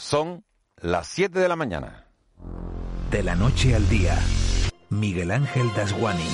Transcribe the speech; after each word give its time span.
Son 0.00 0.44
las 0.80 1.08
7 1.08 1.40
de 1.40 1.48
la 1.48 1.56
mañana. 1.56 2.06
De 3.10 3.24
la 3.24 3.34
noche 3.34 3.74
al 3.74 3.88
día, 3.88 4.16
Miguel 4.90 5.32
Ángel 5.32 5.68
Dasguani. 5.74 6.24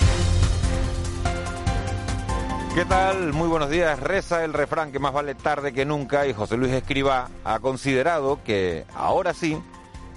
¿Qué 2.74 2.84
tal? 2.84 3.32
Muy 3.32 3.48
buenos 3.48 3.70
días. 3.70 3.98
Reza 3.98 4.44
el 4.44 4.52
refrán 4.52 4.92
que 4.92 4.98
más 4.98 5.14
vale 5.14 5.34
tarde 5.34 5.72
que 5.72 5.86
nunca 5.86 6.26
y 6.26 6.34
José 6.34 6.58
Luis 6.58 6.72
Escribá 6.72 7.30
ha 7.42 7.58
considerado 7.60 8.44
que 8.44 8.84
ahora 8.94 9.32
sí 9.32 9.58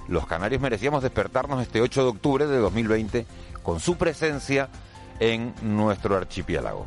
los 0.10 0.28
canarios 0.28 0.62
merecíamos 0.62 1.02
despertarnos 1.02 1.62
este 1.62 1.80
8 1.80 2.04
de 2.04 2.10
octubre 2.10 2.48
de 2.48 2.58
2020 2.58 3.26
con 3.64 3.80
su 3.80 3.96
presencia 3.96 4.68
en 5.22 5.56
nuestro 5.62 6.18
archipiélago. 6.18 6.86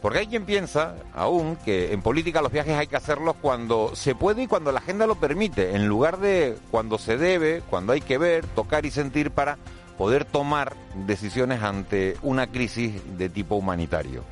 Porque 0.00 0.20
hay 0.20 0.26
quien 0.28 0.44
piensa 0.44 0.94
aún 1.12 1.56
que 1.56 1.92
en 1.92 2.02
política 2.02 2.40
los 2.40 2.52
viajes 2.52 2.76
hay 2.76 2.86
que 2.86 2.96
hacerlos 2.96 3.34
cuando 3.40 3.96
se 3.96 4.14
puede 4.14 4.44
y 4.44 4.46
cuando 4.46 4.70
la 4.70 4.78
agenda 4.78 5.06
lo 5.06 5.16
permite, 5.16 5.74
en 5.74 5.88
lugar 5.88 6.18
de 6.18 6.56
cuando 6.70 6.98
se 6.98 7.16
debe, 7.16 7.62
cuando 7.68 7.92
hay 7.92 8.00
que 8.00 8.16
ver, 8.16 8.46
tocar 8.46 8.86
y 8.86 8.92
sentir 8.92 9.32
para 9.32 9.58
poder 9.96 10.24
tomar 10.24 10.76
decisiones 11.06 11.62
ante 11.62 12.16
una 12.22 12.46
crisis 12.46 12.94
de 13.18 13.28
tipo 13.28 13.56
humanitario. 13.56 14.22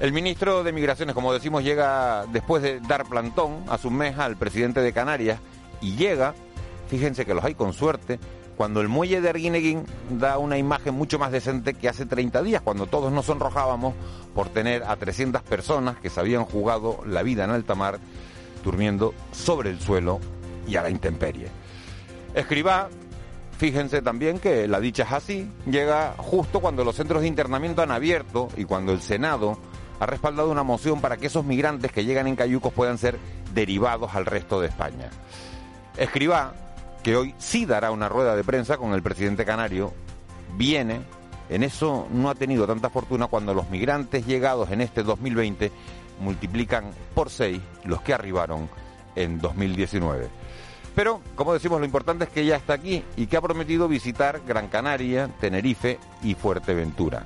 El 0.00 0.12
ministro 0.12 0.62
de 0.64 0.72
Migraciones, 0.72 1.14
como 1.14 1.32
decimos, 1.32 1.62
llega 1.62 2.24
después 2.32 2.62
de 2.62 2.80
dar 2.80 3.04
plantón 3.04 3.64
a 3.68 3.76
su 3.76 3.90
mes 3.90 4.16
al 4.18 4.36
presidente 4.36 4.80
de 4.80 4.92
Canarias 4.92 5.40
y 5.82 5.96
llega, 5.96 6.34
fíjense 6.88 7.26
que 7.26 7.34
los 7.34 7.44
hay 7.44 7.54
con 7.54 7.74
suerte, 7.74 8.18
cuando 8.58 8.80
el 8.80 8.88
muelle 8.88 9.20
de 9.20 9.28
Arguineguín 9.28 9.86
da 10.10 10.36
una 10.36 10.58
imagen 10.58 10.92
mucho 10.92 11.16
más 11.16 11.30
decente 11.30 11.74
que 11.74 11.88
hace 11.88 12.06
30 12.06 12.42
días, 12.42 12.60
cuando 12.60 12.86
todos 12.86 13.12
nos 13.12 13.26
sonrojábamos 13.26 13.94
por 14.34 14.48
tener 14.48 14.82
a 14.82 14.96
300 14.96 15.42
personas 15.42 15.96
que 16.00 16.10
se 16.10 16.18
habían 16.18 16.44
jugado 16.44 16.98
la 17.06 17.22
vida 17.22 17.44
en 17.44 17.50
alta 17.50 17.76
mar 17.76 18.00
durmiendo 18.64 19.14
sobre 19.30 19.70
el 19.70 19.80
suelo 19.80 20.18
y 20.66 20.74
a 20.74 20.82
la 20.82 20.90
intemperie. 20.90 21.46
Escribá, 22.34 22.88
fíjense 23.58 24.02
también 24.02 24.40
que 24.40 24.66
la 24.66 24.80
dicha 24.80 25.04
es 25.04 25.12
así, 25.12 25.48
llega 25.70 26.14
justo 26.16 26.58
cuando 26.58 26.82
los 26.82 26.96
centros 26.96 27.22
de 27.22 27.28
internamiento 27.28 27.82
han 27.82 27.92
abierto 27.92 28.48
y 28.56 28.64
cuando 28.64 28.90
el 28.90 29.00
Senado 29.02 29.56
ha 30.00 30.06
respaldado 30.06 30.50
una 30.50 30.64
moción 30.64 31.00
para 31.00 31.16
que 31.16 31.28
esos 31.28 31.44
migrantes 31.44 31.92
que 31.92 32.04
llegan 32.04 32.26
en 32.26 32.34
cayucos 32.34 32.72
puedan 32.72 32.98
ser 32.98 33.20
derivados 33.54 34.16
al 34.16 34.26
resto 34.26 34.60
de 34.60 34.66
España. 34.66 35.10
Escribá, 35.96 36.54
que 37.08 37.16
hoy 37.16 37.34
sí 37.38 37.64
dará 37.64 37.90
una 37.90 38.10
rueda 38.10 38.36
de 38.36 38.44
prensa 38.44 38.76
con 38.76 38.92
el 38.92 39.00
presidente 39.00 39.46
canario, 39.46 39.94
viene, 40.58 41.00
en 41.48 41.62
eso 41.62 42.06
no 42.12 42.28
ha 42.28 42.34
tenido 42.34 42.66
tanta 42.66 42.90
fortuna 42.90 43.28
cuando 43.28 43.54
los 43.54 43.70
migrantes 43.70 44.26
llegados 44.26 44.70
en 44.72 44.82
este 44.82 45.02
2020 45.02 45.72
multiplican 46.20 46.90
por 47.14 47.30
seis 47.30 47.62
los 47.84 48.02
que 48.02 48.12
arribaron 48.12 48.68
en 49.16 49.38
2019. 49.38 50.28
Pero, 50.94 51.22
como 51.34 51.54
decimos, 51.54 51.78
lo 51.78 51.86
importante 51.86 52.24
es 52.24 52.30
que 52.30 52.44
ya 52.44 52.56
está 52.56 52.74
aquí 52.74 53.02
y 53.16 53.26
que 53.26 53.38
ha 53.38 53.40
prometido 53.40 53.88
visitar 53.88 54.42
Gran 54.46 54.68
Canaria, 54.68 55.30
Tenerife 55.40 55.98
y 56.22 56.34
Fuerteventura. 56.34 57.24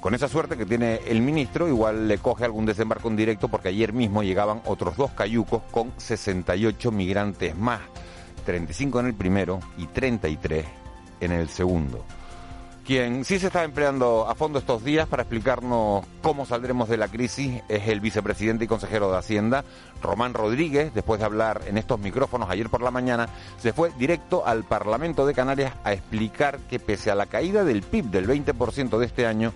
Con 0.00 0.12
esa 0.12 0.26
suerte 0.26 0.56
que 0.56 0.66
tiene 0.66 1.02
el 1.06 1.22
ministro, 1.22 1.68
igual 1.68 2.08
le 2.08 2.18
coge 2.18 2.46
algún 2.46 2.66
desembarco 2.66 3.06
en 3.06 3.14
directo 3.14 3.46
porque 3.46 3.68
ayer 3.68 3.92
mismo 3.92 4.24
llegaban 4.24 4.60
otros 4.64 4.96
dos 4.96 5.12
cayucos 5.12 5.62
con 5.70 5.92
68 5.98 6.90
migrantes 6.90 7.56
más, 7.56 7.82
35 8.40 9.00
en 9.00 9.06
el 9.06 9.14
primero 9.14 9.60
y 9.76 9.86
33 9.86 10.66
en 11.20 11.32
el 11.32 11.48
segundo. 11.48 12.04
Quien 12.90 13.24
sí 13.24 13.38
se 13.38 13.46
está 13.48 13.62
empleando 13.62 14.26
a 14.28 14.34
fondo 14.34 14.58
estos 14.58 14.82
días 14.82 15.06
para 15.06 15.22
explicarnos 15.22 16.04
cómo 16.22 16.44
saldremos 16.44 16.88
de 16.88 16.96
la 16.96 17.06
crisis 17.06 17.62
es 17.68 17.86
el 17.86 18.00
vicepresidente 18.00 18.64
y 18.64 18.66
consejero 18.66 19.12
de 19.12 19.18
Hacienda, 19.18 19.64
Román 20.02 20.34
Rodríguez. 20.34 20.92
Después 20.92 21.20
de 21.20 21.26
hablar 21.26 21.60
en 21.66 21.78
estos 21.78 22.00
micrófonos 22.00 22.50
ayer 22.50 22.68
por 22.68 22.82
la 22.82 22.90
mañana, 22.90 23.28
se 23.58 23.72
fue 23.72 23.92
directo 23.96 24.44
al 24.44 24.64
Parlamento 24.64 25.24
de 25.24 25.34
Canarias 25.34 25.74
a 25.84 25.92
explicar 25.92 26.58
que 26.68 26.80
pese 26.80 27.12
a 27.12 27.14
la 27.14 27.26
caída 27.26 27.62
del 27.62 27.82
PIB 27.82 28.06
del 28.06 28.26
20% 28.26 28.98
de 28.98 29.06
este 29.06 29.24
año, 29.24 29.52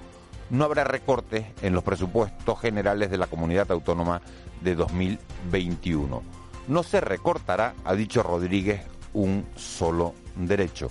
no 0.50 0.64
habrá 0.64 0.84
recortes 0.84 1.44
en 1.62 1.72
los 1.72 1.82
presupuestos 1.82 2.60
generales 2.60 3.10
de 3.10 3.18
la 3.18 3.26
comunidad 3.26 3.72
autónoma 3.72 4.20
de 4.60 4.76
2021. 4.76 6.43
No 6.68 6.82
se 6.82 7.00
recortará, 7.00 7.74
ha 7.84 7.94
dicho 7.94 8.22
Rodríguez, 8.22 8.82
un 9.12 9.44
solo 9.56 10.14
derecho. 10.36 10.90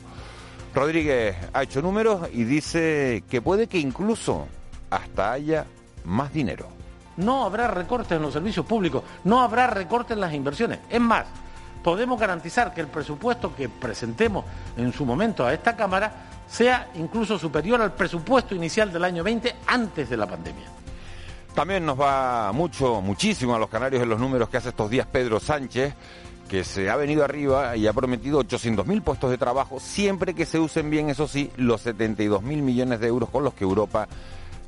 Rodríguez 0.74 1.36
ha 1.54 1.64
hecho 1.64 1.82
números 1.82 2.30
y 2.34 2.44
dice 2.44 3.24
que 3.30 3.42
puede 3.42 3.68
que 3.68 3.80
incluso 3.80 4.48
hasta 4.90 5.32
haya 5.32 5.66
más 6.06 6.34
dinero. 6.34 6.68
No 7.18 7.46
habrá 7.46 7.68
recortes 7.68 8.12
en 8.14 8.24
los 8.24 8.34
servicios 8.34 8.66
públicos, 8.66 9.04
no 9.24 9.42
habrá 9.42 9.68
recortes 9.68 10.16
en 10.16 10.22
las 10.22 10.34
inversiones. 10.34 10.80
Es 10.90 11.02
más, 11.02 11.26
podemos 11.84 12.20
garantizar 12.20 12.74
que 12.74 12.82
el 12.82 12.88
presupuesto 12.88 13.56
que 13.56 13.70
presentemos 13.70 14.46
en 14.78 14.92
su 14.94 15.06
momento 15.06 15.46
a 15.46 15.54
esta 15.54 15.76
Cámara 15.76 16.12
sea 16.48 16.90
incluso 16.96 17.38
superior 17.38 17.82
al 17.82 17.94
presupuesto 17.94 18.56
inicial 18.56 18.92
del 18.92 19.04
año 19.04 19.24
20 19.24 19.56
antes 19.68 20.10
de 20.10 20.18
la 20.18 20.28
pandemia. 20.28 20.83
También 21.54 21.86
nos 21.86 22.00
va 22.00 22.52
mucho, 22.52 23.00
muchísimo 23.02 23.56
a 23.56 23.60
los 23.60 23.70
canarios 23.70 24.02
en 24.02 24.10
los 24.10 24.20
números 24.20 24.50
que 24.50 24.58
hace 24.58 24.70
estos 24.70 24.90
días 24.90 25.06
Pedro 25.06 25.40
Sánchez, 25.40 25.94
que 26.50 26.64
se 26.64 26.90
ha 26.90 26.96
venido 26.96 27.24
arriba 27.24 27.78
y 27.78 27.86
ha 27.86 27.94
prometido 27.94 28.42
800.000 28.44 29.02
puestos 29.04 29.30
de 29.30 29.38
trabajo, 29.38 29.80
siempre 29.80 30.34
que 30.34 30.48
se 30.48 30.60
usen 30.60 30.90
bien, 30.90 31.10
eso 31.10 31.28
sí, 31.28 31.52
los 31.58 31.86
72.000 31.86 32.42
millones 32.42 33.00
de 33.00 33.08
euros 33.08 33.30
con 33.30 33.44
los 33.44 33.54
que 33.54 33.66
Europa 33.66 34.08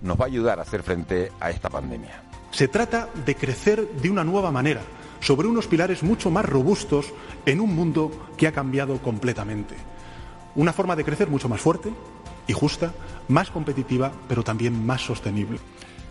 nos 0.01 0.19
va 0.19 0.25
a 0.25 0.27
ayudar 0.27 0.59
a 0.59 0.61
hacer 0.61 0.83
frente 0.83 1.31
a 1.39 1.49
esta 1.49 1.71
pandemia. 1.71 2.21
Se 2.51 2.67
trata 2.67 3.09
de 3.25 3.35
crecer 3.35 3.89
de 3.89 4.09
una 4.11 4.23
nueva 4.23 4.51
manera, 4.51 4.81
sobre 5.21 5.47
unos 5.47 5.65
pilares 5.65 6.03
mucho 6.03 6.29
más 6.29 6.45
robustos 6.45 7.07
en 7.47 7.61
un 7.61 7.75
mundo 7.75 8.11
que 8.37 8.47
ha 8.47 8.51
cambiado 8.51 8.99
completamente. 8.99 9.75
Una 10.53 10.71
forma 10.71 10.95
de 10.95 11.03
crecer 11.03 11.29
mucho 11.29 11.49
más 11.49 11.59
fuerte 11.59 11.91
y 12.45 12.53
justa, 12.53 12.93
más 13.27 13.49
competitiva, 13.49 14.11
pero 14.27 14.43
también 14.43 14.85
más 14.85 15.01
sostenible. 15.01 15.57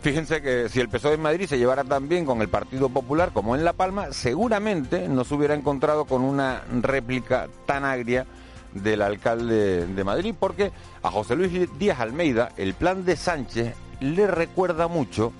Fíjense 0.04 0.42
que 0.42 0.68
si 0.68 0.80
el 0.80 0.90
PSOE 0.90 1.14
en 1.14 1.22
Madrid 1.22 1.46
se 1.46 1.56
llevara 1.56 1.82
tan 1.82 2.10
bien 2.10 2.26
con 2.26 2.42
el 2.42 2.48
Partido 2.50 2.90
Popular 2.90 3.30
como 3.32 3.56
en 3.56 3.64
La 3.64 3.72
Palma, 3.72 4.12
seguramente 4.12 5.08
no 5.08 5.24
se 5.24 5.32
hubiera 5.32 5.54
encontrado 5.54 6.04
con 6.04 6.20
una 6.20 6.62
réplica 6.82 7.48
tan 7.64 7.86
agria 7.86 8.26
del 8.74 9.00
alcalde 9.00 9.86
de 9.86 10.04
Madrid, 10.04 10.34
porque 10.38 10.72
a 11.02 11.10
José 11.10 11.36
Luis 11.36 11.70
Díaz 11.78 12.00
Almeida 12.00 12.50
el 12.58 12.74
plan 12.74 13.06
de 13.06 13.16
Sánchez 13.16 13.74
le 14.00 14.26
recuerda 14.26 14.88
mucho 14.88 15.32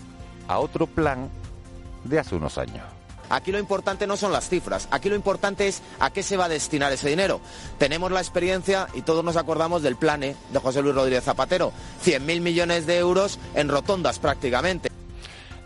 a 0.48 0.58
otro 0.60 0.86
plan 0.86 1.28
de 2.04 2.20
hace 2.20 2.34
unos 2.34 2.56
años. 2.56 2.93
Aquí 3.30 3.52
lo 3.52 3.58
importante 3.58 4.06
no 4.06 4.16
son 4.16 4.32
las 4.32 4.48
cifras, 4.48 4.88
aquí 4.90 5.08
lo 5.08 5.16
importante 5.16 5.66
es 5.68 5.82
a 6.00 6.10
qué 6.10 6.22
se 6.22 6.36
va 6.36 6.46
a 6.46 6.48
destinar 6.48 6.92
ese 6.92 7.08
dinero. 7.08 7.40
Tenemos 7.78 8.12
la 8.12 8.20
experiencia 8.20 8.88
y 8.94 9.02
todos 9.02 9.24
nos 9.24 9.36
acordamos 9.36 9.82
del 9.82 9.96
plane 9.96 10.36
de 10.50 10.58
José 10.58 10.82
Luis 10.82 10.94
Rodríguez 10.94 11.24
Zapatero, 11.24 11.72
100.000 12.04 12.40
millones 12.40 12.86
de 12.86 12.98
euros 12.98 13.38
en 13.54 13.68
rotondas 13.68 14.18
prácticamente. 14.18 14.90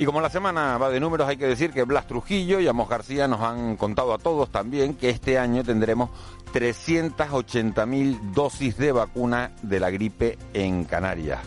Y 0.01 0.05
como 0.05 0.21
la 0.21 0.31
semana 0.31 0.79
va 0.79 0.91
de 0.91 1.01
números, 1.01 1.29
hay 1.29 1.37
que 1.37 1.49
decir 1.49 1.73
que 1.73 1.83
Blas 1.83 2.07
Trujillo 2.07 2.61
y 2.61 2.69
Amos 2.69 2.89
García 2.89 3.27
nos 3.27 3.41
han 3.41 3.77
contado 3.77 4.15
a 4.15 4.19
todos 4.19 4.53
también 4.53 4.95
que 4.95 5.11
este 5.11 5.39
año 5.39 5.65
tendremos 5.65 6.11
380.000 6.53 8.33
dosis 8.33 8.79
de 8.79 8.93
vacuna 8.93 9.51
de 9.63 9.81
la 9.81 9.91
gripe 9.91 10.39
en 10.55 10.85
Canarias. 10.85 11.41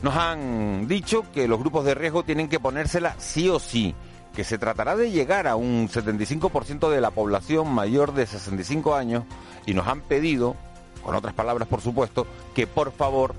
Nos 0.00 0.16
han 0.16 0.88
dicho 0.88 1.26
que 1.34 1.46
los 1.46 1.58
grupos 1.58 1.84
de 1.84 1.94
riesgo 1.94 2.22
tienen 2.24 2.48
que 2.48 2.58
ponérsela 2.58 3.14
sí 3.18 3.50
o 3.50 3.60
sí 3.60 3.94
que 4.34 4.44
se 4.44 4.58
tratará 4.58 4.96
de 4.96 5.10
llegar 5.10 5.46
a 5.46 5.56
un 5.56 5.88
75% 5.88 6.90
de 6.90 7.00
la 7.00 7.10
población 7.10 7.72
mayor 7.72 8.14
de 8.14 8.26
65 8.26 8.94
años 8.94 9.24
y 9.66 9.74
nos 9.74 9.86
han 9.86 10.00
pedido, 10.00 10.56
con 11.04 11.14
otras 11.14 11.34
palabras 11.34 11.68
por 11.68 11.80
supuesto, 11.80 12.26
que 12.54 12.66
por 12.66 12.92
favor 12.92 13.34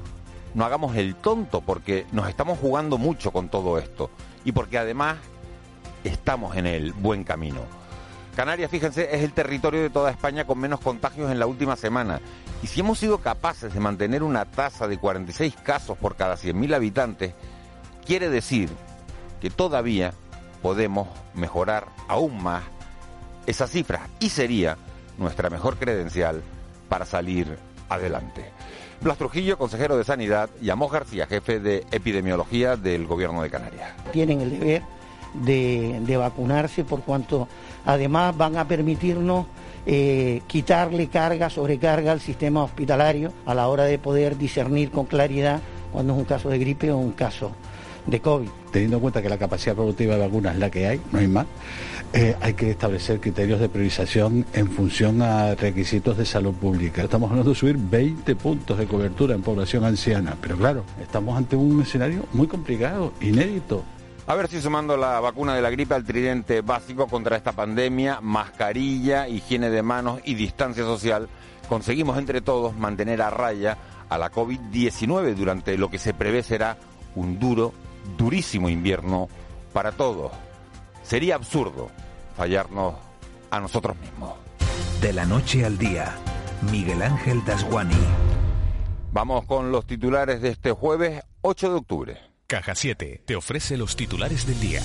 no 0.53 0.65
hagamos 0.65 0.95
el 0.95 1.15
tonto 1.15 1.61
porque 1.61 2.05
nos 2.11 2.29
estamos 2.29 2.59
jugando 2.59 2.97
mucho 2.97 3.31
con 3.31 3.49
todo 3.49 3.77
esto 3.77 4.09
y 4.45 4.51
porque 4.51 4.77
además 4.77 5.17
estamos 6.03 6.55
en 6.55 6.67
el 6.67 6.93
buen 6.93 7.23
camino. 7.23 7.61
Canarias, 8.35 8.71
fíjense, 8.71 9.15
es 9.15 9.23
el 9.23 9.31
territorio 9.31 9.81
de 9.81 9.91
toda 9.91 10.09
España 10.09 10.45
con 10.45 10.59
menos 10.59 10.79
contagios 10.79 11.31
en 11.31 11.37
la 11.37 11.45
última 11.45 11.75
semana. 11.75 12.19
Y 12.63 12.67
si 12.67 12.79
hemos 12.79 12.97
sido 12.97 13.19
capaces 13.19 13.73
de 13.73 13.79
mantener 13.79 14.23
una 14.23 14.45
tasa 14.45 14.87
de 14.87 14.97
46 14.97 15.55
casos 15.63 15.97
por 15.97 16.15
cada 16.15 16.35
100.000 16.35 16.73
habitantes, 16.73 17.33
quiere 18.05 18.29
decir 18.29 18.69
que 19.39 19.51
todavía 19.51 20.13
podemos 20.63 21.07
mejorar 21.35 21.89
aún 22.07 22.41
más 22.41 22.63
esa 23.45 23.67
cifra 23.67 24.07
y 24.19 24.29
sería 24.29 24.77
nuestra 25.19 25.51
mejor 25.51 25.77
credencial 25.77 26.41
para 26.89 27.05
salir 27.05 27.59
adelante. 27.89 28.45
Blas 29.01 29.17
Trujillo, 29.17 29.57
consejero 29.57 29.97
de 29.97 30.05
Sanidad, 30.05 30.49
y 30.61 30.69
Amos 30.69 30.91
García, 30.91 31.27
jefe 31.27 31.59
de 31.59 31.85
epidemiología 31.91 32.77
del 32.77 33.05
Gobierno 33.05 33.43
de 33.43 33.49
Canarias. 33.49 33.91
Tienen 34.13 34.39
el 34.39 34.57
deber 34.57 34.81
de, 35.33 36.17
vacunarse 36.17 36.85
por 36.85 37.01
cuanto 37.01 37.49
además 37.85 38.35
van 38.37 38.55
a 38.55 38.65
permitirnos 38.65 39.47
eh, 39.85 40.41
quitarle 40.47 41.07
carga, 41.09 41.49
sobrecarga 41.49 42.13
al 42.13 42.21
sistema 42.21 42.63
hospitalario 42.63 43.33
a 43.45 43.53
la 43.53 43.67
hora 43.67 43.83
de 43.83 43.99
poder 43.99 44.37
discernir 44.37 44.91
con 44.91 45.05
claridad 45.05 45.59
cuando 45.91 46.13
es 46.13 46.19
un 46.19 46.25
caso 46.25 46.49
de 46.49 46.59
gripe 46.59 46.89
o 46.91 46.97
un 46.97 47.11
caso 47.11 47.51
de 48.05 48.19
COVID. 48.19 48.49
Teniendo 48.71 48.97
en 48.97 49.01
cuenta 49.01 49.21
que 49.21 49.29
la 49.29 49.37
capacidad 49.37 49.75
productiva 49.75 50.15
de 50.15 50.21
vacunas 50.21 50.53
es 50.55 50.59
la 50.59 50.69
que 50.69 50.87
hay, 50.87 51.01
no 51.11 51.19
hay 51.19 51.27
más, 51.27 51.45
eh, 52.13 52.35
hay 52.41 52.53
que 52.53 52.69
establecer 52.69 53.19
criterios 53.19 53.59
de 53.59 53.69
priorización 53.69 54.45
en 54.53 54.69
función 54.69 55.21
a 55.21 55.55
requisitos 55.55 56.17
de 56.17 56.25
salud 56.25 56.53
pública. 56.53 57.03
Estamos 57.03 57.29
hablando 57.29 57.51
de 57.51 57.55
subir 57.55 57.77
20 57.77 58.35
puntos 58.35 58.77
de 58.77 58.87
cobertura 58.87 59.35
en 59.35 59.41
población 59.41 59.83
anciana, 59.83 60.35
pero 60.41 60.57
claro, 60.57 60.83
estamos 61.01 61.37
ante 61.37 61.55
un 61.55 61.81
escenario 61.81 62.25
muy 62.33 62.47
complicado, 62.47 63.13
inédito. 63.21 63.83
A 64.25 64.35
ver 64.35 64.47
si 64.47 64.61
sumando 64.61 64.95
la 64.95 65.19
vacuna 65.19 65.53
de 65.53 65.61
la 65.61 65.69
gripe 65.69 65.95
al 65.95 66.05
tridente 66.05 66.61
básico 66.61 67.07
contra 67.07 67.35
esta 67.35 67.51
pandemia, 67.51 68.21
mascarilla, 68.21 69.27
higiene 69.27 69.69
de 69.69 69.83
manos 69.83 70.21
y 70.23 70.35
distancia 70.35 70.83
social, 70.83 71.27
conseguimos 71.67 72.17
entre 72.17 72.39
todos 72.39 72.75
mantener 72.77 73.21
a 73.21 73.29
raya 73.29 73.77
a 74.07 74.17
la 74.17 74.31
COVID-19 74.31 75.35
durante 75.35 75.77
lo 75.77 75.89
que 75.89 75.97
se 75.97 76.13
prevé 76.13 76.41
será 76.41 76.77
un 77.15 77.39
duro, 77.39 77.73
durísimo 78.17 78.69
invierno 78.69 79.29
para 79.73 79.91
todos. 79.91 80.31
Sería 81.03 81.35
absurdo 81.35 81.89
fallarnos 82.35 82.95
a 83.51 83.59
nosotros 83.59 83.97
mismos. 83.97 84.33
De 85.01 85.13
la 85.13 85.25
noche 85.25 85.65
al 85.65 85.77
día, 85.77 86.15
Miguel 86.71 87.01
Ángel 87.01 87.43
Dasguani. 87.45 87.95
Vamos 89.11 89.45
con 89.45 89.71
los 89.71 89.85
titulares 89.85 90.41
de 90.41 90.49
este 90.49 90.71
jueves 90.71 91.21
8 91.41 91.69
de 91.69 91.75
octubre. 91.75 92.17
Caja 92.47 92.75
7 92.75 93.21
te 93.25 93.35
ofrece 93.35 93.77
los 93.77 93.95
titulares 93.95 94.45
del 94.47 94.59
día. 94.59 94.81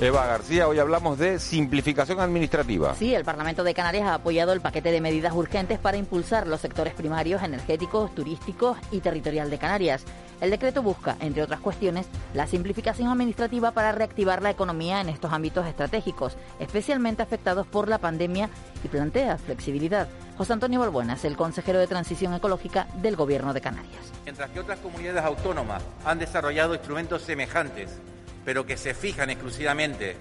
Eva 0.00 0.26
García, 0.26 0.66
hoy 0.66 0.80
hablamos 0.80 1.18
de 1.18 1.38
simplificación 1.38 2.18
administrativa. 2.18 2.96
Sí, 2.96 3.14
el 3.14 3.24
Parlamento 3.24 3.62
de 3.62 3.74
Canarias 3.74 4.08
ha 4.08 4.14
apoyado 4.14 4.52
el 4.52 4.60
paquete 4.60 4.90
de 4.90 5.00
medidas 5.00 5.32
urgentes 5.32 5.78
para 5.78 5.96
impulsar 5.96 6.48
los 6.48 6.60
sectores 6.60 6.94
primarios, 6.94 7.42
energéticos, 7.42 8.12
turísticos 8.12 8.76
y 8.90 8.98
territorial 8.98 9.50
de 9.50 9.58
Canarias. 9.58 10.04
El 10.40 10.50
decreto 10.50 10.82
busca, 10.82 11.16
entre 11.20 11.42
otras 11.42 11.60
cuestiones, 11.60 12.06
la 12.34 12.46
simplificación 12.46 13.08
administrativa 13.08 13.70
para 13.70 13.92
reactivar 13.92 14.42
la 14.42 14.50
economía 14.50 15.00
en 15.00 15.08
estos 15.08 15.32
ámbitos 15.32 15.66
estratégicos, 15.66 16.36
especialmente 16.58 17.22
afectados 17.22 17.66
por 17.66 17.88
la 17.88 17.98
pandemia, 17.98 18.50
y 18.82 18.88
plantea 18.88 19.38
flexibilidad. 19.38 20.08
José 20.36 20.52
Antonio 20.52 20.80
Balbuenas, 20.80 21.24
el 21.24 21.36
consejero 21.36 21.78
de 21.78 21.86
Transición 21.86 22.34
Ecológica 22.34 22.86
del 22.96 23.16
Gobierno 23.16 23.54
de 23.54 23.60
Canarias. 23.60 24.12
Mientras 24.24 24.50
que 24.50 24.60
otras 24.60 24.78
comunidades 24.80 25.24
autónomas 25.24 25.82
han 26.04 26.18
desarrollado 26.18 26.74
instrumentos 26.74 27.22
semejantes 27.22 27.98
pero 28.44 28.66
que 28.66 28.76
se 28.76 28.94
fijan 28.94 29.30
exclusivamente 29.30 30.16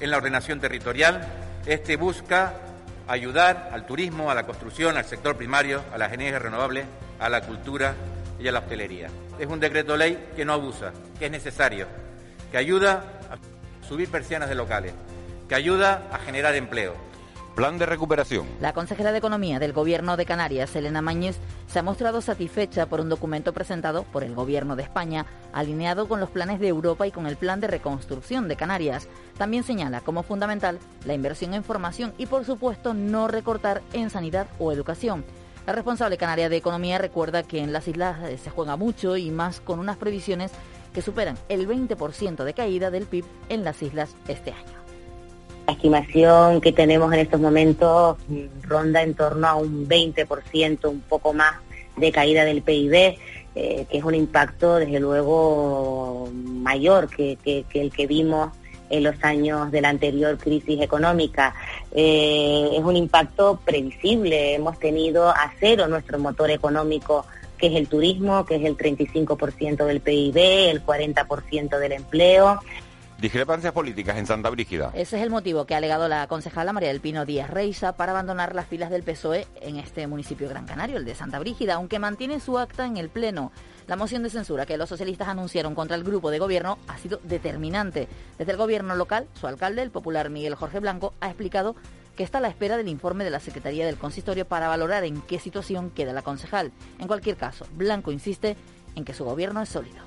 en 0.00 0.10
la 0.10 0.18
ordenación 0.18 0.60
territorial, 0.60 1.26
este 1.66 1.96
busca 1.96 2.54
ayudar 3.08 3.70
al 3.72 3.86
turismo, 3.86 4.30
a 4.30 4.34
la 4.34 4.46
construcción, 4.46 4.96
al 4.96 5.04
sector 5.04 5.36
primario, 5.36 5.82
a 5.92 5.98
las 5.98 6.12
energías 6.12 6.42
renovables, 6.42 6.86
a 7.18 7.28
la 7.28 7.40
cultura 7.42 7.94
y 8.38 8.48
a 8.48 8.52
la 8.52 8.60
hostelería. 8.60 9.08
Es 9.38 9.46
un 9.46 9.60
decreto 9.60 9.96
ley 9.96 10.30
que 10.36 10.44
no 10.44 10.52
abusa, 10.52 10.92
que 11.18 11.26
es 11.26 11.30
necesario, 11.30 11.86
que 12.50 12.58
ayuda 12.58 13.20
a 13.30 13.86
subir 13.86 14.10
persianas 14.10 14.48
de 14.48 14.54
locales, 14.54 14.92
que 15.48 15.54
ayuda 15.54 16.08
a 16.10 16.18
generar 16.18 16.54
empleo, 16.54 16.94
Plan 17.56 17.78
de 17.78 17.86
recuperación. 17.86 18.46
La 18.60 18.74
consejera 18.74 19.12
de 19.12 19.18
Economía 19.18 19.58
del 19.58 19.72
Gobierno 19.72 20.18
de 20.18 20.26
Canarias, 20.26 20.76
Elena 20.76 21.00
Mañez, 21.00 21.38
se 21.68 21.78
ha 21.78 21.82
mostrado 21.82 22.20
satisfecha 22.20 22.84
por 22.84 23.00
un 23.00 23.08
documento 23.08 23.54
presentado 23.54 24.02
por 24.02 24.24
el 24.24 24.34
Gobierno 24.34 24.76
de 24.76 24.82
España, 24.82 25.24
alineado 25.54 26.06
con 26.06 26.20
los 26.20 26.28
planes 26.28 26.60
de 26.60 26.68
Europa 26.68 27.06
y 27.06 27.12
con 27.12 27.26
el 27.26 27.38
plan 27.38 27.58
de 27.60 27.68
reconstrucción 27.68 28.46
de 28.46 28.56
Canarias. 28.56 29.08
También 29.38 29.64
señala 29.64 30.02
como 30.02 30.22
fundamental 30.22 30.78
la 31.06 31.14
inversión 31.14 31.54
en 31.54 31.64
formación 31.64 32.12
y, 32.18 32.26
por 32.26 32.44
supuesto, 32.44 32.92
no 32.92 33.26
recortar 33.26 33.80
en 33.94 34.10
sanidad 34.10 34.48
o 34.58 34.70
educación. 34.70 35.24
La 35.66 35.72
responsable 35.72 36.16
canaria 36.16 36.48
de 36.48 36.56
Economía 36.56 36.96
recuerda 36.96 37.42
que 37.42 37.58
en 37.58 37.72
las 37.72 37.88
islas 37.88 38.18
se 38.40 38.50
juega 38.50 38.76
mucho 38.76 39.16
y 39.16 39.32
más 39.32 39.60
con 39.60 39.80
unas 39.80 39.96
previsiones 39.96 40.52
que 40.94 41.02
superan 41.02 41.36
el 41.48 41.66
20% 41.66 42.44
de 42.44 42.54
caída 42.54 42.92
del 42.92 43.06
PIB 43.06 43.24
en 43.48 43.64
las 43.64 43.82
islas 43.82 44.14
este 44.28 44.52
año. 44.52 44.86
La 45.66 45.72
estimación 45.72 46.60
que 46.60 46.72
tenemos 46.72 47.12
en 47.12 47.18
estos 47.18 47.40
momentos 47.40 48.16
ronda 48.62 49.02
en 49.02 49.14
torno 49.14 49.48
a 49.48 49.56
un 49.56 49.88
20%, 49.88 50.88
un 50.88 51.00
poco 51.00 51.32
más 51.34 51.56
de 51.96 52.12
caída 52.12 52.44
del 52.44 52.62
PIB, 52.62 53.18
eh, 53.56 53.86
que 53.90 53.98
es 53.98 54.04
un 54.04 54.14
impacto 54.14 54.76
desde 54.76 55.00
luego 55.00 56.30
mayor 56.32 57.08
que, 57.08 57.36
el 57.74 57.90
que 57.90 58.06
vimos 58.06 58.55
en 58.90 59.02
los 59.02 59.22
años 59.22 59.70
de 59.70 59.80
la 59.80 59.88
anterior 59.88 60.38
crisis 60.38 60.80
económica. 60.80 61.54
Eh, 61.92 62.70
es 62.72 62.84
un 62.84 62.96
impacto 62.96 63.60
previsible. 63.64 64.54
Hemos 64.54 64.78
tenido 64.78 65.28
a 65.28 65.52
cero 65.58 65.88
nuestro 65.88 66.18
motor 66.18 66.50
económico, 66.50 67.26
que 67.58 67.68
es 67.68 67.74
el 67.74 67.88
turismo, 67.88 68.44
que 68.44 68.56
es 68.56 68.64
el 68.64 68.76
35% 68.76 69.84
del 69.84 70.00
PIB, 70.00 70.36
el 70.70 70.84
40% 70.84 71.78
del 71.78 71.92
empleo. 71.92 72.60
Discrepancias 73.18 73.72
políticas 73.72 74.18
en 74.18 74.26
Santa 74.26 74.50
Brígida. 74.50 74.90
Ese 74.92 75.16
es 75.16 75.22
el 75.22 75.30
motivo 75.30 75.64
que 75.64 75.72
ha 75.72 75.78
alegado 75.78 76.06
la 76.06 76.26
concejala 76.26 76.74
María 76.74 76.90
del 76.90 77.00
Pino 77.00 77.24
Díaz 77.24 77.48
Reisa 77.48 77.96
para 77.96 78.12
abandonar 78.12 78.54
las 78.54 78.66
filas 78.66 78.90
del 78.90 79.04
PSOE 79.04 79.46
en 79.62 79.76
este 79.76 80.06
municipio 80.06 80.50
gran 80.50 80.66
canario, 80.66 80.98
el 80.98 81.06
de 81.06 81.14
Santa 81.14 81.38
Brígida, 81.38 81.74
aunque 81.74 81.98
mantiene 81.98 82.40
su 82.40 82.58
acta 82.58 82.84
en 82.84 82.98
el 82.98 83.08
Pleno. 83.08 83.52
La 83.86 83.96
moción 83.96 84.22
de 84.22 84.30
censura 84.30 84.66
que 84.66 84.76
los 84.76 84.88
socialistas 84.88 85.28
anunciaron 85.28 85.74
contra 85.74 85.96
el 85.96 86.04
grupo 86.04 86.30
de 86.30 86.38
gobierno 86.38 86.78
ha 86.88 86.98
sido 86.98 87.20
determinante. 87.22 88.08
Desde 88.38 88.52
el 88.52 88.58
gobierno 88.58 88.96
local, 88.96 89.26
su 89.34 89.46
alcalde, 89.46 89.82
el 89.82 89.90
popular 89.90 90.30
Miguel 90.30 90.54
Jorge 90.54 90.80
Blanco, 90.80 91.14
ha 91.20 91.28
explicado 91.28 91.76
que 92.16 92.24
está 92.24 92.38
a 92.38 92.40
la 92.40 92.48
espera 92.48 92.76
del 92.76 92.88
informe 92.88 93.24
de 93.24 93.30
la 93.30 93.40
Secretaría 93.40 93.86
del 93.86 93.96
Consistorio 93.96 94.46
para 94.46 94.68
valorar 94.68 95.04
en 95.04 95.20
qué 95.22 95.38
situación 95.38 95.90
queda 95.90 96.12
la 96.12 96.22
concejal. 96.22 96.72
En 96.98 97.06
cualquier 97.06 97.36
caso, 97.36 97.66
Blanco 97.76 98.10
insiste 98.10 98.56
en 98.94 99.04
que 99.04 99.14
su 99.14 99.24
gobierno 99.24 99.62
es 99.62 99.68
sólido 99.68 100.06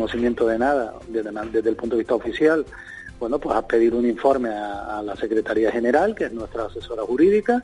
conocimiento 0.00 0.46
de 0.46 0.58
nada 0.58 0.94
desde, 1.08 1.68
el 1.68 1.76
punto 1.76 1.96
de 1.96 2.00
vista 2.00 2.14
oficial, 2.14 2.64
bueno, 3.18 3.38
pues 3.38 3.54
a 3.54 3.66
pedir 3.66 3.94
un 3.94 4.06
informe 4.06 4.48
a, 4.48 5.02
la 5.04 5.14
Secretaría 5.14 5.70
General, 5.70 6.14
que 6.14 6.24
es 6.24 6.32
nuestra 6.32 6.64
asesora 6.64 7.02
jurídica, 7.02 7.62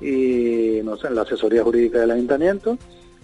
y 0.00 0.80
no 0.82 0.96
sé, 0.96 1.10
la 1.10 1.22
asesoría 1.22 1.62
jurídica 1.62 2.00
del 2.00 2.10
ayuntamiento, 2.10 2.76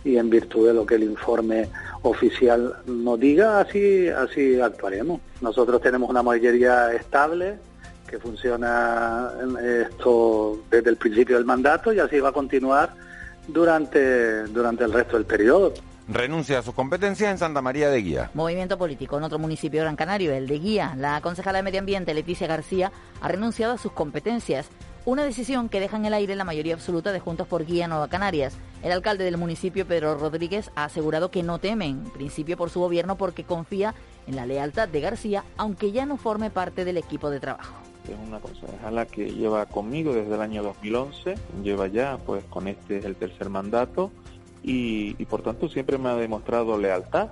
y 0.05 0.17
en 0.17 0.31
virtud 0.31 0.69
de 0.69 0.75
lo 0.75 0.87
que 0.87 0.97
el 0.97 1.05
informe 1.05 1.69
oficial 2.03 2.77
nos 2.87 3.19
diga, 3.19 3.61
así, 3.61 4.09
así 4.09 4.61
actuaremos. 4.61 5.21
Nosotros 5.41 5.81
tenemos 5.81 6.11
una 6.11 6.23
mayoría 6.23 6.93
estable 6.93 7.57
que 8.09 8.19
funciona 8.19 9.31
esto 9.85 10.65
desde 10.71 10.91
el 10.91 10.97
principio 10.97 11.37
del 11.37 11.45
mandato 11.45 11.93
y 11.93 11.99
así 11.99 12.21
va 12.21 12.29
a 12.29 12.33
continuar 12.33 12.95
durante, 13.49 14.45
durante 14.45 14.85
el 14.85 14.93
resto 14.93 15.17
del 15.17 15.25
periodo 15.25 15.73
renuncia 16.09 16.59
a 16.59 16.63
sus 16.63 16.75
competencias 16.75 17.31
en 17.31 17.39
Santa 17.39 17.63
María 17.63 17.89
de 17.89 18.03
Guía. 18.03 18.31
Movimiento 18.35 18.79
político 18.79 19.19
en 19.19 19.25
otro 19.25 19.39
municipio 19.39 19.83
Gran 19.83 19.97
Canario, 19.97 20.33
el 20.33 20.47
de 20.47 20.59
Guía. 20.59 20.95
La 20.97 21.21
concejala 21.21 21.59
de 21.59 21.63
Medio 21.63 21.81
Ambiente, 21.81 22.15
Leticia 22.15 22.47
García, 22.47 22.93
ha 23.21 23.29
renunciado 23.29 23.75
a 23.75 23.79
sus 23.79 23.93
competencias. 23.93 24.69
Una 25.05 25.25
decisión 25.25 25.69
que 25.69 25.81
deja 25.81 25.97
en 25.97 26.05
el 26.05 26.15
aire 26.15 26.37
la 26.37 26.45
mayoría 26.45 26.75
absoluta 26.75 27.11
de 27.11 27.19
Juntos 27.19 27.49
por 27.49 27.67
Guía 27.67 27.89
Nueva 27.89 28.07
Canarias. 28.07 28.57
El 28.85 28.93
alcalde 28.93 29.25
del 29.25 29.37
municipio, 29.37 29.85
Pedro 29.85 30.17
Rodríguez, 30.17 30.71
ha 30.77 30.85
asegurado 30.85 31.29
que 31.33 31.43
no 31.43 31.59
teme, 31.59 31.87
en 31.87 32.05
principio 32.05 32.57
por 32.57 32.71
su 32.71 32.79
gobierno, 32.79 33.17
porque 33.17 33.43
confía 33.43 33.95
en 34.29 34.37
la 34.37 34.47
lealtad 34.47 34.89
de 34.89 35.01
García, 35.01 35.43
aunque 35.57 35.91
ya 35.91 36.07
no 36.07 36.19
forme 36.19 36.51
parte 36.51 36.85
del 36.85 36.99
equipo 36.99 37.31
de 37.31 37.41
trabajo 37.41 37.75
es 38.09 38.17
una 38.27 38.41
concejala 38.41 39.07
que 39.07 39.31
lleva 39.31 39.67
conmigo 39.67 40.13
desde 40.13 40.35
el 40.35 40.41
año 40.41 40.65
2011, 40.65 41.37
lleva 41.63 41.87
ya 41.87 42.19
pues 42.27 42.43
con 42.47 42.67
este 42.67 42.99
es 42.99 43.05
el 43.05 43.15
tercer 43.15 43.49
mandato 43.49 44.11
y, 44.61 45.15
por 45.27 45.43
tanto 45.43 45.69
siempre 45.69 45.99
me 45.99 46.09
ha 46.09 46.17
demostrado 46.17 46.79
lealtad. 46.79 47.29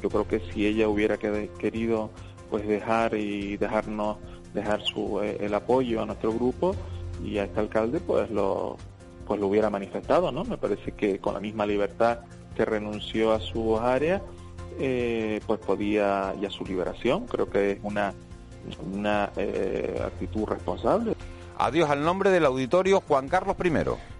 Yo 0.00 0.08
creo 0.08 0.28
que 0.28 0.40
si 0.52 0.66
ella 0.66 0.88
hubiera 0.88 1.18
querido 1.18 2.10
pues 2.48 2.64
dejar 2.66 3.16
y 3.16 3.56
dejarnos 3.56 4.18
dejar 4.54 4.82
su, 4.82 5.20
eh, 5.20 5.38
el 5.40 5.52
apoyo 5.52 6.00
a 6.00 6.06
nuestro 6.06 6.32
grupo 6.32 6.76
y 7.22 7.38
a 7.38 7.44
este 7.44 7.60
alcalde 7.60 8.00
pues 8.00 8.30
lo 8.30 8.76
pues 9.26 9.40
lo 9.40 9.46
hubiera 9.46 9.70
manifestado, 9.70 10.30
¿no? 10.32 10.44
Me 10.44 10.58
parece 10.58 10.92
que 10.92 11.18
con 11.18 11.34
la 11.34 11.40
misma 11.40 11.66
libertad 11.66 12.20
que 12.54 12.64
renunció 12.64 13.32
a 13.32 13.40
su 13.40 13.78
área, 13.78 14.22
eh, 14.78 15.40
pues 15.46 15.60
podía, 15.60 16.34
y 16.40 16.46
a 16.46 16.50
su 16.50 16.64
liberación, 16.64 17.26
creo 17.26 17.48
que 17.48 17.72
es 17.72 17.78
una, 17.82 18.14
una 18.92 19.30
eh, 19.36 20.00
actitud 20.04 20.44
responsable. 20.46 21.14
Adiós 21.56 21.88
al 21.88 22.02
nombre 22.02 22.30
del 22.30 22.44
auditorio 22.46 23.00
Juan 23.00 23.28
Carlos 23.28 23.56
I. 23.62 23.72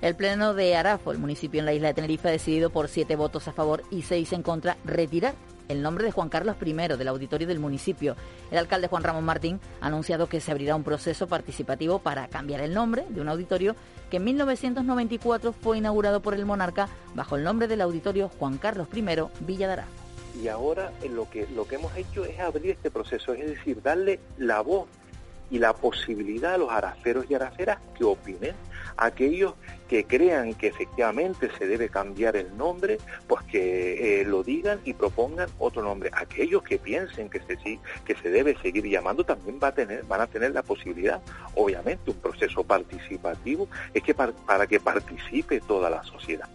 El 0.03 0.15
Pleno 0.15 0.55
de 0.55 0.77
Arafo, 0.77 1.11
el 1.11 1.19
municipio 1.19 1.61
en 1.61 1.67
la 1.67 1.73
isla 1.73 1.89
de 1.89 1.95
Tenerife, 1.95 2.29
ha 2.29 2.33
decidido 2.33 2.71
por 2.71 2.89
siete 2.89 3.17
votos 3.17 3.49
a 3.49 3.53
favor 3.53 3.83
y 3.91 4.03
seis 4.03 4.33
en 4.33 4.43
contra 4.43 4.77
retirar 4.85 5.35
el 5.69 5.83
nombre 5.83 6.05
de 6.05 6.13
Juan 6.13 6.29
Carlos 6.29 6.57
I 6.65 6.73
del 6.73 7.09
auditorio 7.09 7.47
del 7.47 7.59
municipio. 7.59 8.17
El 8.51 8.59
alcalde 8.59 8.89
Juan 8.89 9.03
Ramón 9.03 9.25
Martín 9.25 9.61
ha 9.81 9.87
anunciado 9.87 10.29
que 10.29 10.41
se 10.41 10.51
abrirá 10.51 10.77
un 10.77 10.85
proceso 10.85 11.27
participativo 11.27 11.99
para 11.99 12.29
cambiar 12.29 12.61
el 12.61 12.75
nombre 12.75 13.05
de 13.09 13.21
un 13.21 13.29
auditorio 13.29 13.75
que 14.11 14.19
en 14.19 14.25
1994 14.25 15.53
fue 15.53 15.79
inaugurado 15.79 16.21
por 16.21 16.35
el 16.35 16.47
monarca 16.47 16.89
bajo 17.15 17.37
el 17.37 17.45
nombre 17.45 17.69
del 17.69 17.81
auditorio 17.81 18.29
Juan 18.39 18.59
Carlos 18.59 18.89
I 18.95 19.05
Villa 19.41 19.87
Y 20.41 20.49
ahora 20.49 20.93
eh, 21.03 21.09
lo 21.09 21.29
que, 21.31 21.47
lo 21.55 21.67
que 21.67 21.77
hemos 21.77 21.97
hecho 21.97 22.25
es 22.25 22.39
abrir 22.39 22.73
este 22.73 22.91
proceso, 22.91 23.35
es 23.35 23.47
decir, 23.47 23.83
darle 23.83 24.21
la 24.37 24.61
voz 24.61 24.89
y 25.55 25.61
la 25.61 25.73
posibilidad 25.73 26.55
a 26.55 26.59
los 26.59 26.69
araceros 26.69 27.27
y 27.31 27.35
araceras 27.35 27.79
que 27.97 28.03
opinen 28.03 28.57
aquellos 28.97 29.55
que 29.89 30.05
crean 30.05 30.55
que 30.55 30.67
efectivamente 30.67 31.49
se 31.57 31.69
debe 31.69 31.89
cambiar 31.89 32.35
el 32.35 32.57
nombre, 32.57 32.99
pues 33.29 33.45
que 33.45 34.21
eh, 34.21 34.25
lo 34.25 34.43
digan 34.43 34.81
y 34.85 34.95
propongan 34.95 35.49
otro 35.61 35.83
nombre. 35.83 36.11
Aquellos 36.13 36.65
que 36.65 36.79
piensen 36.79 37.31
que 37.31 37.39
se, 37.39 37.57
que 38.05 38.17
se 38.21 38.31
debe 38.31 38.57
seguir 38.63 38.85
llamando 38.87 39.23
también 39.23 39.61
va 39.63 39.69
a 39.69 39.75
tener, 39.75 40.05
van 40.07 40.23
a 40.23 40.27
tener 40.27 40.51
la 40.51 40.65
posibilidad, 40.65 41.23
obviamente, 41.55 42.11
un 42.11 42.17
proceso 42.17 42.65
participativo, 42.65 43.69
es 43.93 44.03
que 44.03 44.13
para 44.13 44.67
que 44.67 44.81
participe 44.81 45.61
toda 45.61 45.89
la 45.89 46.03
sociedad. 46.03 46.49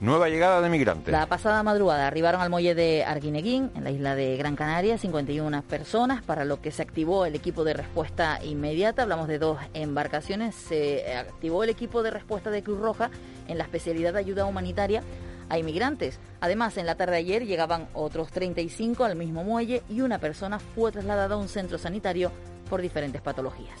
Nueva 0.00 0.28
llegada 0.28 0.60
de 0.60 0.68
migrantes. 0.68 1.10
La 1.10 1.26
pasada 1.26 1.60
madrugada 1.64 2.06
arribaron 2.06 2.40
al 2.40 2.50
muelle 2.50 2.76
de 2.76 3.04
Arguineguín, 3.04 3.72
en 3.74 3.82
la 3.82 3.90
isla 3.90 4.14
de 4.14 4.36
Gran 4.36 4.54
Canaria, 4.54 4.96
51 4.96 5.62
personas, 5.62 6.22
para 6.22 6.44
lo 6.44 6.60
que 6.60 6.70
se 6.70 6.82
activó 6.82 7.26
el 7.26 7.34
equipo 7.34 7.64
de 7.64 7.72
respuesta 7.72 8.38
inmediata. 8.44 9.02
Hablamos 9.02 9.26
de 9.26 9.40
dos 9.40 9.58
embarcaciones. 9.74 10.54
Se 10.54 11.16
activó 11.16 11.64
el 11.64 11.70
equipo 11.70 12.04
de 12.04 12.12
respuesta 12.12 12.52
de 12.52 12.62
Cruz 12.62 12.78
Roja 12.78 13.10
en 13.48 13.58
la 13.58 13.64
especialidad 13.64 14.12
de 14.12 14.20
ayuda 14.20 14.44
humanitaria 14.44 15.02
a 15.48 15.58
inmigrantes. 15.58 16.20
Además, 16.40 16.76
en 16.76 16.86
la 16.86 16.94
tarde 16.94 17.14
de 17.14 17.18
ayer 17.18 17.44
llegaban 17.44 17.88
otros 17.92 18.30
35 18.30 19.02
al 19.04 19.16
mismo 19.16 19.42
muelle 19.42 19.82
y 19.88 20.02
una 20.02 20.18
persona 20.18 20.60
fue 20.60 20.92
trasladada 20.92 21.34
a 21.34 21.38
un 21.38 21.48
centro 21.48 21.76
sanitario 21.76 22.30
por 22.70 22.82
diferentes 22.82 23.20
patologías. 23.20 23.80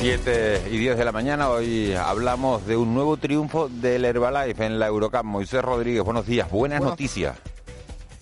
7 0.00 0.62
y 0.70 0.78
10 0.78 0.96
de 0.96 1.04
la 1.04 1.12
mañana, 1.12 1.50
hoy 1.50 1.92
hablamos 1.92 2.66
de 2.66 2.74
un 2.74 2.94
nuevo 2.94 3.18
triunfo 3.18 3.68
del 3.68 4.06
Herbalife 4.06 4.64
en 4.64 4.78
la 4.78 4.86
Eurocup. 4.86 5.24
Moisés 5.24 5.62
Rodríguez, 5.62 6.02
buenos 6.02 6.24
días, 6.24 6.50
buenas 6.50 6.80
noticias. 6.80 7.36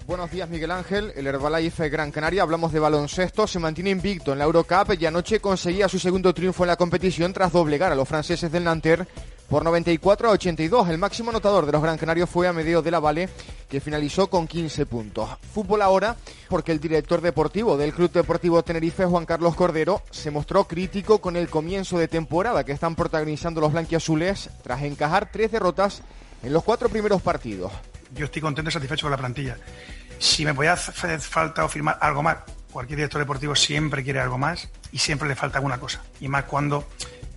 Buenos 0.04 0.28
días, 0.28 0.48
Miguel 0.48 0.72
Ángel. 0.72 1.12
El 1.14 1.28
Herbalife 1.28 1.88
Gran 1.88 2.10
Canaria, 2.10 2.42
hablamos 2.42 2.72
de 2.72 2.80
baloncesto, 2.80 3.46
se 3.46 3.60
mantiene 3.60 3.90
invicto 3.90 4.32
en 4.32 4.40
la 4.40 4.44
Eurocup 4.46 4.94
y 4.98 5.06
anoche 5.06 5.38
conseguía 5.38 5.88
su 5.88 6.00
segundo 6.00 6.34
triunfo 6.34 6.64
en 6.64 6.68
la 6.68 6.76
competición 6.76 7.32
tras 7.32 7.52
doblegar 7.52 7.92
a 7.92 7.94
los 7.94 8.08
franceses 8.08 8.50
del 8.50 8.64
Nanterre 8.64 9.06
por 9.48 9.64
94 9.64 10.28
a 10.28 10.32
82. 10.32 10.88
El 10.88 10.98
máximo 10.98 11.30
anotador 11.30 11.66
de 11.66 11.72
los 11.72 11.82
Gran 11.82 11.96
Canarios 11.96 12.28
fue 12.28 12.46
a 12.46 12.52
medio 12.52 12.82
de 12.82 12.90
la 12.90 13.00
Vale, 13.00 13.28
que 13.68 13.80
finalizó 13.80 14.28
con 14.28 14.46
15 14.46 14.86
puntos. 14.86 15.30
Fútbol 15.52 15.82
ahora, 15.82 16.16
porque 16.48 16.72
el 16.72 16.80
director 16.80 17.20
deportivo 17.20 17.76
del 17.76 17.92
Club 17.92 18.12
Deportivo 18.12 18.62
Tenerife, 18.62 19.06
Juan 19.06 19.26
Carlos 19.26 19.54
Cordero, 19.54 20.02
se 20.10 20.30
mostró 20.30 20.64
crítico 20.64 21.20
con 21.20 21.36
el 21.36 21.48
comienzo 21.48 21.98
de 21.98 22.08
temporada 22.08 22.64
que 22.64 22.72
están 22.72 22.94
protagonizando 22.94 23.60
los 23.60 23.72
blanquiazules 23.72 24.50
tras 24.62 24.82
encajar 24.82 25.30
tres 25.32 25.50
derrotas 25.50 26.02
en 26.42 26.52
los 26.52 26.62
cuatro 26.62 26.88
primeros 26.88 27.22
partidos. 27.22 27.72
Yo 28.14 28.26
estoy 28.26 28.42
contento 28.42 28.70
y 28.70 28.72
satisfecho 28.72 29.06
con 29.06 29.12
la 29.12 29.18
plantilla. 29.18 29.56
Si 30.18 30.44
me 30.44 30.54
podía 30.54 30.72
hacer 30.72 31.20
falta 31.20 31.64
o 31.64 31.68
firmar 31.68 31.98
algo 32.00 32.22
más, 32.22 32.38
cualquier 32.72 32.98
director 32.98 33.20
deportivo 33.20 33.54
siempre 33.54 34.02
quiere 34.02 34.20
algo 34.20 34.38
más 34.38 34.68
y 34.92 34.98
siempre 34.98 35.28
le 35.28 35.36
falta 35.36 35.58
alguna 35.58 35.78
cosa. 35.78 36.02
Y 36.20 36.28
más 36.28 36.44
cuando 36.44 36.86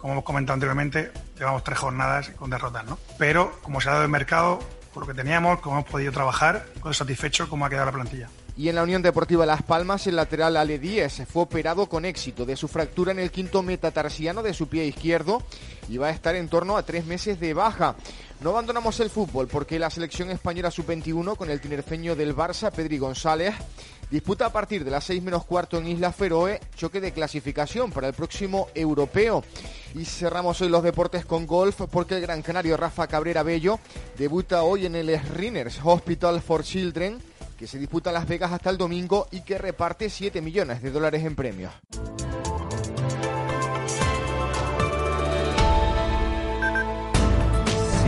como 0.02 0.14
hemos 0.14 0.26
comentado 0.26 0.56
anteriormente, 0.56 1.12
llevamos 1.38 1.64
tres 1.64 1.78
jornadas 1.78 2.30
con 2.32 2.50
derrotas, 2.50 2.84
¿no? 2.86 2.98
Pero 3.20 3.60
como 3.62 3.80
se 3.80 3.88
ha 3.88 3.92
dado 3.92 4.04
el 4.04 4.10
mercado, 4.10 4.60
por 4.94 5.04
lo 5.04 5.08
que 5.08 5.14
teníamos, 5.14 5.60
como 5.60 5.78
hemos 5.78 5.90
podido 5.90 6.12
trabajar, 6.12 6.66
con 6.80 6.94
satisfecho 6.94 7.48
cómo 7.48 7.66
ha 7.66 7.70
quedado 7.70 7.86
la 7.86 7.92
plantilla. 7.92 8.30
Y 8.58 8.68
en 8.68 8.76
la 8.76 8.84
Unión 8.84 9.02
Deportiva 9.02 9.46
Las 9.46 9.62
Palmas, 9.62 10.08
el 10.08 10.16
lateral 10.16 10.58
Ale 10.58 10.80
Díez 10.80 11.22
fue 11.32 11.44
operado 11.44 11.86
con 11.86 12.04
éxito 12.04 12.46
de 12.46 12.58
su 12.58 12.68
fractura 12.68 13.12
en 13.12 13.20
el 13.20 13.32
quinto 13.32 13.62
metatarsiano 13.62 14.44
de 14.44 14.54
su 14.54 14.68
pie 14.68 14.86
izquierdo 14.86 15.44
y 15.88 15.98
va 15.98 16.08
a 16.08 16.12
estar 16.12 16.36
en 16.36 16.50
torno 16.50 16.76
a 16.76 16.84
tres 16.84 17.06
meses 17.06 17.40
de 17.40 17.54
baja. 17.54 17.96
No 18.42 18.50
abandonamos 18.50 19.00
el 19.00 19.12
fútbol 19.12 19.48
porque 19.48 19.80
la 19.80 19.92
selección 19.92 20.32
española 20.32 20.72
sub-21 20.72 21.38
con 21.38 21.50
el 21.50 21.62
tinerfeño 21.62 22.16
del 22.16 22.36
Barça, 22.36 22.72
Pedri 22.72 22.98
González, 22.98 23.54
disputa 24.12 24.46
a 24.46 24.52
partir 24.52 24.84
de 24.84 24.92
las 24.92 25.06
seis 25.06 25.24
menos 25.24 25.46
cuarto 25.46 25.78
en 25.78 25.88
Isla 25.88 26.12
Feroe 26.12 26.60
choque 26.76 27.02
de 27.02 27.14
clasificación 27.14 27.92
para 27.92 28.08
el 28.08 28.14
próximo 28.14 28.68
europeo. 28.76 29.44
Y 29.96 30.06
cerramos 30.06 30.62
hoy 30.62 30.70
los 30.70 30.84
deportes 30.84 31.26
con 31.26 31.48
golf 31.48 31.82
porque 31.90 32.16
el 32.16 32.22
gran 32.22 32.42
canario 32.42 32.78
Rafa 32.78 33.08
Cabrera 33.08 33.42
Bello 33.42 33.80
debuta 34.18 34.64
hoy 34.64 34.86
en 34.86 34.96
el 34.96 35.20
Rinners 35.20 35.80
Hospital 35.84 36.42
for 36.42 36.64
Children 36.64 37.20
que 37.58 37.68
se 37.68 37.78
disputa 37.78 38.10
en 38.10 38.16
Las 38.16 38.28
Vegas 38.28 38.52
hasta 38.52 38.70
el 38.70 38.78
domingo 38.78 39.28
y 39.32 39.42
que 39.42 39.58
reparte 39.58 40.10
7 40.10 40.42
millones 40.42 40.82
de 40.82 40.90
dólares 40.92 41.24
en 41.24 41.36
premios. 41.36 41.72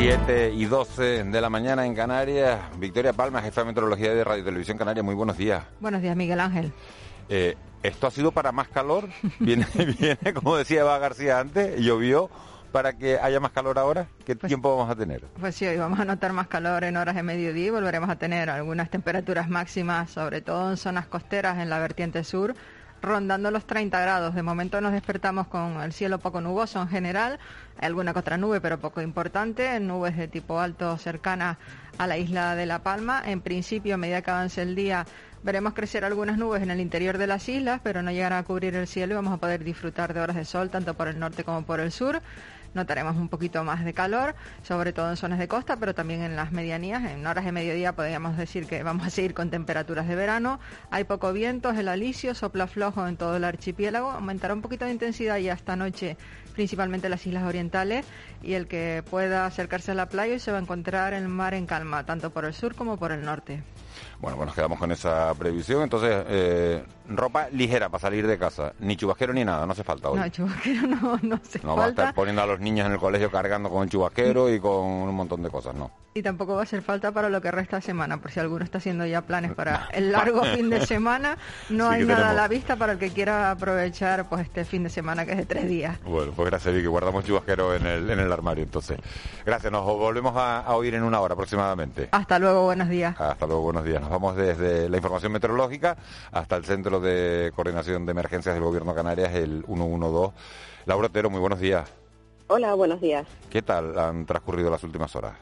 7 0.03 0.51
y 0.53 0.65
12 0.65 1.24
de 1.24 1.39
la 1.39 1.50
mañana 1.50 1.86
en 1.86 1.95
Canarias. 1.95 2.60
Victoria 2.77 3.13
Palma, 3.13 3.41
jefa 3.41 3.62
de 3.62 3.67
meteorología 3.67 4.13
de 4.13 4.22
Radio 4.25 4.43
Televisión 4.43 4.77
Canaria. 4.77 5.01
Muy 5.01 5.15
buenos 5.15 5.38
días. 5.38 5.63
Buenos 5.79 6.01
días, 6.01 6.13
Miguel 6.17 6.41
Ángel. 6.41 6.74
Eh, 7.29 7.55
¿Esto 7.83 8.07
ha 8.07 8.12
sido 8.12 8.33
para 8.33 8.51
más 8.51 8.67
calor? 8.67 9.07
Viene, 9.39 9.65
viene, 9.98 10.33
como 10.33 10.57
decía 10.57 10.81
Eva 10.81 11.00
García 11.00 11.39
antes, 11.39 11.79
llovió 11.79 12.29
para 12.74 12.98
que 12.98 13.17
haya 13.17 13.39
más 13.39 13.53
calor 13.53 13.79
ahora? 13.79 14.07
¿Qué 14.25 14.36
pues 14.36 14.50
tiempo 14.50 14.75
vamos 14.75 14.91
a 14.91 14.95
tener? 14.98 15.24
Pues 15.39 15.55
sí, 15.55 15.65
hoy 15.65 15.77
vamos 15.77 15.98
a 16.01 16.03
notar 16.03 16.33
más 16.33 16.48
calor 16.48 16.83
en 16.83 16.98
horas 16.98 17.15
de 17.15 17.24
mediodía 17.24 17.67
y 17.67 17.69
volveremos 17.69 18.10
a 18.10 18.17
tener 18.17 18.50
algunas 18.50 18.89
temperaturas 18.89 19.48
máximas, 19.48 20.10
sobre 20.10 20.41
todo 20.41 20.69
en 20.69 20.75
zonas 20.75 21.05
costeras 21.05 21.60
en 21.60 21.69
la 21.69 21.79
vertiente 21.79 22.25
sur, 22.25 22.55
rondando 23.03 23.51
los 23.51 23.65
30 23.65 24.00
grados. 24.00 24.33
De 24.33 24.41
momento 24.41 24.81
nos 24.81 24.93
despertamos 24.93 25.48
con 25.48 25.81
el 25.81 25.93
cielo 25.93 26.19
poco 26.19 26.41
nuboso 26.41 26.81
en 26.81 26.88
general, 26.88 27.38
alguna 27.79 28.12
otra 28.15 28.38
nube 28.38 28.62
pero 28.62 28.79
poco 28.79 29.01
importante, 29.01 29.79
nubes 29.79 30.17
de 30.17 30.27
tipo 30.27 30.60
alto 30.60 30.98
cercanas 30.98 31.57
a 31.98 32.07
la 32.07 32.17
isla 32.17 32.55
de 32.55 32.65
La 32.65 32.79
Palma. 32.79 33.22
En 33.25 33.41
principio, 33.41 33.95
a 33.95 33.98
medida 33.98 34.22
que 34.22 34.31
avance 34.31 34.62
el 34.62 34.74
día, 34.74 35.05
veremos 35.43 35.74
crecer 35.74 36.05
algunas 36.05 36.38
nubes 36.38 36.63
en 36.63 36.72
el 36.72 36.79
interior 36.79 37.17
de 37.17 37.27
las 37.27 37.48
islas, 37.50 37.81
pero 37.83 38.01
no 38.01 38.12
llegará 38.12 38.39
a 38.39 38.43
cubrir 38.43 38.74
el 38.75 38.88
cielo 38.88 39.13
y 39.13 39.15
vamos 39.17 39.33
a 39.33 39.38
poder 39.38 39.63
disfrutar 39.63 40.13
de 40.13 40.22
horas 40.22 40.38
de 40.38 40.45
sol 40.45 40.69
tanto 40.69 40.93
por 40.93 41.10
el 41.10 41.19
norte 41.19 41.43
como 41.43 41.63
por 41.65 41.81
el 41.81 41.91
sur 41.91 42.22
notaremos 42.74 43.15
un 43.15 43.30
poquito 43.30 43.63
más 43.63 43.84
de 43.86 43.94
calor, 43.94 44.36
sobre 44.63 44.94
todo 44.94 45.10
en 45.10 45.18
zonas 45.18 45.39
de 45.39 45.48
costa, 45.48 45.77
pero 45.77 45.94
también 45.94 46.22
en 46.22 46.36
las 46.36 46.51
medianías. 46.51 47.03
En 47.10 47.25
horas 47.25 47.46
de 47.46 47.51
mediodía 47.51 47.94
podríamos 47.94 48.38
decir 48.38 48.68
que 48.68 48.84
vamos 48.84 49.08
a 49.08 49.10
seguir 49.10 49.34
con 49.34 49.50
temperaturas 49.50 50.08
de 50.08 50.15
verano. 50.15 50.60
Hay 50.92 51.03
poco 51.03 51.34
viento, 51.34 51.72
el 51.72 51.88
alisio 51.88 52.36
sopla 52.36 52.68
flojo 52.68 53.08
en 53.08 53.18
todo 53.18 53.36
el 53.36 53.44
archipiélago. 53.44 54.12
Aumentará 54.12 54.53
un 54.53 54.62
poquito 54.62 54.86
de 54.86 54.92
intensidad 54.92 55.38
ya 55.38 55.53
esta 55.53 55.75
noche, 55.75 56.18
principalmente 56.53 57.08
en 57.08 57.12
las 57.12 57.25
islas 57.25 57.44
orientales. 57.44 58.06
Y 58.42 58.53
el 58.53 58.68
que 58.68 59.03
pueda 59.10 59.46
acercarse 59.46 59.92
a 59.92 59.96
la 59.96 60.10
playa 60.10 60.39
se 60.39 60.51
va 60.51 60.58
a 60.58 60.62
encontrar 60.62 61.13
el 61.13 61.27
mar 61.27 61.53
en 61.53 61.65
calma, 61.65 62.06
tanto 62.06 62.30
por 62.32 62.46
el 62.46 62.53
sur 62.53 62.75
como 62.75 62.98
por 62.98 63.12
el 63.12 63.24
norte. 63.24 63.63
Bueno, 64.20 64.38
pues 64.38 64.48
nos 64.48 64.56
quedamos 64.56 64.80
con 64.80 64.92
esa 64.92 65.34
previsión. 65.36 65.84
Entonces, 65.84 66.25
eh, 66.27 66.84
ropa 67.07 67.48
ligera 67.51 67.89
para 67.89 68.01
salir 68.01 68.27
de 68.27 68.38
casa. 68.38 68.74
Ni 68.79 68.95
chubasquero 68.95 69.33
ni 69.33 69.43
nada, 69.43 69.65
no 69.65 69.72
hace 69.74 69.83
falta 69.83 70.10
hoy. 70.10 70.19
No, 70.19 70.29
chubasquero 70.29 70.88
no, 70.88 71.19
no 71.22 71.36
hace 71.36 71.60
no 71.63 71.75
va 71.75 71.86
a 71.86 71.89
estar 71.89 72.13
poniendo 72.13 72.41
a 72.41 72.45
los 72.45 72.60
niños 72.60 72.86
en 72.86 72.93
el 72.93 73.00
colegio 73.00 73.31
cargando 73.31 73.69
con 73.69 73.83
el 73.83 73.89
chubasquero 73.89 74.53
y 74.53 74.60
con 74.60 74.86
un 74.86 75.15
montón 75.15 75.41
de 75.43 75.50
cosas, 75.50 75.75
¿no? 75.75 75.91
Y 76.13 76.22
tampoco 76.22 76.53
va 76.53 76.62
a 76.62 76.63
hacer 76.63 76.81
falta 76.83 77.12
para 77.12 77.29
lo 77.29 77.41
que 77.41 77.50
resta 77.51 77.77
de 77.77 77.81
semana, 77.81 78.17
por 78.22 78.31
si 78.31 78.39
alguno 78.39 78.63
está 78.63 78.77
haciendo 78.77 79.05
ya 79.05 79.22
planes 79.22 79.53
para 79.55 79.88
el 79.91 80.12
largo 80.12 80.43
fin 80.55 80.69
de 80.69 80.86
semana. 80.86 81.38
No 81.69 81.89
hay 81.89 82.05
nada 82.05 82.31
a 82.31 82.33
la 82.33 82.48
vista 82.48 82.75
para 82.75 82.93
el 82.93 83.00
que 83.00 83.10
quiera 83.12 83.51
aprovechar 83.51 84.29
pues 84.29 84.43
este 84.43 84.65
fin 84.65 84.83
de 84.83 84.89
semana 84.89 85.25
que 85.25 85.31
es 85.31 85.38
de 85.38 85.45
tres 85.45 85.67
días. 85.67 86.00
Bueno, 86.03 86.31
pues 86.36 86.50
gracias 86.50 86.74
Vicky, 86.74 86.88
guardamos 86.88 87.25
chubasquero 87.25 87.75
en 87.75 87.86
el, 87.86 88.10
en 88.10 88.19
el 88.19 88.31
armario 88.31 88.63
entonces. 88.63 89.00
Gracias, 89.45 89.72
nos 89.72 89.83
volvemos 89.83 90.36
a, 90.36 90.60
a 90.60 90.75
oír 90.75 90.93
en 90.95 91.03
una 91.03 91.19
hora 91.19 91.33
aproximadamente. 91.33 92.10
Hasta 92.12 92.39
luego, 92.39 92.63
buenos 92.63 92.89
días. 92.89 93.19
Hasta 93.19 93.45
luego, 93.48 93.63
buenos 93.63 93.83
días. 93.83 94.01
Nos 94.01 94.10
vamos 94.10 94.36
desde 94.36 94.89
la 94.89 94.98
información 94.98 95.31
meteorológica 95.31 95.98
hasta 96.31 96.55
el 96.55 96.65
Centro 96.65 96.92
de 97.00 97.51
Coordinación 97.55 98.05
de 98.05 98.12
Emergencias 98.12 98.55
del 98.55 98.63
Gobierno 98.63 98.91
de 98.91 98.95
Canarias, 98.95 99.33
el 99.35 99.63
112. 99.65 100.33
Laura 100.85 101.07
Otero, 101.07 101.29
muy 101.29 101.39
buenos 101.39 101.59
días. 101.59 101.89
Hola, 102.47 102.73
buenos 102.75 103.01
días. 103.01 103.25
¿Qué 103.50 103.62
tal 103.62 103.97
han 103.97 104.25
transcurrido 104.25 104.69
las 104.69 104.83
últimas 104.83 105.15
horas? 105.15 105.33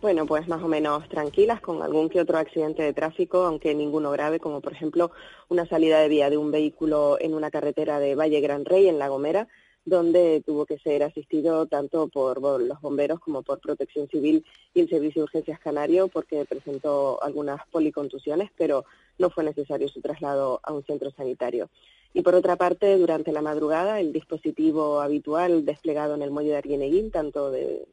Bueno, 0.00 0.24
pues 0.24 0.48
más 0.48 0.62
o 0.62 0.68
menos 0.68 1.06
tranquilas, 1.10 1.60
con 1.60 1.82
algún 1.82 2.08
que 2.08 2.20
otro 2.20 2.38
accidente 2.38 2.82
de 2.82 2.94
tráfico, 2.94 3.44
aunque 3.44 3.74
ninguno 3.74 4.10
grave, 4.10 4.40
como 4.40 4.62
por 4.62 4.72
ejemplo 4.72 5.10
una 5.48 5.66
salida 5.66 6.00
de 6.00 6.08
vía 6.08 6.30
de 6.30 6.38
un 6.38 6.50
vehículo 6.50 7.18
en 7.20 7.34
una 7.34 7.50
carretera 7.50 7.98
de 7.98 8.14
Valle 8.14 8.40
Gran 8.40 8.64
Rey, 8.64 8.88
en 8.88 8.98
La 8.98 9.08
Gomera, 9.08 9.48
donde 9.84 10.42
tuvo 10.44 10.66
que 10.66 10.78
ser 10.78 11.02
asistido 11.02 11.66
tanto 11.66 12.08
por 12.08 12.40
los 12.60 12.80
bomberos 12.80 13.20
como 13.20 13.42
por 13.42 13.60
Protección 13.60 14.08
Civil 14.08 14.44
y 14.74 14.80
el 14.80 14.88
Servicio 14.88 15.20
de 15.20 15.24
Urgencias 15.24 15.58
Canario 15.58 16.08
porque 16.08 16.44
presentó 16.44 17.22
algunas 17.22 17.66
policontusiones, 17.68 18.50
pero 18.56 18.84
no 19.18 19.30
fue 19.30 19.44
necesario 19.44 19.88
su 19.88 20.00
traslado 20.00 20.60
a 20.62 20.72
un 20.72 20.84
centro 20.84 21.10
sanitario. 21.10 21.70
Y 22.12 22.22
por 22.22 22.34
otra 22.34 22.56
parte, 22.56 22.96
durante 22.98 23.32
la 23.32 23.42
madrugada, 23.42 24.00
el 24.00 24.12
dispositivo 24.12 25.00
habitual 25.00 25.64
desplegado 25.64 26.14
en 26.14 26.22
el 26.22 26.30
muelle 26.30 26.50
de 26.50 26.56
Arguineguín, 26.56 27.10
tanto 27.10 27.50
de 27.50 27.86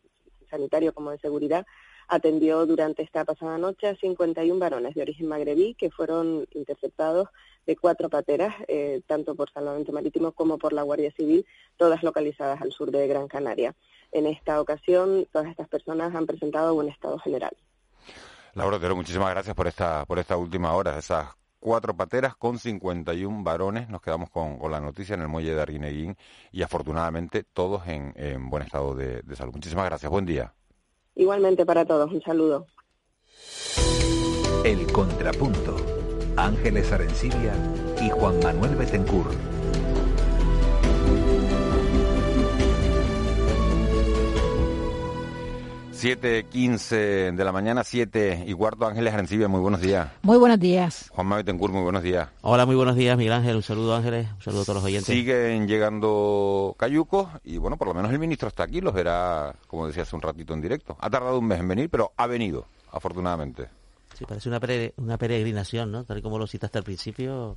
sanitario 0.49 0.93
como 0.93 1.11
de 1.11 1.19
seguridad, 1.19 1.65
atendió 2.07 2.65
durante 2.65 3.03
esta 3.03 3.25
pasada 3.25 3.57
noche 3.57 3.87
a 3.87 3.95
51 3.95 4.59
varones 4.59 4.95
de 4.95 5.01
origen 5.01 5.27
magrebí 5.27 5.75
que 5.75 5.91
fueron 5.91 6.47
interceptados 6.53 7.29
de 7.65 7.75
cuatro 7.75 8.09
pateras, 8.09 8.55
eh, 8.67 9.01
tanto 9.07 9.35
por 9.35 9.51
Salvamento 9.51 9.91
Marítimo 9.91 10.31
como 10.31 10.57
por 10.57 10.71
la 10.71 10.83
Guardia 10.83 11.11
Civil, 11.11 11.45
todas 11.75 12.01
localizadas 12.01 12.61
al 12.61 12.71
sur 12.71 12.91
de 12.91 13.07
Gran 13.07 13.27
Canaria. 13.27 13.75
En 14.13 14.25
esta 14.25 14.61
ocasión, 14.61 15.27
todas 15.33 15.49
estas 15.49 15.67
personas 15.67 16.15
han 16.15 16.25
presentado 16.25 16.73
buen 16.73 16.87
estado 16.87 17.19
general. 17.19 17.55
Laura 18.53 18.77
Otero, 18.77 18.95
muchísimas 18.95 19.29
gracias 19.31 19.53
por 19.53 19.67
esta, 19.67 20.05
por 20.05 20.17
esta 20.17 20.37
última 20.37 20.73
hora. 20.73 20.97
Esas 20.97 21.27
cuatro 21.59 21.95
pateras 21.95 22.37
con 22.37 22.57
51 22.57 23.43
varones. 23.43 23.89
Nos 23.89 24.01
quedamos 24.01 24.29
con, 24.29 24.59
la 24.71 24.79
noticia 24.79 25.15
en 25.15 25.21
el 25.21 25.27
muelle 25.27 25.53
de 25.53 25.61
Arguineguín 25.61 26.15
y 26.53 26.61
afortunadamente 26.61 27.43
todos 27.43 27.85
en, 27.87 28.49
buen 28.49 28.63
estado 28.63 28.95
de 28.95 29.35
salud. 29.35 29.53
Muchísimas 29.53 29.85
gracias. 29.85 30.09
Buen 30.09 30.25
día. 30.25 30.53
Igualmente 31.17 31.65
para 31.65 31.83
todos, 31.85 32.11
un 32.11 32.21
saludo. 32.21 32.67
El 34.63 34.85
Contrapunto. 34.91 35.75
Ángeles 36.35 36.91
Arencibia 36.91 37.53
y 37.99 38.11
Juan 38.11 38.39
Manuel 38.43 38.75
Betencur. 38.75 39.25
7.15 45.97 47.35
de 47.35 47.43
la 47.43 47.51
mañana, 47.51 47.83
7 47.83 48.43
y 48.45 48.53
cuarto. 48.53 48.85
Ángeles 48.85 49.15
Arencibia, 49.15 49.47
muy 49.47 49.59
buenos 49.59 49.81
días. 49.81 50.07
Muy 50.21 50.37
buenos 50.37 50.59
días. 50.59 51.09
Juan 51.09 51.27
Betencur, 51.27 51.71
muy 51.71 51.81
buenos 51.81 52.03
días. 52.03 52.29
Hola, 52.41 52.67
muy 52.67 52.75
buenos 52.75 52.95
días, 52.95 53.17
Miguel 53.17 53.33
Ángel. 53.33 53.55
Un 53.55 53.63
saludo, 53.63 53.95
Ángeles. 53.95 54.27
Un 54.31 54.41
saludo 54.43 54.61
a 54.61 54.65
todos 54.65 54.75
los 54.75 54.83
oyentes. 54.83 55.07
Siguen 55.11 55.67
llegando 55.67 56.75
cayucos 56.77 57.29
y, 57.43 57.57
bueno, 57.57 57.77
por 57.77 57.87
lo 57.87 57.95
menos 57.95 58.11
el 58.11 58.19
ministro 58.19 58.47
está 58.47 58.61
aquí. 58.61 58.79
Los 58.79 58.93
verá, 58.93 59.55
como 59.65 59.87
decía 59.87 60.03
hace 60.03 60.15
un 60.15 60.21
ratito, 60.21 60.53
en 60.53 60.61
directo. 60.61 60.95
Ha 60.99 61.09
tardado 61.09 61.39
un 61.39 61.47
mes 61.47 61.59
en 61.59 61.67
venir, 61.67 61.89
pero 61.89 62.13
ha 62.15 62.27
venido, 62.27 62.67
afortunadamente. 62.91 63.67
Sí, 64.13 64.23
parece 64.25 64.49
una, 64.49 64.59
una 64.97 65.17
peregrinación, 65.17 65.91
¿no? 65.91 66.03
Tal 66.03 66.19
y 66.19 66.21
como 66.21 66.37
lo 66.37 66.45
citaste 66.45 66.77
al 66.77 66.83
principio. 66.83 67.55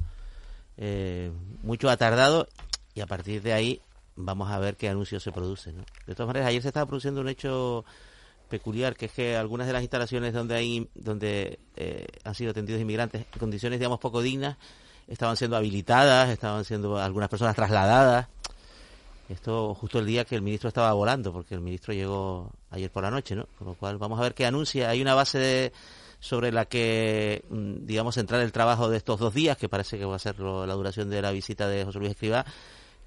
Eh, 0.78 1.30
mucho 1.62 1.90
ha 1.90 1.98
tardado 1.98 2.48
y 2.94 3.02
a 3.02 3.06
partir 3.06 3.42
de 3.42 3.52
ahí 3.52 3.82
vamos 4.16 4.50
a 4.50 4.58
ver 4.58 4.78
qué 4.78 4.88
anuncios 4.88 5.22
se 5.22 5.30
producen. 5.30 5.76
¿no? 5.76 5.84
De 6.06 6.14
todas 6.14 6.28
maneras, 6.28 6.48
ayer 6.48 6.62
se 6.62 6.68
estaba 6.68 6.86
produciendo 6.86 7.20
un 7.20 7.28
hecho 7.28 7.84
peculiar, 8.50 8.94
que 8.94 9.06
es 9.06 9.12
que 9.12 9.36
algunas 9.36 9.66
de 9.66 9.72
las 9.72 9.80
instalaciones 9.80 10.34
donde 10.34 10.54
hay 10.54 10.90
donde 10.94 11.58
eh, 11.76 12.06
han 12.24 12.34
sido 12.34 12.50
atendidos 12.50 12.82
inmigrantes 12.82 13.22
en 13.32 13.38
condiciones, 13.38 13.78
digamos, 13.78 13.98
poco 13.98 14.20
dignas, 14.20 14.58
estaban 15.08 15.38
siendo 15.38 15.56
habilitadas, 15.56 16.28
estaban 16.28 16.64
siendo 16.66 16.98
algunas 16.98 17.30
personas 17.30 17.56
trasladadas. 17.56 18.28
Esto 19.30 19.74
justo 19.74 20.00
el 20.00 20.06
día 20.06 20.24
que 20.24 20.34
el 20.34 20.42
ministro 20.42 20.68
estaba 20.68 20.92
volando, 20.92 21.32
porque 21.32 21.54
el 21.54 21.60
ministro 21.60 21.94
llegó 21.94 22.50
ayer 22.70 22.90
por 22.90 23.04
la 23.04 23.10
noche, 23.10 23.34
¿no? 23.36 23.46
Con 23.56 23.68
lo 23.68 23.74
cual 23.74 23.96
vamos 23.96 24.18
a 24.18 24.22
ver 24.22 24.34
qué 24.34 24.44
anuncia. 24.44 24.90
Hay 24.90 25.00
una 25.00 25.14
base 25.14 25.72
sobre 26.18 26.52
la 26.52 26.66
que, 26.66 27.44
mm, 27.48 27.86
digamos, 27.86 28.16
centrar 28.16 28.42
el 28.42 28.52
trabajo 28.52 28.90
de 28.90 28.98
estos 28.98 29.18
dos 29.18 29.32
días, 29.32 29.56
que 29.56 29.68
parece 29.68 29.98
que 29.98 30.04
va 30.04 30.16
a 30.16 30.18
ser 30.18 30.38
la 30.40 30.74
duración 30.74 31.08
de 31.08 31.22
la 31.22 31.30
visita 31.30 31.68
de 31.68 31.84
José 31.84 31.98
Luis 31.98 32.10
Escribá, 32.10 32.44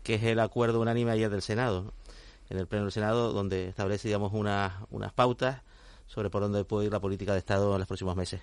que 0.01 0.15
es 0.15 0.23
el 0.23 0.39
acuerdo 0.39 0.81
unánime 0.81 1.11
ayer 1.11 1.29
del 1.29 1.41
Senado 1.41 1.93
en 2.49 2.57
el 2.57 2.67
Pleno 2.67 2.85
del 2.85 2.91
Senado, 2.91 3.33
donde 3.33 3.69
establece, 3.69 4.07
digamos, 4.07 4.33
unas, 4.33 4.73
unas 4.91 5.13
pautas 5.13 5.61
sobre 6.07 6.29
por 6.29 6.41
dónde 6.41 6.63
puede 6.63 6.87
ir 6.87 6.91
la 6.91 6.99
política 6.99 7.33
de 7.33 7.39
Estado 7.39 7.73
en 7.73 7.79
los 7.79 7.87
próximos 7.87 8.15
meses. 8.15 8.41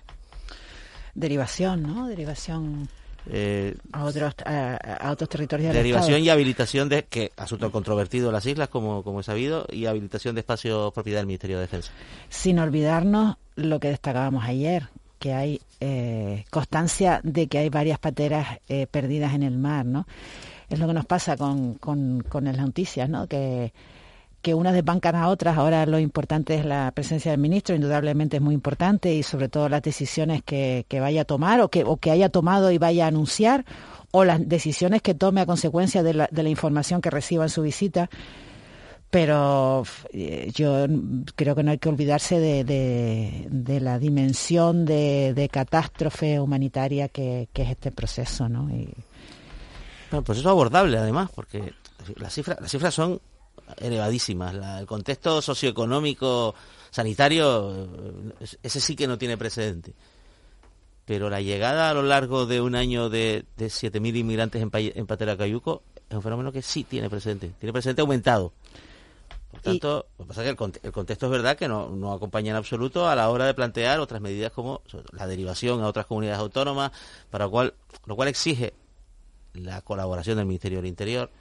Derivación, 1.13 1.83
¿no? 1.83 2.07
Derivación 2.07 2.87
eh, 3.27 3.75
a 3.91 4.05
otros 4.05 4.33
a, 4.45 5.11
otros 5.11 5.29
territorios 5.29 5.73
derivación 5.75 6.21
y 6.21 6.29
habilitación 6.29 6.89
de 6.89 7.03
que 7.03 7.31
asunto 7.37 7.71
controvertido 7.71 8.29
en 8.29 8.33
las 8.33 8.47
islas 8.47 8.69
como 8.69 9.03
como 9.03 9.19
he 9.19 9.23
sabido 9.23 9.67
y 9.71 9.85
habilitación 9.85 10.33
de 10.33 10.41
espacios 10.41 10.91
propiedad 10.91 11.19
del 11.19 11.27
Ministerio 11.27 11.57
de 11.57 11.61
Defensa 11.61 11.91
sin 12.29 12.57
olvidarnos 12.57 13.35
lo 13.55 13.79
que 13.79 13.89
destacábamos 13.89 14.43
ayer 14.45 14.89
que 15.19 15.33
hay 15.33 15.61
eh, 15.81 16.45
constancia 16.49 17.21
de 17.23 17.45
que 17.45 17.59
hay 17.59 17.69
varias 17.69 17.99
pateras 17.99 18.59
eh, 18.67 18.87
perdidas 18.89 19.35
en 19.35 19.43
el 19.43 19.55
mar 19.55 19.85
no 19.85 20.07
es 20.71 20.79
lo 20.79 20.87
que 20.87 20.93
nos 20.93 21.05
pasa 21.05 21.37
con, 21.37 21.75
con, 21.75 22.23
las 22.43 22.57
noticias 22.57 23.09
no 23.09 23.27
que 23.27 23.73
que 24.41 24.55
unas 24.55 24.73
desbancan 24.73 25.15
a 25.15 25.29
otras. 25.29 25.57
Ahora 25.57 25.85
lo 25.85 25.99
importante 25.99 26.55
es 26.55 26.65
la 26.65 26.91
presencia 26.91 27.31
del 27.31 27.39
ministro, 27.39 27.75
indudablemente 27.75 28.37
es 28.37 28.41
muy 28.41 28.55
importante 28.55 29.13
y 29.13 29.23
sobre 29.23 29.49
todo 29.49 29.69
las 29.69 29.83
decisiones 29.83 30.41
que, 30.43 30.85
vaya 30.99 31.21
a 31.21 31.25
tomar 31.25 31.61
o 31.61 31.69
que, 31.69 31.83
o 31.83 31.97
que 31.97 32.11
haya 32.11 32.29
tomado 32.29 32.71
y 32.71 32.77
vaya 32.77 33.05
a 33.05 33.07
anunciar 33.09 33.65
o 34.11 34.25
las 34.25 34.47
decisiones 34.47 35.01
que 35.01 35.13
tome 35.13 35.41
a 35.41 35.45
consecuencia 35.45 36.03
de 36.03 36.13
la, 36.13 36.29
de 36.31 36.43
la 36.43 36.49
información 36.49 37.01
que 37.01 37.09
reciba 37.09 37.43
en 37.43 37.49
su 37.49 37.61
visita. 37.61 38.09
Pero 39.09 39.83
eh, 40.13 40.49
yo 40.55 40.87
creo 41.35 41.53
que 41.53 41.63
no 41.63 41.71
hay 41.71 41.77
que 41.77 41.89
olvidarse 41.89 42.39
de, 42.39 42.63
de, 42.63 43.79
la 43.81 43.99
dimensión 43.99 44.85
de, 44.85 45.49
catástrofe 45.51 46.39
humanitaria 46.39 47.09
que, 47.09 47.49
es 47.53 47.69
este 47.69 47.91
proceso, 47.91 48.47
¿no? 48.47 48.69
Bueno, 50.11 50.25
proceso 50.25 50.49
abordable, 50.49 50.97
además, 50.97 51.31
porque 51.33 51.73
las 52.17 52.33
cifras, 52.33 52.59
las 52.59 52.69
cifras 52.69 52.93
son 52.93 53.21
elevadísimas. 53.77 54.53
el 54.79 54.85
contexto 54.85 55.41
socioeconómico 55.41 56.53
sanitario, 56.89 57.87
ese 58.61 58.81
sí 58.81 58.95
que 58.95 59.07
no 59.07 59.17
tiene 59.17 59.37
precedente. 59.37 59.93
Pero 61.05 61.29
la 61.29 61.41
llegada 61.41 61.89
a 61.89 61.93
lo 61.93 62.03
largo 62.03 62.45
de 62.45 62.59
un 62.59 62.75
año 62.75 63.09
de, 63.09 63.45
de 63.55 63.67
7.000 63.67 64.17
inmigrantes 64.17 64.61
en, 64.61 64.69
en 64.73 65.07
Patera 65.07 65.37
Cayuco 65.37 65.83
es 66.09 66.15
un 66.15 66.21
fenómeno 66.21 66.51
que 66.51 66.61
sí 66.61 66.83
tiene 66.83 67.09
precedente. 67.09 67.53
Tiene 67.59 67.71
precedente 67.71 68.01
aumentado. 68.01 68.51
Por 69.49 69.61
tanto, 69.61 70.07
lo 70.17 70.25
que 70.25 70.27
pasa 70.29 70.41
es 70.41 70.55
que 70.55 70.63
el, 70.83 70.91
contexto 70.91 71.25
es 71.25 71.31
verdad 71.31 71.57
que 71.57 71.67
no, 71.67 71.89
no, 71.89 72.13
acompaña 72.13 72.51
en 72.51 72.57
absoluto 72.57 73.07
a 73.09 73.15
la 73.15 73.29
hora 73.29 73.45
de 73.45 73.53
plantear 73.53 73.99
otras 73.99 74.21
medidas 74.21 74.51
como 74.51 74.81
la 75.11 75.27
derivación 75.27 75.81
a 75.81 75.87
otras 75.87 76.05
comunidades 76.05 76.39
autónomas, 76.39 76.91
para 77.29 77.45
lo 77.45 77.51
cual, 77.51 77.73
lo 78.05 78.15
cual 78.15 78.29
exige 78.29 78.73
la 79.53 79.81
colaboración 79.81 80.37
del 80.37 80.45
Ministerio 80.45 80.79
del 80.79 80.87
Interior 80.87 81.31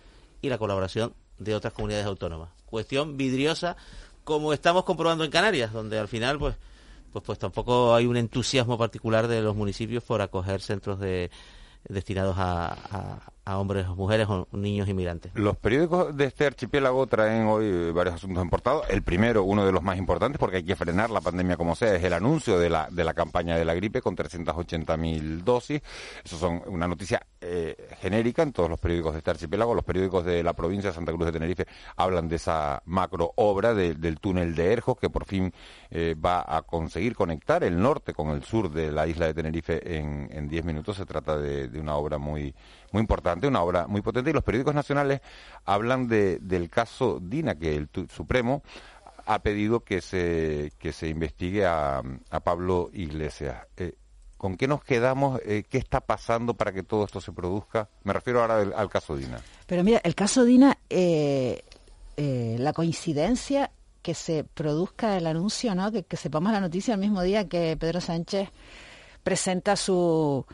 y 0.42 0.48
la 0.48 0.58
colaboración 0.58 1.14
de 1.38 1.54
otras 1.54 1.72
comunidades 1.72 2.06
autónomas. 2.06 2.50
Cuestión 2.66 3.16
vidriosa, 3.16 3.76
como 4.24 4.52
estamos 4.52 4.84
comprobando 4.84 5.24
en 5.24 5.30
Canarias, 5.30 5.72
donde 5.72 5.98
al 5.98 6.08
final, 6.08 6.38
pues, 6.38 6.56
pues, 7.12 7.24
pues 7.24 7.38
tampoco 7.38 7.94
hay 7.94 8.06
un 8.06 8.16
entusiasmo 8.16 8.78
particular 8.78 9.26
de 9.28 9.42
los 9.42 9.56
municipios 9.56 10.04
por 10.04 10.22
acoger 10.22 10.60
centros 10.60 11.00
de 11.00 11.30
destinados 11.88 12.36
a, 12.38 12.72
a 12.72 13.32
hombres 13.46 13.86
o 13.86 13.96
mujeres 13.96 14.28
o 14.28 14.46
niños 14.52 14.88
inmigrantes. 14.88 15.32
Los 15.34 15.56
periódicos 15.56 16.16
de 16.16 16.26
este 16.26 16.46
archipiélago 16.46 17.06
traen 17.06 17.46
hoy 17.46 17.90
varios 17.92 18.16
asuntos 18.16 18.42
importados. 18.42 18.88
El 18.88 19.02
primero, 19.02 19.44
uno 19.44 19.64
de 19.64 19.72
los 19.72 19.82
más 19.82 19.98
importantes, 19.98 20.38
porque 20.38 20.58
hay 20.58 20.64
que 20.64 20.76
frenar 20.76 21.10
la 21.10 21.20
pandemia 21.20 21.56
como 21.56 21.74
sea, 21.74 21.94
es 21.94 22.04
el 22.04 22.12
anuncio 22.12 22.58
de 22.58 22.70
la, 22.70 22.88
de 22.90 23.04
la 23.04 23.14
campaña 23.14 23.56
de 23.56 23.64
la 23.64 23.74
gripe 23.74 24.00
con 24.00 24.16
380.000 24.16 25.42
dosis. 25.42 25.82
Eso 26.24 26.36
son 26.36 26.62
una 26.66 26.86
noticia 26.86 27.26
eh, 27.40 27.76
genérica 28.00 28.42
en 28.42 28.52
todos 28.52 28.68
los 28.68 28.78
periódicos 28.78 29.12
de 29.12 29.18
este 29.18 29.30
archipiélago. 29.30 29.74
Los 29.74 29.84
periódicos 29.84 30.24
de 30.24 30.42
la 30.42 30.52
provincia 30.52 30.90
de 30.90 30.94
Santa 30.94 31.12
Cruz 31.12 31.26
de 31.26 31.32
Tenerife 31.32 31.66
hablan 31.96 32.28
de 32.28 32.36
esa 32.36 32.82
macro 32.86 33.32
obra 33.36 33.74
del 33.74 34.20
túnel 34.20 34.54
de 34.54 34.72
Erjos 34.72 34.96
que 34.98 35.10
por 35.10 35.24
fin 35.24 35.52
eh, 35.90 36.14
va 36.14 36.44
a 36.46 36.62
conseguir 36.62 37.14
conectar 37.14 37.64
el 37.64 37.80
norte 37.80 38.14
con 38.14 38.30
el 38.30 38.44
sur 38.44 38.70
de 38.70 38.92
la 38.92 39.06
isla 39.06 39.26
de 39.26 39.34
Tenerife 39.34 39.98
en 39.98 40.48
10 40.48 40.64
minutos. 40.64 40.96
Se 40.96 41.06
trata 41.06 41.36
de, 41.36 41.68
de 41.68 41.80
una 41.80 41.96
obra 41.96 42.18
muy 42.18 42.54
muy 42.92 43.00
importante, 43.00 43.46
una 43.46 43.62
obra 43.62 43.86
muy 43.86 44.02
potente, 44.02 44.30
y 44.30 44.32
los 44.32 44.44
periódicos 44.44 44.74
nacionales 44.74 45.20
hablan 45.64 46.08
de, 46.08 46.38
del 46.40 46.68
caso 46.68 47.18
Dina, 47.20 47.54
que 47.54 47.76
el 47.76 47.88
Supremo 48.08 48.62
ha 49.26 49.42
pedido 49.42 49.80
que 49.80 50.00
se, 50.00 50.72
que 50.78 50.92
se 50.92 51.08
investigue 51.08 51.64
a, 51.64 52.02
a 52.30 52.40
Pablo 52.40 52.90
Iglesias. 52.92 53.66
Eh, 53.76 53.94
¿Con 54.36 54.56
qué 54.56 54.66
nos 54.66 54.82
quedamos? 54.82 55.40
Eh, 55.44 55.64
¿Qué 55.68 55.78
está 55.78 56.00
pasando 56.00 56.54
para 56.54 56.72
que 56.72 56.82
todo 56.82 57.04
esto 57.04 57.20
se 57.20 57.30
produzca? 57.30 57.88
Me 58.04 58.12
refiero 58.12 58.40
ahora 58.40 58.60
al, 58.60 58.88
caso 58.88 59.14
Dina. 59.14 59.38
Pero 59.66 59.84
mira, 59.84 60.00
el 60.02 60.14
caso 60.14 60.44
Dina, 60.44 60.78
eh, 60.88 61.62
la 62.16 62.72
coincidencia 62.72 63.70
que 64.02 64.14
se 64.14 64.44
produzca 64.44 65.16
el 65.16 65.26
anuncio, 65.26 65.74
¿no? 65.74 65.92
Que 65.92 66.16
sepamos 66.16 66.52
la 66.52 66.60
noticia 66.60 66.94
el 66.94 67.00
mismo 67.00 67.22
día 67.22 67.48
que 67.48 67.76
Pedro 67.76 68.00
Sánchez 68.00 68.48
presenta 69.22 69.76
su, 69.76 70.46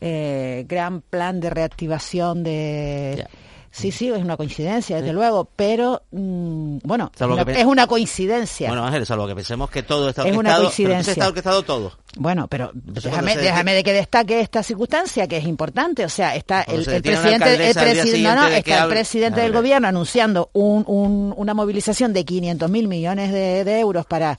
eh, 0.00 0.64
gran 0.68 1.00
plan 1.02 1.40
de 1.40 1.50
reactivación 1.50 2.42
de 2.44 3.26
Sí, 3.70 3.92
sí, 3.92 4.08
es 4.08 4.22
una 4.22 4.36
coincidencia, 4.38 4.96
desde 4.96 5.12
luego, 5.12 5.50
pero 5.54 6.02
mm, 6.10 6.78
bueno, 6.84 7.12
una- 7.20 7.42
es 7.52 7.64
una 7.66 7.86
coincidencia. 7.86 8.68
Bueno, 8.68 8.84
Ángel, 8.86 9.04
salvo 9.06 9.26
que 9.26 9.34
pensemos 9.36 9.70
que 9.70 9.82
todo 9.82 10.08
está 10.08 10.22
Es 10.22 10.30
una 10.34 10.56
orquestado. 10.56 10.62
coincidencia. 10.64 11.12
está 11.12 11.28
orquestado 11.28 11.62
todo. 11.62 11.92
Bueno, 12.16 12.48
pero 12.48 12.70
déjame, 12.74 13.36
déjame 13.36 13.74
de 13.74 13.84
que 13.84 13.92
destaque 13.92 14.40
esta 14.40 14.62
circunstancia 14.62 15.28
que 15.28 15.36
es 15.36 15.44
importante. 15.44 16.04
O 16.04 16.08
sea, 16.08 16.34
está 16.34 16.62
el, 16.62 16.82
presidente, 16.84 17.12
el 17.52 18.22
no, 18.24 18.34
no, 18.34 18.46
está 18.48 18.82
el 18.84 18.88
presidente 18.88 19.42
del 19.42 19.52
gobierno 19.52 19.86
anunciando 19.86 20.48
un- 20.54 20.84
un- 20.86 21.34
una 21.36 21.52
movilización 21.54 22.14
de 22.14 22.24
500 22.24 22.70
mil 22.70 22.88
millones 22.88 23.30
de, 23.32 23.64
de 23.64 23.80
euros 23.80 24.06
para 24.06 24.38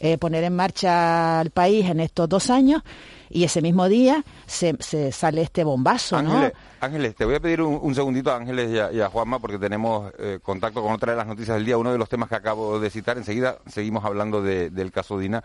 eh, 0.00 0.18
poner 0.18 0.44
en 0.44 0.54
marcha 0.56 1.38
al 1.40 1.50
país 1.50 1.86
en 1.88 2.00
estos 2.00 2.28
dos 2.28 2.50
años 2.50 2.82
y 3.30 3.44
ese 3.44 3.62
mismo 3.62 3.88
día 3.88 4.22
se, 4.46 5.12
sale 5.12 5.42
este 5.42 5.64
bombazo, 5.64 6.20
¿no? 6.22 6.32
Ángeles, 6.32 6.52
Ángeles, 6.80 7.14
te 7.14 7.24
voy 7.24 7.34
a 7.34 7.40
pedir 7.40 7.62
un, 7.62 7.78
un 7.82 7.94
segundito 7.94 8.30
a 8.30 8.36
Ángeles 8.36 8.70
y 8.92 9.00
a, 9.00 9.08
Juanma 9.08 9.38
porque 9.38 9.58
tenemos 9.58 10.12
eh, 10.18 10.38
contacto 10.42 10.82
con 10.82 10.92
otra 10.92 11.12
de 11.12 11.18
las 11.18 11.26
noticias 11.26 11.56
del 11.56 11.64
día, 11.64 11.78
uno 11.78 11.92
de 11.92 11.98
los 11.98 12.08
temas 12.08 12.28
que 12.28 12.34
acabo 12.36 12.78
de 12.80 12.90
citar. 12.90 13.16
Enseguida 13.16 13.58
seguimos 13.66 14.04
hablando 14.04 14.42
de- 14.42 14.70
del 14.70 14.92
caso 14.92 15.18
Dina, 15.18 15.42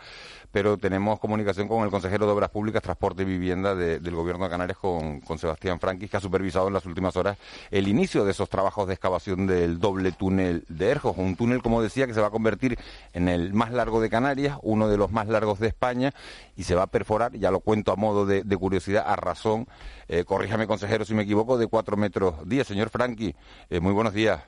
pero 0.52 0.78
tenemos 0.78 1.20
comunicación 1.20 1.68
con 1.68 1.84
el 1.84 1.92
consejero 1.92 2.26
de 2.26 2.32
Obras 2.34 2.50
Públicas, 2.50 2.82
Transporte 2.82 3.22
y 3.24 3.26
Vivienda 3.26 3.76
de- 3.76 4.00
del 4.00 4.16
Gobierno 4.16 4.44
de 4.46 4.50
Canarias, 4.50 4.78
con, 4.78 5.22
Sebastián 5.38 5.80
Franquis, 5.80 6.10
que 6.10 6.18
ha 6.18 6.22
supervisado 6.22 6.68
en 6.68 6.74
las 6.74 6.86
últimas 6.86 7.16
horas 7.16 7.38
el 7.72 7.88
inicio 7.88 8.26
de 8.26 8.32
esos 8.32 8.50
trabajos 8.50 8.88
de 8.88 8.94
excavación 8.96 9.48
del 9.48 9.80
doble 9.80 10.12
túnel 10.12 10.66
de 10.68 10.90
Erjos. 10.90 11.16
Un 11.18 11.36
túnel, 11.36 11.62
como 11.62 11.82
decía, 11.82 12.08
que 12.08 12.14
se 12.14 12.22
va 12.22 12.28
a 12.28 12.32
convertir 12.32 12.78
en 13.14 13.30
el 13.30 13.54
más 13.54 13.72
largo 13.72 14.02
de 14.02 14.10
Canarias, 14.10 14.58
uno 14.64 14.90
de 14.90 14.98
los 14.98 15.12
más 15.12 15.28
largos 15.28 15.60
de 15.60 15.68
España, 15.68 16.14
y 16.58 16.64
se 16.64 16.76
va 16.76 16.84
a 16.84 16.88
perforar, 16.88 17.32
ya 17.38 17.52
lo 17.52 17.60
cuento 17.62 17.92
a 17.92 17.96
modo 17.96 18.26
de 18.26 18.58
curiosidad, 18.58 18.89
a 18.98 19.16
razón, 19.16 19.68
eh, 20.08 20.24
corríjame 20.24 20.66
consejero 20.68 21.06
si 21.06 21.14
me 21.14 21.24
equivoco, 21.24 21.58
de 21.58 21.68
cuatro 21.68 21.96
metros 21.98 22.36
diez. 22.48 22.68
Señor 22.68 22.90
Franqui, 22.90 23.36
eh, 23.70 23.80
muy 23.80 23.94
buenos 23.94 24.14
días. 24.14 24.42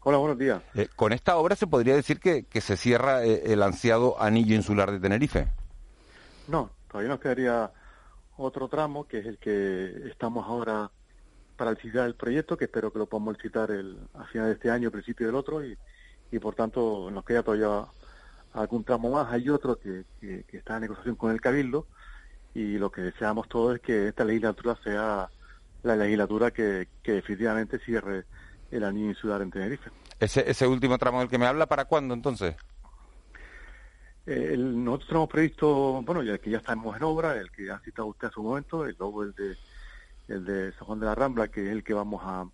Hola, 0.00 0.18
buenos 0.18 0.38
días. 0.38 0.62
Eh, 0.74 0.88
con 0.94 1.12
esta 1.12 1.36
obra 1.36 1.56
se 1.56 1.66
podría 1.66 1.94
decir 1.96 2.20
que, 2.20 2.44
que 2.44 2.60
se 2.60 2.76
cierra 2.76 3.24
eh, 3.24 3.52
el 3.52 3.62
ansiado 3.62 4.20
anillo 4.22 4.54
insular 4.54 4.92
de 4.92 5.00
Tenerife. 5.00 5.48
No, 6.48 6.70
todavía 6.88 7.10
nos 7.10 7.20
quedaría 7.20 7.72
otro 8.36 8.68
tramo, 8.68 9.08
que 9.08 9.18
es 9.18 9.26
el 9.26 9.38
que 9.38 10.08
estamos 10.08 10.46
ahora 10.46 10.90
para 11.56 11.72
licitar 11.72 12.06
el 12.06 12.14
proyecto, 12.14 12.56
que 12.56 12.66
espero 12.66 12.92
que 12.92 12.98
lo 13.00 13.06
podamos 13.06 13.34
licitar 13.36 13.70
el, 13.70 13.98
a 14.14 14.24
final 14.26 14.46
de 14.48 14.52
este 14.52 14.70
año, 14.70 14.90
principio 14.90 15.26
del 15.26 15.34
otro, 15.34 15.64
y, 15.64 15.76
y 16.30 16.38
por 16.38 16.54
tanto 16.54 17.10
nos 17.10 17.24
queda 17.24 17.42
todavía 17.42 17.86
algún 18.52 18.84
tramo 18.84 19.10
más. 19.10 19.32
Hay 19.32 19.48
otro 19.48 19.76
que, 19.78 20.04
que- 20.20 20.44
que 20.44 20.58
está 20.58 20.76
en 20.76 20.82
negociación 20.82 21.16
con 21.16 21.32
el 21.32 21.40
Cabildo, 21.40 21.86
y 22.56 22.78
lo 22.78 22.90
que 22.90 23.02
deseamos 23.02 23.48
todos 23.48 23.74
es 23.74 23.80
que 23.82 24.08
esta 24.08 24.24
legislatura 24.24 24.76
sea 24.82 25.28
la 25.82 25.96
legislatura 25.96 26.50
que, 26.50 26.88
que 27.02 27.12
definitivamente 27.12 27.78
cierre 27.80 28.24
el 28.70 28.82
anillo 28.82 29.10
insular 29.10 29.42
en 29.42 29.50
Tenerife. 29.50 29.90
Ese, 30.18 30.50
ese 30.50 30.66
último 30.66 30.96
tramo 30.96 31.20
del 31.20 31.28
que 31.28 31.36
me 31.38 31.46
habla, 31.46 31.66
¿para 31.66 31.84
cuándo 31.84 32.14
entonces? 32.14 32.56
El- 34.24 34.82
nosotros 34.82 35.08
tenemos 35.08 35.28
previsto, 35.28 36.02
bueno, 36.02 36.22
ya 36.22 36.38
que 36.38 36.50
ya 36.50 36.58
estamos 36.58 36.96
en 36.96 37.02
obra, 37.02 37.36
el 37.36 37.50
que 37.50 37.70
ha 37.70 37.78
citado 37.80 38.08
usted 38.08 38.28
a 38.28 38.30
su 38.32 38.42
momento, 38.42 38.86
el 38.86 38.96
luego 38.98 39.22
el 39.22 39.34
de, 39.34 39.56
el 40.28 40.44
de 40.44 40.72
San 40.72 40.86
Juan 40.86 41.00
de 41.00 41.06
la 41.06 41.14
Rambla, 41.14 41.48
que 41.48 41.66
es 41.66 41.70
el 41.70 41.84
que 41.84 41.92
vamos 41.94 42.22
a, 42.24 42.46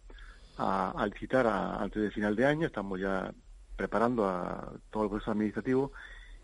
a, 0.59 0.91
a 0.91 1.07
licitar 1.07 1.47
a- 1.47 1.77
antes 1.77 2.03
del 2.03 2.13
final 2.13 2.35
de 2.35 2.45
año, 2.45 2.67
estamos 2.67 2.99
ya 3.01 3.33
preparando 3.77 4.27
a 4.29 4.73
todo 4.91 5.05
el 5.05 5.11
proceso 5.11 5.31
administrativo, 5.31 5.93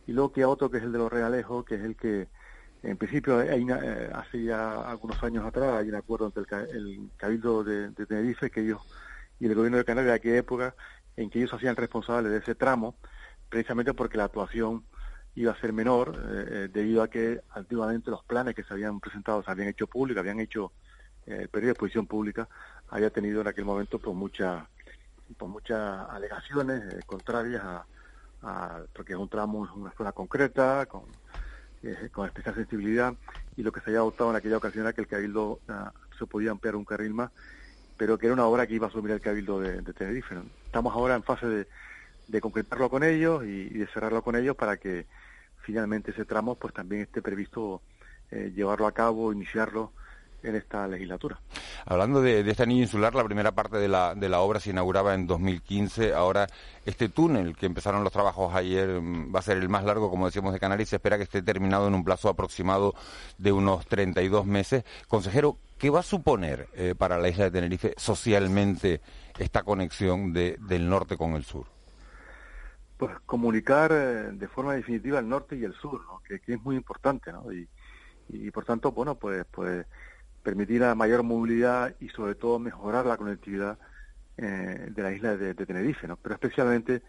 y 0.07 0.13
luego 0.13 0.33
queda 0.33 0.49
otro 0.49 0.71
que 0.71 0.79
es 0.79 0.85
el 0.85 0.93
de 0.93 0.99
los 0.99 1.13
Realejos, 1.13 1.65
que 1.67 1.75
es 1.75 1.83
el 1.83 1.97
que, 1.97 2.29
en 2.83 2.97
principio, 2.99 3.39
hay 3.39 3.63
una- 3.63 3.81
eh, 3.85 4.11
hace 4.15 4.43
ya 4.45 4.83
algunos 4.91 5.23
años 5.23 5.45
atrás 5.45 5.75
hay 5.81 5.89
un 5.89 5.97
acuerdo 5.97 6.27
entre 6.27 6.45
el, 6.73 6.77
el 6.77 7.13
Cabildo 7.17 7.65
de, 7.65 7.93
Tenerife 7.93 8.51
que 8.51 8.61
ellos 8.63 8.81
y 9.39 9.47
el 9.47 9.55
Gobierno 9.55 9.79
de 9.79 9.85
Canarias 9.85 10.13
de 10.13 10.17
aquella 10.17 10.37
época 10.39 10.77
en 11.17 11.31
que 11.31 11.39
ellos 11.39 11.51
se 11.51 11.57
hacían 11.57 11.77
responsables 11.77 12.33
de 12.33 12.39
ese 12.39 12.55
tramo, 12.55 12.99
precisamente 13.49 13.95
porque 13.95 14.17
la 14.19 14.25
actuación 14.25 14.89
iba 15.35 15.53
a 15.53 15.61
ser 15.61 15.73
menor 15.73 16.17
eh, 16.31 16.65
eh, 16.67 16.69
debido 16.73 17.03
a 17.03 17.09
que 17.11 17.43
antiguamente 17.51 18.11
los 18.11 18.25
planes 18.25 18.55
que 18.55 18.65
se 18.65 18.73
habían 18.75 19.01
presentado 19.01 19.43
se 19.43 19.51
habían 19.51 19.69
hecho 19.69 19.87
públicos, 19.89 20.21
habían 20.21 20.41
hecho 20.41 20.75
eh, 21.27 21.39
el 21.43 21.49
periodo 21.51 21.69
de 21.69 21.73
exposición 21.73 22.07
pública, 22.07 22.49
había 22.89 23.11
tenido 23.11 23.41
en 23.41 23.49
aquel 23.49 23.65
momento 23.65 24.01
pues 24.01 24.17
muchas 24.17 24.67
pues 25.37 25.51
muchas 25.51 26.09
alegaciones 26.11 26.83
eh, 27.01 27.03
contrarias 27.05 27.63
a, 27.65 27.89
a- 28.43 28.85
porque 28.95 29.13
es 29.15 29.19
un 29.19 29.29
tramo, 29.29 29.65
es 29.67 29.73
una 29.73 29.93
zona 29.93 30.13
concreta, 30.13 30.87
con, 30.87 31.21
eh, 31.83 32.09
con 32.13 32.27
especial 32.27 32.55
sensibilidad, 32.55 33.15
y 33.57 33.63
lo 33.63 33.73
que 33.73 33.81
se 33.81 33.91
había 33.91 34.01
adoptado 34.01 34.31
en 34.31 34.37
aquella 34.37 34.57
ocasión 34.57 34.85
era 34.85 34.93
que 34.93 35.01
el 35.01 35.07
Cabildo 35.07 35.61
ah, 35.69 35.93
se 36.19 36.27
podía 36.27 36.51
ampliar 36.51 36.77
un 36.77 36.85
carril 36.85 37.15
más, 37.15 37.31
pero 37.97 38.19
que 38.19 38.27
era 38.27 38.35
una 38.35 38.47
obra 38.47 38.67
que 38.67 38.75
iba 38.75 38.87
a 38.87 38.91
asumir 38.91 39.13
el 39.13 39.21
Cabildo 39.21 39.61
de, 39.61 39.83
Tenerife. 39.93 40.37
Estamos 40.67 40.95
ahora 40.95 41.15
en 41.15 41.23
fase 41.23 41.67
de, 42.27 42.41
concretarlo 42.41 42.91
con 42.91 43.03
ellos 43.03 43.45
y, 43.45 43.69
y 43.71 43.79
de 43.79 43.87
cerrarlo 43.89 44.23
con 44.23 44.37
ellos 44.37 44.55
para 44.55 44.77
que 44.77 45.07
finalmente 45.63 46.13
ese 46.13 46.25
tramo 46.25 46.55
pues 46.55 46.73
también 46.73 47.03
esté 47.03 47.21
previsto 47.21 47.83
eh, 48.31 48.53
llevarlo 48.55 48.87
a 48.87 48.93
cabo, 48.93 49.33
iniciarlo 49.33 49.93
en 50.43 50.55
esta 50.57 50.87
legislatura. 50.87 51.41
Hablando 51.87 52.23
de, 52.23 52.43
de 52.45 52.51
este 52.51 52.63
anillo 52.63 52.83
insular, 52.83 53.15
la 53.15 53.25
primera 53.25 53.53
parte 53.53 53.77
de 53.79 53.89
la, 53.89 54.15
de 54.15 54.29
la 54.29 54.41
obra 54.41 54.61
se 54.61 54.71
inauguraba 54.71 55.15
en 55.15 55.27
2015. 55.27 56.15
Ahora, 56.15 56.47
este 56.87 57.09
túnel 57.09 57.57
que 57.57 57.67
empezaron 57.67 58.05
los 58.05 58.13
trabajos 58.13 58.55
ayer 58.55 59.01
mm, 59.01 59.35
va 59.35 59.41
a 59.41 59.43
ser 59.43 59.57
el 59.59 59.69
más 59.69 59.85
largo, 59.85 60.11
como 60.11 60.27
decíamos, 60.27 60.53
de 60.53 60.61
Canarias. 60.61 60.91
Se 60.91 60.97
espera 60.97 61.17
que 61.17 61.25
esté 61.25 61.43
terminado 61.43 61.89
en 61.89 61.95
un 61.95 62.05
plazo 62.05 62.29
aproximado 62.29 62.95
de 63.39 63.53
unos 63.53 63.87
32 63.87 64.47
meses. 64.47 64.85
Consejero, 65.09 65.57
¿qué 65.79 65.91
va 65.91 66.01
a 66.01 66.05
suponer 66.05 66.69
eh, 66.75 66.95
para 66.97 67.19
la 67.19 67.29
isla 67.29 67.45
de 67.45 67.51
Tenerife 67.51 67.95
socialmente 67.97 69.01
esta 69.39 69.63
conexión 69.63 70.33
de- 70.33 70.57
del 70.61 70.89
norte 70.89 71.17
con 71.17 71.33
el 71.35 71.45
sur? 71.45 71.67
Pues 72.97 73.13
comunicar 73.27 73.93
eh, 73.93 74.31
de 74.33 74.49
forma 74.49 74.75
definitiva 74.75 75.21
el 75.21 75.29
norte 75.29 75.57
y 75.57 75.65
el 75.65 75.73
sur, 75.75 76.01
¿no? 76.07 76.21
que, 76.27 76.41
que 76.41 76.55
es 76.55 76.63
muy 76.63 76.75
importante, 76.77 77.33
¿no? 77.33 77.53
Y, 77.53 77.69
y 78.31 78.51
por 78.51 78.65
tanto, 78.65 78.91
bueno, 78.91 79.15
pues, 79.15 79.45
pues 79.53 79.87
permitir 80.49 80.81
la 80.81 80.95
mayor 80.95 81.23
movilidad 81.25 81.95
y 82.01 82.09
sobre 82.09 82.35
todo 82.35 82.59
mejorar 82.59 83.05
la 83.05 83.19
conectividad 83.19 83.79
eh, 84.39 84.89
de 84.89 85.03
la 85.03 85.13
isla 85.13 85.37
de, 85.37 85.55
Tenerife, 85.55 86.09
¿no? 86.09 86.17
Pero 86.17 86.37
especialmente 86.37 87.03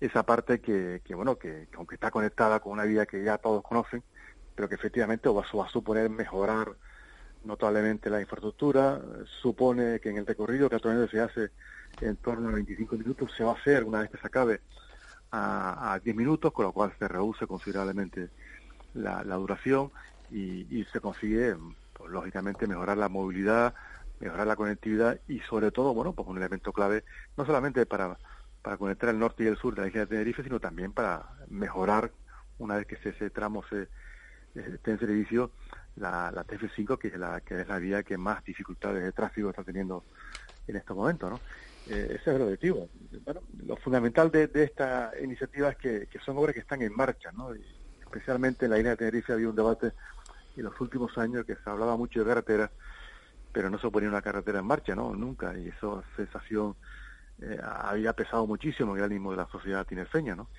esa 0.00 0.22
parte 0.22 0.60
que, 0.60 1.02
que 1.04 1.14
bueno, 1.14 1.36
que, 1.36 1.68
que 1.70 1.76
aunque 1.76 1.96
está 1.96 2.10
conectada 2.10 2.58
con 2.60 2.72
una 2.72 2.84
vía 2.84 3.04
que 3.04 3.22
ya 3.22 3.36
todos 3.36 3.62
conocen, 3.62 4.02
pero 4.54 4.66
que 4.66 4.76
efectivamente 4.76 5.28
va, 5.28 5.42
va 5.42 5.66
a 5.66 5.68
suponer 5.68 6.08
mejorar 6.08 6.74
notablemente 7.44 8.08
la 8.08 8.18
infraestructura, 8.18 8.98
supone 9.42 10.00
que 10.00 10.08
en 10.08 10.16
el 10.16 10.26
recorrido 10.26 10.70
que 10.70 10.76
actualmente 10.76 11.10
se 11.10 11.20
hace 11.20 11.50
en 12.00 12.16
torno 12.16 12.48
a 12.48 12.52
25 12.52 12.96
minutos 12.96 13.30
se 13.36 13.44
va 13.44 13.50
a 13.50 13.56
hacer 13.56 13.84
una 13.84 14.00
vez 14.00 14.10
que 14.10 14.16
se 14.16 14.26
acabe 14.26 14.62
a, 15.32 15.92
a 15.92 15.98
10 15.98 16.16
minutos, 16.16 16.50
con 16.50 16.64
lo 16.64 16.72
cual 16.72 16.94
se 16.98 17.06
reduce 17.06 17.46
considerablemente 17.46 18.30
la, 18.94 19.22
la 19.22 19.36
duración 19.36 19.90
y, 20.30 20.66
y 20.74 20.84
se 20.86 20.98
consigue, 20.98 21.56
lógicamente, 22.08 22.66
mejorar 22.66 22.96
la 22.96 23.08
movilidad, 23.08 23.74
mejorar 24.20 24.46
la 24.46 24.56
conectividad 24.56 25.20
y, 25.28 25.40
sobre 25.40 25.70
todo, 25.70 25.94
bueno, 25.94 26.12
pues 26.12 26.28
un 26.28 26.38
elemento 26.38 26.72
clave, 26.72 27.04
no 27.36 27.44
solamente 27.44 27.86
para, 27.86 28.16
para 28.62 28.76
conectar 28.76 29.10
el 29.10 29.18
norte 29.18 29.44
y 29.44 29.46
el 29.46 29.56
sur 29.56 29.74
de 29.74 29.82
la 29.82 29.88
isla 29.88 30.00
de 30.00 30.06
Tenerife, 30.06 30.42
sino 30.42 30.60
también 30.60 30.92
para 30.92 31.28
mejorar, 31.48 32.10
una 32.58 32.76
vez 32.76 32.86
que 32.86 32.96
ese, 33.08 33.30
tramo 33.30 33.62
se 33.68 33.88
esté 34.54 34.92
en 34.92 34.98
servicio, 34.98 35.50
la, 35.96 36.30
la 36.30 36.46
TF5, 36.46 36.98
que 36.98 37.08
es 37.08 37.16
la, 37.18 37.40
que 37.40 37.60
es 37.60 37.68
la 37.68 37.78
vía 37.78 38.02
que 38.02 38.16
más 38.16 38.44
dificultades 38.44 39.02
de 39.02 39.12
tráfico 39.12 39.50
está 39.50 39.64
teniendo 39.64 40.04
en 40.66 40.76
estos 40.76 40.96
momentos, 40.96 41.30
¿no? 41.30 41.40
Eh, 41.88 42.18
ese 42.20 42.30
es 42.30 42.36
el 42.36 42.42
objetivo. 42.42 42.88
Bueno, 43.24 43.42
lo 43.64 43.76
fundamental 43.76 44.30
de, 44.30 44.48
de 44.48 44.64
esta 44.64 45.12
iniciativa 45.22 45.70
es 45.70 45.76
que, 45.76 46.06
que 46.08 46.18
son 46.18 46.36
obras 46.36 46.54
que 46.54 46.60
están 46.60 46.82
en 46.82 46.94
marcha, 46.94 47.30
¿no? 47.32 47.54
Y 47.54 47.64
especialmente 48.00 48.64
en 48.64 48.72
la 48.72 48.78
isla 48.78 48.90
de 48.90 48.96
Tenerife 48.96 49.32
había 49.32 49.48
un 49.48 49.56
debate 49.56 49.92
en 50.60 50.64
los 50.66 50.80
últimos 50.80 51.16
años 51.18 51.44
que 51.46 51.56
se 51.56 51.70
hablaba 51.70 51.96
mucho 51.96 52.20
de 52.20 52.26
carreteras, 52.26 52.70
pero 53.52 53.70
no 53.70 53.78
se 53.78 53.90
ponía 53.90 54.08
una 54.08 54.22
carretera 54.22 54.60
en 54.60 54.66
marcha, 54.66 54.94
¿no? 54.94 55.14
Nunca. 55.14 55.56
Y 55.58 55.68
esa 55.68 56.02
sensación 56.16 56.76
eh, 57.42 57.58
había 57.62 58.12
pesado 58.12 58.46
muchísimo 58.46 58.96
el 58.96 59.02
ánimo 59.04 59.30
de 59.32 59.38
la 59.38 59.48
sociedad 59.48 59.86
tinerfeña, 59.86 60.36
¿no? 60.36 60.50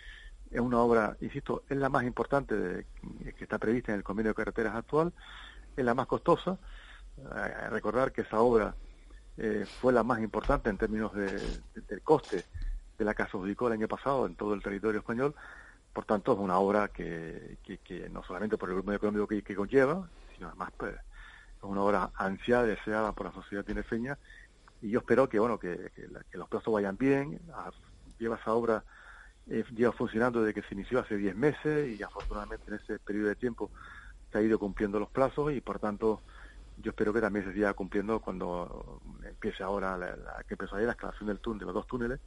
Es 0.49 0.61
una 0.61 0.79
obra, 0.79 1.17
insisto, 1.21 1.63
es 1.69 1.77
la 1.77 1.89
más 1.89 2.03
importante 2.05 2.55
de- 2.55 2.87
que 3.35 3.43
está 3.43 3.59
prevista 3.59 3.91
en 3.91 3.97
el 3.99 4.03
convenio 4.03 4.31
de 4.31 4.35
carreteras 4.35 4.75
actual, 4.75 5.13
es 5.75 5.85
la 5.85 5.93
más 5.95 6.07
costosa. 6.07 6.59
Eh, 7.17 7.69
recordar 7.69 8.11
que 8.11 8.21
esa 8.21 8.39
obra 8.39 8.75
eh, 9.37 9.67
fue 9.81 9.93
la 9.93 10.03
más 10.03 10.19
importante 10.21 10.69
en 10.69 10.77
términos 10.77 11.13
de, 11.13 11.29
de- 11.39 11.81
del 11.87 12.01
coste 12.03 12.47
de 12.97 13.05
la 13.05 13.13
que 13.13 13.23
adjudicó 13.23 13.67
el 13.67 13.73
año 13.73 13.87
pasado 13.87 14.25
en 14.25 14.35
todo 14.35 14.53
el 14.53 14.63
territorio 14.63 14.99
español. 14.99 15.35
Por 15.97 16.05
tanto, 16.05 16.33
es 16.33 16.37
una 16.37 16.59
obra 16.59 16.89
que, 16.89 17.57
que, 17.63 18.07
no 18.11 18.21
solamente 18.21 18.55
por 18.55 18.69
el 18.69 18.75
volumen 18.75 18.97
económico 18.97 19.25
que, 19.25 19.41
que 19.41 19.55
conlleva, 19.55 20.07
sino 20.35 20.49
además 20.49 20.71
pues, 20.77 20.93
es 20.93 21.63
una 21.63 21.81
obra 21.81 22.11
ansiada, 22.13 22.65
deseada 22.65 23.13
por 23.13 23.25
la 23.25 23.31
sociedad 23.31 23.65
tinerfeña. 23.65 24.15
Y 24.83 24.91
yo 24.91 24.99
espero 24.99 25.27
que 25.27 25.39
bueno 25.39 25.57
que, 25.57 25.89
los 26.33 26.47
plazos 26.49 26.71
vayan 26.71 26.97
bien. 26.97 27.41
Ah, 27.51 27.71
Lleva 28.19 28.35
esa 28.35 28.53
obra 28.53 28.83
eh, 29.47 29.63
funcionando 29.97 30.43
desde 30.43 30.61
que 30.61 30.67
se 30.67 30.75
inició 30.75 30.99
hace 30.99 31.17
10 31.17 31.35
meses 31.35 31.99
y 31.99 32.03
afortunadamente 32.03 32.65
en 32.67 32.75
ese 32.75 32.99
periodo 32.99 33.29
de 33.29 33.35
tiempo 33.35 33.71
se 34.31 34.37
ha 34.37 34.41
ido 34.43 34.59
cumpliendo 34.59 34.99
los 34.99 35.09
plazos 35.09 35.51
y 35.51 35.61
por 35.61 35.79
tanto 35.79 36.21
yo 36.77 36.91
espero 36.91 37.11
que 37.11 37.21
también 37.21 37.43
se 37.43 37.53
siga 37.53 37.73
cumpliendo 37.73 38.19
cuando 38.19 39.01
empiece 39.27 39.63
ahora, 39.63 39.97
la, 39.97 40.43
que 40.47 40.53
empezó 40.53 40.75
ahí 40.75 40.85
la 40.85 40.91
excavación 40.91 41.25
del 41.25 41.39
túnel, 41.39 41.61
de 41.61 41.65
los 41.65 41.73
dos 41.73 41.87
túneles, 41.87 42.19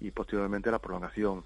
y 0.00 0.10
posteriormente 0.10 0.72
la 0.72 0.80
prolongación 0.80 1.44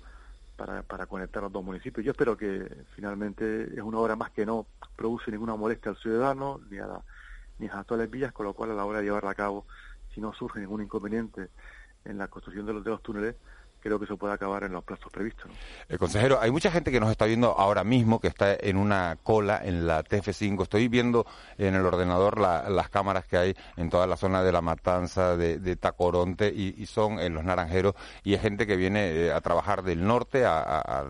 para, 0.60 0.82
para 0.82 1.06
conectar 1.06 1.42
los 1.42 1.50
dos 1.50 1.64
municipios. 1.64 2.04
Yo 2.04 2.12
espero 2.12 2.36
que 2.36 2.84
finalmente 2.94 3.72
es 3.74 3.80
una 3.80 3.98
obra 3.98 4.14
más 4.14 4.30
que 4.30 4.44
no 4.44 4.66
produce 4.94 5.30
ninguna 5.30 5.56
molestia 5.56 5.90
al 5.90 5.96
ciudadano 5.96 6.60
ni 6.68 6.76
a, 6.76 6.86
la, 6.86 7.02
ni 7.58 7.66
a 7.66 7.70
las 7.70 7.78
actuales 7.78 8.10
villas, 8.10 8.30
con 8.34 8.44
lo 8.44 8.52
cual 8.52 8.72
a 8.72 8.74
la 8.74 8.84
hora 8.84 8.98
de 8.98 9.04
llevarla 9.04 9.30
a 9.30 9.34
cabo, 9.34 9.64
si 10.14 10.20
no 10.20 10.34
surge 10.34 10.60
ningún 10.60 10.82
inconveniente 10.82 11.48
en 12.04 12.18
la 12.18 12.28
construcción 12.28 12.66
de 12.66 12.74
los, 12.74 12.84
de 12.84 12.90
los 12.90 13.02
túneles, 13.02 13.36
creo 13.80 13.98
que 13.98 14.06
se 14.06 14.16
puede 14.16 14.34
acabar 14.34 14.64
en 14.64 14.72
los 14.72 14.84
plazos 14.84 15.10
previstos. 15.12 15.50
El 15.88 15.98
consejero, 15.98 16.38
hay 16.40 16.50
mucha 16.50 16.70
gente 16.70 16.90
que 16.90 17.00
nos 17.00 17.10
está 17.10 17.26
viendo 17.26 17.58
ahora 17.58 17.84
mismo 17.84 18.20
que 18.20 18.28
está 18.28 18.54
en 18.54 18.76
una 18.76 19.16
cola 19.22 19.60
en 19.62 19.86
la 19.86 20.04
TF5. 20.04 20.62
Estoy 20.62 20.88
viendo 20.88 21.26
en 21.58 21.74
el 21.74 21.84
ordenador 21.84 22.38
las 22.38 22.88
cámaras 22.90 23.26
que 23.26 23.36
hay 23.36 23.54
en 23.76 23.90
toda 23.90 24.06
la 24.06 24.16
zona 24.16 24.42
de 24.42 24.52
la 24.52 24.60
Matanza, 24.60 25.36
de, 25.36 25.76
Tacoronte 25.76 26.48
y, 26.48 26.86
son 26.86 27.20
en 27.20 27.34
los 27.34 27.44
Naranjeros 27.44 27.94
y 28.24 28.34
hay 28.34 28.40
gente 28.40 28.66
que 28.66 28.76
viene 28.76 29.10
eh, 29.12 29.32
a 29.32 29.40
trabajar 29.40 29.82
del 29.82 30.04
norte 30.04 30.44
a, 30.44 31.04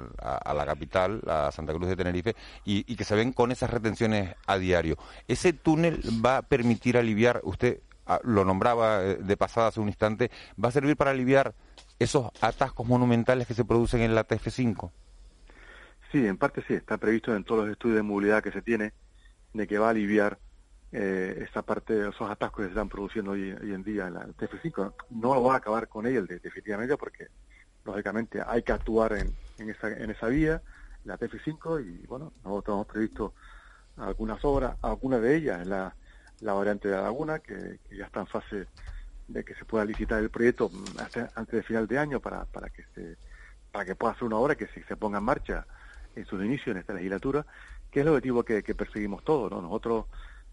la 0.54 0.66
capital, 0.66 1.22
a 1.26 1.50
Santa 1.50 1.72
Cruz 1.72 1.88
de 1.88 1.96
Tenerife 1.96 2.36
y, 2.64 2.84
y 2.90 2.96
que 2.96 3.04
se 3.04 3.14
ven 3.14 3.32
con 3.32 3.50
esas 3.50 3.70
retenciones 3.70 4.34
a 4.46 4.58
diario. 4.58 4.96
¿Ese 5.26 5.52
túnel 5.52 6.00
va 6.24 6.38
a 6.38 6.42
permitir 6.42 6.96
aliviar, 6.96 7.40
usted 7.44 7.80
ah, 8.06 8.20
lo 8.22 8.44
nombraba 8.44 9.02
eh, 9.02 9.16
de 9.16 9.36
pasada 9.36 9.68
hace 9.68 9.80
un 9.80 9.88
instante, 9.88 10.30
va 10.62 10.68
a 10.68 10.72
servir 10.72 10.96
para 10.96 11.10
aliviar 11.10 11.54
esos 12.00 12.30
atascos 12.40 12.86
monumentales 12.86 13.46
que 13.46 13.54
se 13.54 13.64
producen 13.64 14.00
en 14.00 14.14
la 14.14 14.26
TF5? 14.26 14.90
Sí, 16.10 16.26
en 16.26 16.38
parte 16.38 16.64
sí, 16.66 16.74
está 16.74 16.96
previsto 16.98 17.36
en 17.36 17.44
todos 17.44 17.64
los 17.64 17.72
estudios 17.72 17.96
de 17.96 18.02
movilidad 18.02 18.42
que 18.42 18.50
se 18.50 18.62
tiene 18.62 18.92
de 19.52 19.66
que 19.66 19.78
va 19.78 19.88
a 19.88 19.90
aliviar 19.90 20.38
eh, 20.92 21.46
esa 21.48 21.62
parte, 21.62 22.08
esos 22.08 22.28
atascos 22.28 22.56
que 22.56 22.64
se 22.64 22.68
están 22.70 22.88
produciendo 22.88 23.32
hoy, 23.32 23.50
en 23.50 23.84
día 23.84 24.08
en 24.08 24.14
la 24.14 24.26
TF5. 24.26 24.94
No 25.10 25.34
lo 25.34 25.42
va 25.44 25.54
a 25.54 25.56
acabar 25.58 25.88
con 25.88 26.06
ella 26.06 26.22
definitivamente 26.22 26.96
porque 26.96 27.28
lógicamente 27.84 28.40
hay 28.44 28.62
que 28.62 28.72
actuar 28.72 29.12
en, 29.12 29.32
en, 29.58 29.70
esa, 29.70 29.88
en 29.90 30.10
esa 30.10 30.26
vía, 30.28 30.62
la 31.04 31.18
TF5, 31.18 31.84
y 31.84 32.06
bueno, 32.06 32.32
nosotros 32.42 32.74
hemos 32.74 32.86
previsto 32.86 33.34
algunas 33.96 34.44
obras, 34.44 34.76
algunas 34.82 35.20
de 35.20 35.36
ellas 35.36 35.66
la, 35.66 35.94
la 36.40 36.52
variante 36.54 36.88
de 36.88 36.96
la 36.96 37.02
laguna, 37.02 37.38
que 37.40 37.78
ya 37.90 38.06
está 38.06 38.20
en 38.20 38.26
fase 38.26 38.66
de 39.32 39.44
que 39.44 39.54
se 39.54 39.64
pueda 39.64 39.84
licitar 39.84 40.20
el 40.20 40.30
proyecto 40.30 40.70
antes 41.34 41.54
de 41.54 41.62
final 41.62 41.86
de 41.86 41.98
año 41.98 42.20
para, 42.20 42.44
para 42.46 42.68
que 42.68 42.84
se 42.94 43.16
para 43.70 43.84
que 43.84 43.94
pueda 43.94 44.14
ser 44.14 44.24
una 44.24 44.36
obra 44.36 44.56
que 44.56 44.66
se, 44.66 44.96
ponga 44.96 45.18
en 45.18 45.24
marcha 45.24 45.66
en 46.16 46.26
su 46.26 46.42
inicio 46.42 46.72
en 46.72 46.78
esta 46.78 46.92
legislatura, 46.92 47.46
que 47.90 48.00
es 48.00 48.06
el 48.06 48.10
objetivo 48.10 48.42
que, 48.42 48.62
perseguimos 48.74 49.24
todos. 49.24 49.50
¿no? 49.50 49.62
Nosotros 49.62 50.06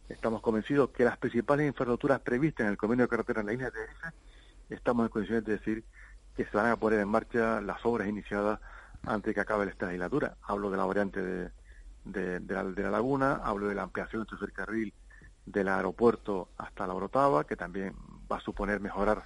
estamos 0.07 0.41
convencidos 0.41 0.89
que 0.91 1.03
las 1.03 1.17
principales 1.17 1.67
infraestructuras 1.67 2.19
previstas 2.19 2.65
en 2.65 2.71
el 2.71 2.77
convenio 2.77 3.05
de 3.05 3.09
carretera 3.09 3.41
en 3.41 3.47
la 3.47 3.51
línea 3.53 3.67
de 3.67 3.71
Tenerife, 3.71 4.07
estamos 4.69 5.05
en 5.05 5.09
condiciones 5.09 5.45
de 5.45 5.53
decir 5.53 5.83
que 6.35 6.45
se 6.45 6.55
van 6.55 6.67
a 6.67 6.77
poner 6.77 6.99
en 6.99 7.09
marcha 7.09 7.59
las 7.61 7.83
obras 7.85 8.07
iniciadas 8.07 8.59
antes 9.03 9.31
de 9.31 9.33
que 9.33 9.41
acabe 9.41 9.67
esta 9.67 9.87
legislatura. 9.87 10.37
Hablo 10.43 10.69
de 10.69 10.77
la 10.77 10.85
variante 10.85 11.21
de, 11.21 11.49
de, 12.05 12.39
la, 12.53 12.63
de 12.63 12.83
la, 12.83 12.91
laguna, 12.91 13.41
hablo 13.43 13.67
de 13.67 13.75
la 13.75 13.83
ampliación 13.83 14.21
del 14.21 14.29
tercer 14.29 14.53
carril 14.53 14.93
del 15.45 15.69
aeropuerto 15.69 16.49
hasta 16.57 16.85
la 16.85 16.93
Orotava, 16.93 17.45
que 17.45 17.55
también 17.55 17.95
va 18.31 18.37
a 18.37 18.41
suponer 18.41 18.79
mejorar 18.79 19.23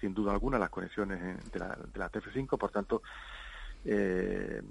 sin 0.00 0.14
duda 0.14 0.32
alguna 0.32 0.58
las 0.58 0.70
conexiones 0.70 1.20
de 1.50 1.58
la, 1.58 1.76
de 1.76 1.98
la 1.98 2.10
TF5, 2.10 2.58
por 2.58 2.70
tanto, 2.70 3.02
eh, 3.84 4.62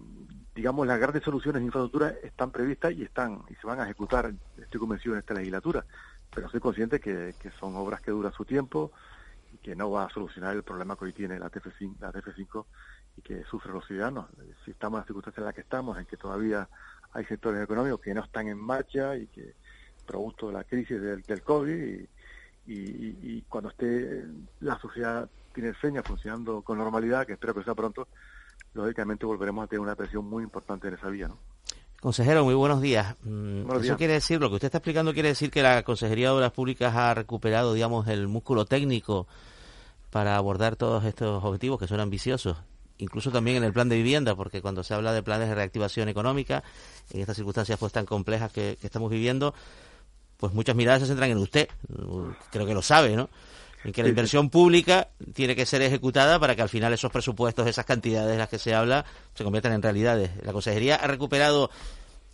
digamos, 0.56 0.86
las 0.86 1.00
grandes 1.00 1.24
soluciones 1.24 1.62
de 1.62 1.66
infraestructura 1.66 2.14
están 2.24 2.52
previstas 2.52 2.94
y 2.94 3.04
están 3.04 3.42
y 3.50 3.56
se 3.56 3.66
van 3.66 3.80
a 3.80 3.84
ejecutar, 3.84 4.32
estoy 4.58 4.80
convencido, 4.80 5.16
en 5.16 5.20
esta 5.20 5.34
legislatura, 5.34 5.86
pero 6.34 6.50
soy 6.50 6.60
consciente 6.60 7.00
que, 7.00 7.36
que 7.40 7.52
son 7.52 7.76
obras 7.76 8.02
que 8.02 8.12
duran 8.12 8.34
su 8.34 8.46
tiempo 8.46 8.92
y 9.54 9.58
que 9.58 9.76
no 9.76 9.92
va 9.92 10.06
a 10.06 10.10
solucionar 10.10 10.56
el 10.56 10.64
problema 10.64 10.96
que 10.96 11.06
hoy 11.06 11.14
tiene 11.14 11.40
la 11.40 11.52
TF5, 11.52 12.00
la 12.00 12.12
TF5 12.12 12.66
y 13.18 13.22
que 13.22 13.44
sufren 13.44 13.74
los 13.74 13.86
ciudadanos. 13.86 14.28
Si 14.66 14.72
estamos 14.72 14.98
en 14.98 15.02
las 15.02 15.08
circunstancias 15.08 15.40
en 15.40 15.46
las 15.46 15.56
que 15.56 15.62
estamos, 15.62 15.98
en 15.98 16.06
que 16.06 16.18
todavía 16.18 16.68
hay 17.12 17.26
sectores 17.26 17.64
económicos 17.64 18.02
que 18.02 18.14
no 18.14 18.24
están 18.24 18.48
en 18.48 18.58
marcha 18.58 19.16
y 19.16 19.28
que 19.28 19.54
producto 20.06 20.48
de 20.48 20.54
la 20.54 20.64
crisis 20.64 21.00
del, 21.00 21.22
del 21.22 21.42
COVID 21.44 21.74
y, 21.74 22.10
y, 22.66 23.42
cuando 23.50 23.70
esté 23.70 24.26
la 24.62 24.80
sociedad 24.80 25.30
tiene 25.54 25.74
seña 25.82 26.02
funcionando 26.04 26.62
con 26.62 26.78
normalidad, 26.78 27.26
que 27.26 27.34
espero 27.34 27.54
que 27.54 27.64
sea 27.64 27.76
pronto, 27.76 28.08
lógicamente 28.74 29.26
volveremos 29.26 29.64
a 29.64 29.68
tener 29.68 29.82
una 29.82 29.96
presión 29.96 30.26
muy 30.26 30.44
importante 30.44 30.88
en 30.88 30.96
esa 30.96 31.10
vía, 31.10 31.28
¿no? 31.28 31.38
Consejero, 32.02 32.44
muy 32.44 32.54
buenos 32.54 32.82
días. 32.82 33.16
Mm, 33.24 33.72
eso 33.82 33.96
quiere 33.96 34.14
decir, 34.14 34.42
lo 34.42 34.50
que 34.50 34.56
usted 34.56 34.66
está 34.66 34.80
explicando 34.80 35.14
quiere 35.14 35.30
decir 35.30 35.50
que 35.50 35.62
la 35.62 35.84
Consejería 35.84 36.28
de 36.28 36.36
Obras 36.36 36.52
Públicas 36.52 36.94
ha 36.94 37.14
recuperado, 37.14 37.74
digamos, 37.74 38.10
el 38.10 38.28
músculo 38.28 38.66
técnico 38.66 39.26
para 40.10 40.36
abordar 40.36 40.76
todos 40.76 41.06
estos 41.06 41.42
objetivos 41.44 41.80
que 41.80 41.88
son 41.88 42.02
ambiciosos, 42.02 42.58
incluso 42.98 43.32
también 43.32 43.58
en 43.58 43.64
el 43.64 43.72
plan 43.72 43.88
de 43.88 43.96
vivienda, 43.96 44.36
porque 44.36 44.62
cuando 44.62 44.84
se 44.84 44.94
habla 44.94 45.14
de 45.14 45.24
planes 45.24 45.48
de 45.48 45.56
reactivación 45.56 46.10
económica, 46.10 46.62
en 47.12 47.22
estas 47.22 47.38
circunstancias 47.38 47.80
pues 47.80 47.94
tan 47.94 48.06
complejas 48.06 48.52
que 48.52 48.78
estamos 48.82 49.10
viviendo, 49.10 49.54
pues 50.44 50.54
muchas 50.54 50.76
miradas 50.76 51.00
se 51.00 51.08
centran 51.08 51.32
en 51.32 51.38
usted, 51.38 51.70
creo 52.52 52.66
que 52.66 52.74
lo 52.74 52.82
sabe, 52.82 53.16
¿no? 53.16 53.30
En 53.86 53.94
que 53.94 54.04
la 54.04 54.10
inversión 54.10 54.50
pública 54.50 55.08
tiene 55.34 55.56
que 55.56 55.66
ser 55.66 55.82
ejecutada 55.82 56.38
para 56.38 56.54
que 56.54 56.62
al 56.62 56.68
final 56.68 56.92
esos 56.92 57.14
presupuestos, 57.14 57.66
esas 57.66 57.86
cantidades 57.86 58.30
de 58.30 58.38
las 58.38 58.50
que 58.50 58.60
se 58.60 58.76
habla, 58.76 59.06
se 59.36 59.46
conviertan 59.46 59.72
en 59.72 59.82
realidades. 59.82 60.32
La 60.44 60.52
Consejería 60.52 60.98
ha 60.98 61.08
recuperado 61.08 61.70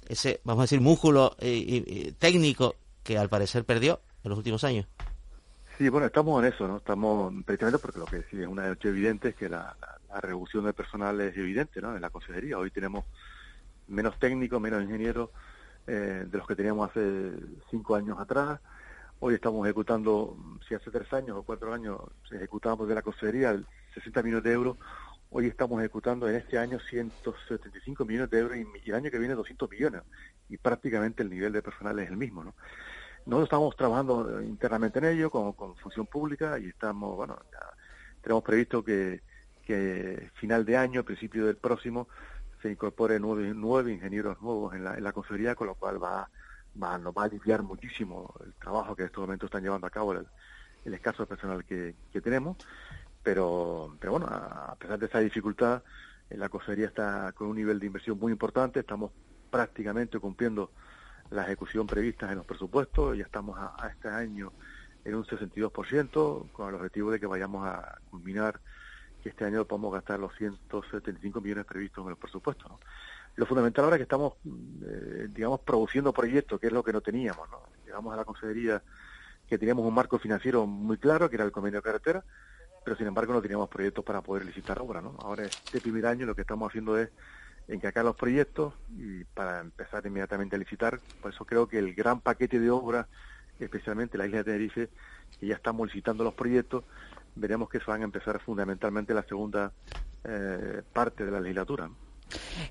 ese, 0.07 0.41
vamos 0.43 0.61
a 0.61 0.63
decir, 0.63 0.81
músculo 0.81 1.35
eh, 1.37 2.11
técnico 2.17 2.77
que 3.03 3.19
al 3.19 3.29
parecer 3.29 3.63
perdió 3.63 4.01
en 4.23 4.29
los 4.29 4.39
últimos 4.39 4.63
años. 4.63 4.87
Sí, 5.77 5.87
bueno, 5.89 6.07
estamos 6.07 6.43
en 6.43 6.51
eso, 6.51 6.67
¿no? 6.67 6.77
Estamos 6.77 7.31
precisamente 7.45 7.77
porque 7.77 7.99
lo 7.99 8.05
que 8.07 8.23
sí 8.31 8.41
es 8.41 8.47
una 8.47 8.71
hecho 8.71 8.87
evidente 8.87 9.29
es 9.29 9.35
que 9.35 9.49
la, 9.49 9.75
la, 10.11 10.19
reducción 10.19 10.65
de 10.65 10.73
personal 10.73 11.21
es 11.21 11.37
evidente, 11.37 11.79
¿no? 11.79 11.95
En 11.95 12.01
la 12.01 12.09
consejería 12.09 12.57
hoy 12.57 12.71
tenemos 12.71 13.05
menos 13.87 14.17
técnicos, 14.17 14.59
menos 14.59 14.81
ingenieros, 14.81 15.29
eh, 15.89 16.25
de 16.29 16.37
los 16.37 16.45
que 16.45 16.55
teníamos 16.55 16.87
hace 16.87 17.31
cinco 17.71 17.95
años 17.95 18.19
atrás. 18.19 18.59
Hoy 19.19 19.33
estamos 19.33 19.65
ejecutando, 19.65 20.37
si 20.67 20.75
hace 20.75 20.91
tres 20.91 21.11
años 21.13 21.37
o 21.37 21.41
cuatro 21.41 21.73
años 21.73 21.99
ejecutábamos 22.31 22.87
de 22.87 22.93
la 22.93 23.01
consejería 23.01 23.59
60 23.95 24.21
millones 24.21 24.43
de 24.43 24.51
euros, 24.51 24.77
hoy 25.31 25.47
estamos 25.47 25.79
ejecutando 25.79 26.29
en 26.29 26.35
este 26.35 26.59
año 26.59 26.79
175 26.79 28.05
millones 28.05 28.29
de 28.29 28.37
euros 28.37 28.57
y, 28.57 28.89
el 28.89 28.95
año 28.95 29.09
que 29.09 29.17
viene 29.17 29.33
200 29.33 29.67
millones. 29.67 30.03
Y 30.47 30.57
prácticamente 30.57 31.23
el 31.23 31.31
nivel 31.31 31.53
de 31.53 31.63
personal 31.63 31.97
es 31.97 32.07
el 32.07 32.17
mismo, 32.17 32.43
¿no? 32.43 32.53
Nosotros 33.25 33.47
estamos 33.47 33.75
trabajando 33.75 34.43
internamente 34.43 34.99
en 34.99 35.05
ello, 35.05 35.31
con, 35.31 35.53
con 35.53 35.75
función 35.77 36.05
pública, 36.05 36.59
y 36.59 36.67
estamos, 36.67 37.15
bueno, 37.15 37.37
tenemos 38.21 38.43
previsto 38.43 38.83
que, 38.83 39.21
que 39.65 40.29
final 40.35 40.65
de 40.65 40.77
año, 40.77 41.03
principio 41.03 41.47
del 41.47 41.57
próximo, 41.57 42.07
se 42.61 42.71
incorpore 42.71 43.19
nueve, 43.19 43.51
nueve 43.55 43.93
ingenieros 43.93 44.41
nuevos 44.41 44.73
en 44.75 44.83
la, 44.83 44.95
en 44.95 45.03
la 45.03 45.13
consejería, 45.13 45.55
con 45.55 45.67
lo 45.67 45.75
cual 45.75 46.01
va, 46.01 46.29
va, 46.81 46.97
nos 46.97 47.13
va 47.13 47.23
a 47.23 47.25
aliviar 47.25 47.63
muchísimo 47.63 48.33
el 48.45 48.53
trabajo 48.53 48.95
que 48.95 49.03
en 49.03 49.07
estos 49.07 49.21
momentos 49.21 49.47
están 49.47 49.63
llevando 49.63 49.87
a 49.87 49.89
cabo 49.89 50.13
el, 50.13 50.27
el 50.85 50.93
escaso 50.93 51.25
personal 51.25 51.63
que, 51.65 51.95
que, 52.11 52.21
tenemos. 52.21 52.57
Pero, 53.23 53.95
pero 53.99 54.13
bueno, 54.13 54.27
a, 54.27 54.75
pesar 54.75 54.99
de 54.99 55.05
esa 55.05 55.19
dificultad, 55.19 55.83
la 56.29 56.49
consejería 56.49 56.87
está 56.87 57.31
con 57.33 57.47
un 57.47 57.55
nivel 57.55 57.79
de 57.79 57.87
inversión 57.87 58.19
muy 58.19 58.31
importante, 58.31 58.79
estamos 58.79 59.11
prácticamente 59.49 60.19
cumpliendo 60.19 60.71
la 61.31 61.43
ejecución 61.43 61.85
prevista 61.85 62.31
en 62.31 62.37
los 62.37 62.45
presupuestos, 62.45 63.17
ya 63.17 63.23
estamos 63.23 63.57
a, 63.59 63.75
a 63.77 63.89
este 63.89 64.07
año 64.07 64.51
en 65.03 65.15
un 65.15 65.25
62%, 65.25 66.51
con 66.51 66.69
el 66.69 66.75
objetivo 66.75 67.11
de 67.11 67.19
que 67.19 67.25
vayamos 67.25 67.65
a 67.67 67.99
culminar 68.09 68.59
que 69.21 69.29
este 69.29 69.45
año 69.45 69.65
podemos 69.65 69.93
gastar 69.93 70.19
los 70.19 70.35
175 70.35 71.41
millones 71.41 71.65
previstos 71.65 72.03
en 72.05 72.11
el 72.11 72.17
presupuesto. 72.17 72.79
Lo 73.35 73.45
fundamental 73.45 73.85
ahora 73.85 73.95
es 73.95 73.99
que 73.99 74.03
estamos, 74.03 74.33
eh, 74.83 75.27
digamos, 75.29 75.61
produciendo 75.61 76.11
proyectos, 76.13 76.59
que 76.59 76.67
es 76.67 76.73
lo 76.73 76.83
que 76.83 76.93
no 76.93 77.01
teníamos. 77.01 77.47
Llegamos 77.85 78.13
a 78.13 78.17
la 78.17 78.25
consejería 78.25 78.81
que 79.47 79.57
teníamos 79.57 79.85
un 79.85 79.93
marco 79.93 80.19
financiero 80.19 80.65
muy 80.65 80.97
claro, 80.97 81.29
que 81.29 81.35
era 81.35 81.45
el 81.45 81.51
convenio 81.51 81.79
de 81.79 81.83
carretera, 81.83 82.23
pero 82.83 82.95
sin 82.95 83.07
embargo 83.07 83.33
no 83.33 83.41
teníamos 83.41 83.69
proyectos 83.69 84.03
para 84.05 84.21
poder 84.21 84.45
licitar 84.45 84.79
obra. 84.79 85.01
¿no? 85.01 85.15
Ahora, 85.19 85.43
este 85.43 85.81
primer 85.81 86.05
año, 86.05 86.25
lo 86.25 86.35
que 86.35 86.41
estamos 86.41 86.69
haciendo 86.69 86.97
es 86.97 87.09
encacar 87.67 88.03
los 88.03 88.15
proyectos 88.15 88.73
y 88.97 89.23
para 89.23 89.61
empezar 89.61 90.05
inmediatamente 90.05 90.55
a 90.55 90.59
licitar. 90.59 90.99
Por 91.21 91.31
eso 91.31 91.45
creo 91.45 91.67
que 91.67 91.79
el 91.79 91.93
gran 91.93 92.21
paquete 92.21 92.59
de 92.59 92.69
obras, 92.69 93.07
especialmente 93.59 94.17
la 94.17 94.25
isla 94.25 94.39
de 94.39 94.43
Tenerife, 94.45 94.89
que 95.39 95.47
ya 95.47 95.55
estamos 95.55 95.87
licitando 95.87 96.23
los 96.23 96.33
proyectos, 96.33 96.83
veremos 97.35 97.69
que 97.69 97.79
se 97.79 97.85
van 97.85 98.01
a 98.01 98.05
empezar 98.05 98.39
fundamentalmente 98.39 99.13
la 99.13 99.23
segunda 99.23 99.71
eh, 100.23 100.81
parte 100.93 101.25
de 101.25 101.31
la 101.31 101.39
legislatura. 101.39 101.89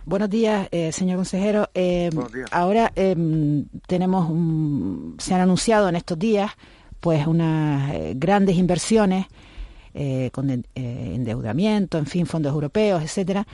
Buenos 0.04 0.30
días, 0.30 0.68
eh, 0.70 0.92
señor 0.92 1.16
consejero. 1.16 1.68
Eh, 1.74 2.10
Buenos 2.12 2.32
días. 2.32 2.48
Ahora 2.52 2.92
em, 2.94 3.66
tenemos, 3.86 4.28
se 5.18 5.34
han 5.34 5.40
anunciado 5.40 5.88
en 5.88 5.96
estos 5.96 6.18
días, 6.18 6.52
pues 7.00 7.26
unas 7.26 7.92
grandes 8.16 8.56
inversiones 8.56 9.26
con 10.32 10.48
endeudamiento, 10.76 11.98
en 11.98 12.06
fin, 12.06 12.24
fondos 12.24 12.52
europeos, 12.52 13.02
etcétera, 13.02 13.48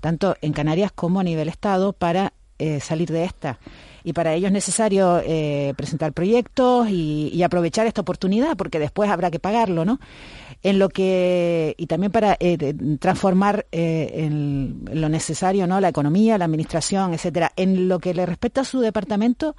tanto 0.00 0.36
en 0.40 0.52
Canarias 0.52 0.92
como 0.92 1.18
a 1.18 1.24
nivel 1.24 1.48
Estado 1.48 1.92
para 1.92 2.32
salir 2.78 3.10
de 3.10 3.24
esta. 3.24 3.58
Y 4.04 4.12
para 4.12 4.34
ello 4.34 4.46
es 4.48 4.52
necesario 4.52 5.20
eh, 5.24 5.72
presentar 5.76 6.12
proyectos 6.12 6.88
y, 6.90 7.42
aprovechar 7.42 7.86
esta 7.86 8.02
oportunidad, 8.02 8.56
porque 8.56 8.78
después 8.78 9.10
habrá 9.10 9.30
que 9.30 9.38
pagarlo, 9.38 9.84
¿no? 9.84 9.98
En 10.62 10.78
lo 10.78 10.90
que, 10.90 11.74
y 11.78 11.86
también 11.86 12.12
para 12.12 12.36
eh, 12.38 12.74
transformar 13.00 13.66
en 13.72 14.84
lo 14.92 15.08
necesario, 15.08 15.66
¿no? 15.66 15.80
La 15.80 15.88
economía, 15.88 16.38
la 16.38 16.44
administración, 16.44 17.14
etcétera. 17.14 17.52
En 17.56 17.88
lo 17.88 17.98
que 17.98 18.14
le 18.14 18.26
respecta 18.26 18.60
a 18.60 18.64
su 18.64 18.80
departamento, 18.80 19.56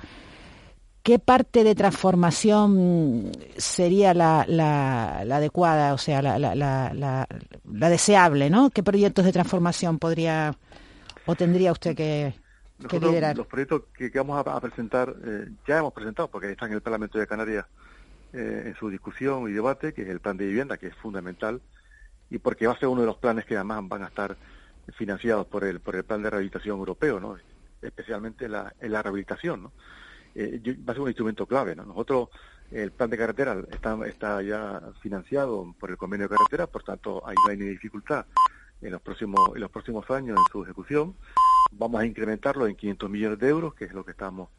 ¿qué 1.06 1.20
parte 1.20 1.64
de 1.64 1.76
transformación 1.76 3.32
sería 3.58 4.16
la, 4.16 5.20
adecuada, 5.20 5.94
o 5.94 6.00
sea, 6.00 6.22
la, 6.24 7.28
deseable, 7.64 8.50
¿no? 8.50 8.72
¿Qué 8.72 8.82
proyectos 8.82 9.26
de 9.26 9.32
transformación 9.32 10.00
podría 10.00 10.56
o 11.28 11.36
tendría 11.36 11.72
usted 11.72 11.96
que, 11.96 12.34
liderar? 12.80 13.38
Los 13.38 13.48
proyectos 13.48 13.84
que, 13.94 14.10
vamos 14.10 14.46
a, 14.46 14.62
presentar, 14.62 15.16
eh, 15.24 15.50
ya 15.68 15.80
hemos 15.80 15.94
presentado, 15.94 16.30
porque 16.30 16.52
están 16.52 16.70
en 16.70 16.76
el 16.76 16.82
Parlamento 16.82 17.18
de 17.18 17.28
Canarias 17.28 17.66
eh, 18.34 18.64
en 18.66 18.76
su 18.76 18.90
discusión 18.90 19.50
y 19.50 19.54
debate, 19.54 19.94
que 19.94 20.04
es 20.04 20.10
el 20.10 20.20
plan 20.20 20.38
de 20.38 20.46
vivienda, 20.46 20.78
que 20.78 20.88
es 20.88 20.96
fundamental, 20.96 21.62
y 22.30 22.38
porque 22.40 22.68
va 22.68 22.74
a 22.74 22.78
ser 22.78 22.90
uno 22.90 23.02
de 23.02 23.08
los 23.08 23.18
planes 23.18 23.46
que 23.46 23.56
además 23.56 23.88
van 23.88 24.04
a 24.04 24.08
estar 24.08 24.36
financiados 24.94 25.48
por 25.48 25.64
el, 25.64 25.80
por 25.80 25.96
el 25.96 26.04
plan 26.04 26.22
de 26.22 26.30
rehabilitación 26.30 26.78
europeo, 26.78 27.20
¿no? 27.20 27.38
especialmente 27.82 28.48
la, 28.50 28.74
en 28.80 28.92
la 28.92 29.02
rehabilitación. 29.02 29.64
¿no? 29.64 29.72
Eh, 30.36 30.62
va 30.88 30.92
a 30.92 30.94
ser 30.94 31.02
un 31.02 31.10
instrumento 31.10 31.46
clave. 31.46 31.76
¿no? 31.76 31.86
Nosotros, 31.86 32.30
el 32.72 32.92
plan 32.92 33.10
de 33.10 33.18
carretera 33.18 33.58
está, 33.72 33.98
está 34.06 34.42
ya 34.42 34.82
financiado 35.02 35.74
por 35.80 35.92
el 35.92 35.98
convenio 35.98 36.28
de 36.28 36.36
carretera, 36.36 36.68
por 36.68 36.84
tanto, 36.84 37.26
ahí 37.26 37.36
no 37.46 37.52
hay 37.52 37.58
ni 37.58 37.66
dificultad 37.66 38.26
en 38.82 38.92
los 38.92 39.02
próximos, 39.02 39.40
en 39.56 39.62
los 39.62 39.72
próximos 39.72 40.10
años 40.12 40.38
en 40.38 40.52
su 40.52 40.64
ejecución. 40.64 41.16
Vamos 41.72 42.02
a 42.02 42.06
incrementarlo 42.06 42.68
en 42.68 42.76
500 42.76 43.10
millones 43.10 43.40
de 43.40 43.50
euros, 43.50 43.74
que 43.74 43.86
es 43.86 43.94
lo 43.94 44.06
que 44.06 44.12
estamos 44.12 44.50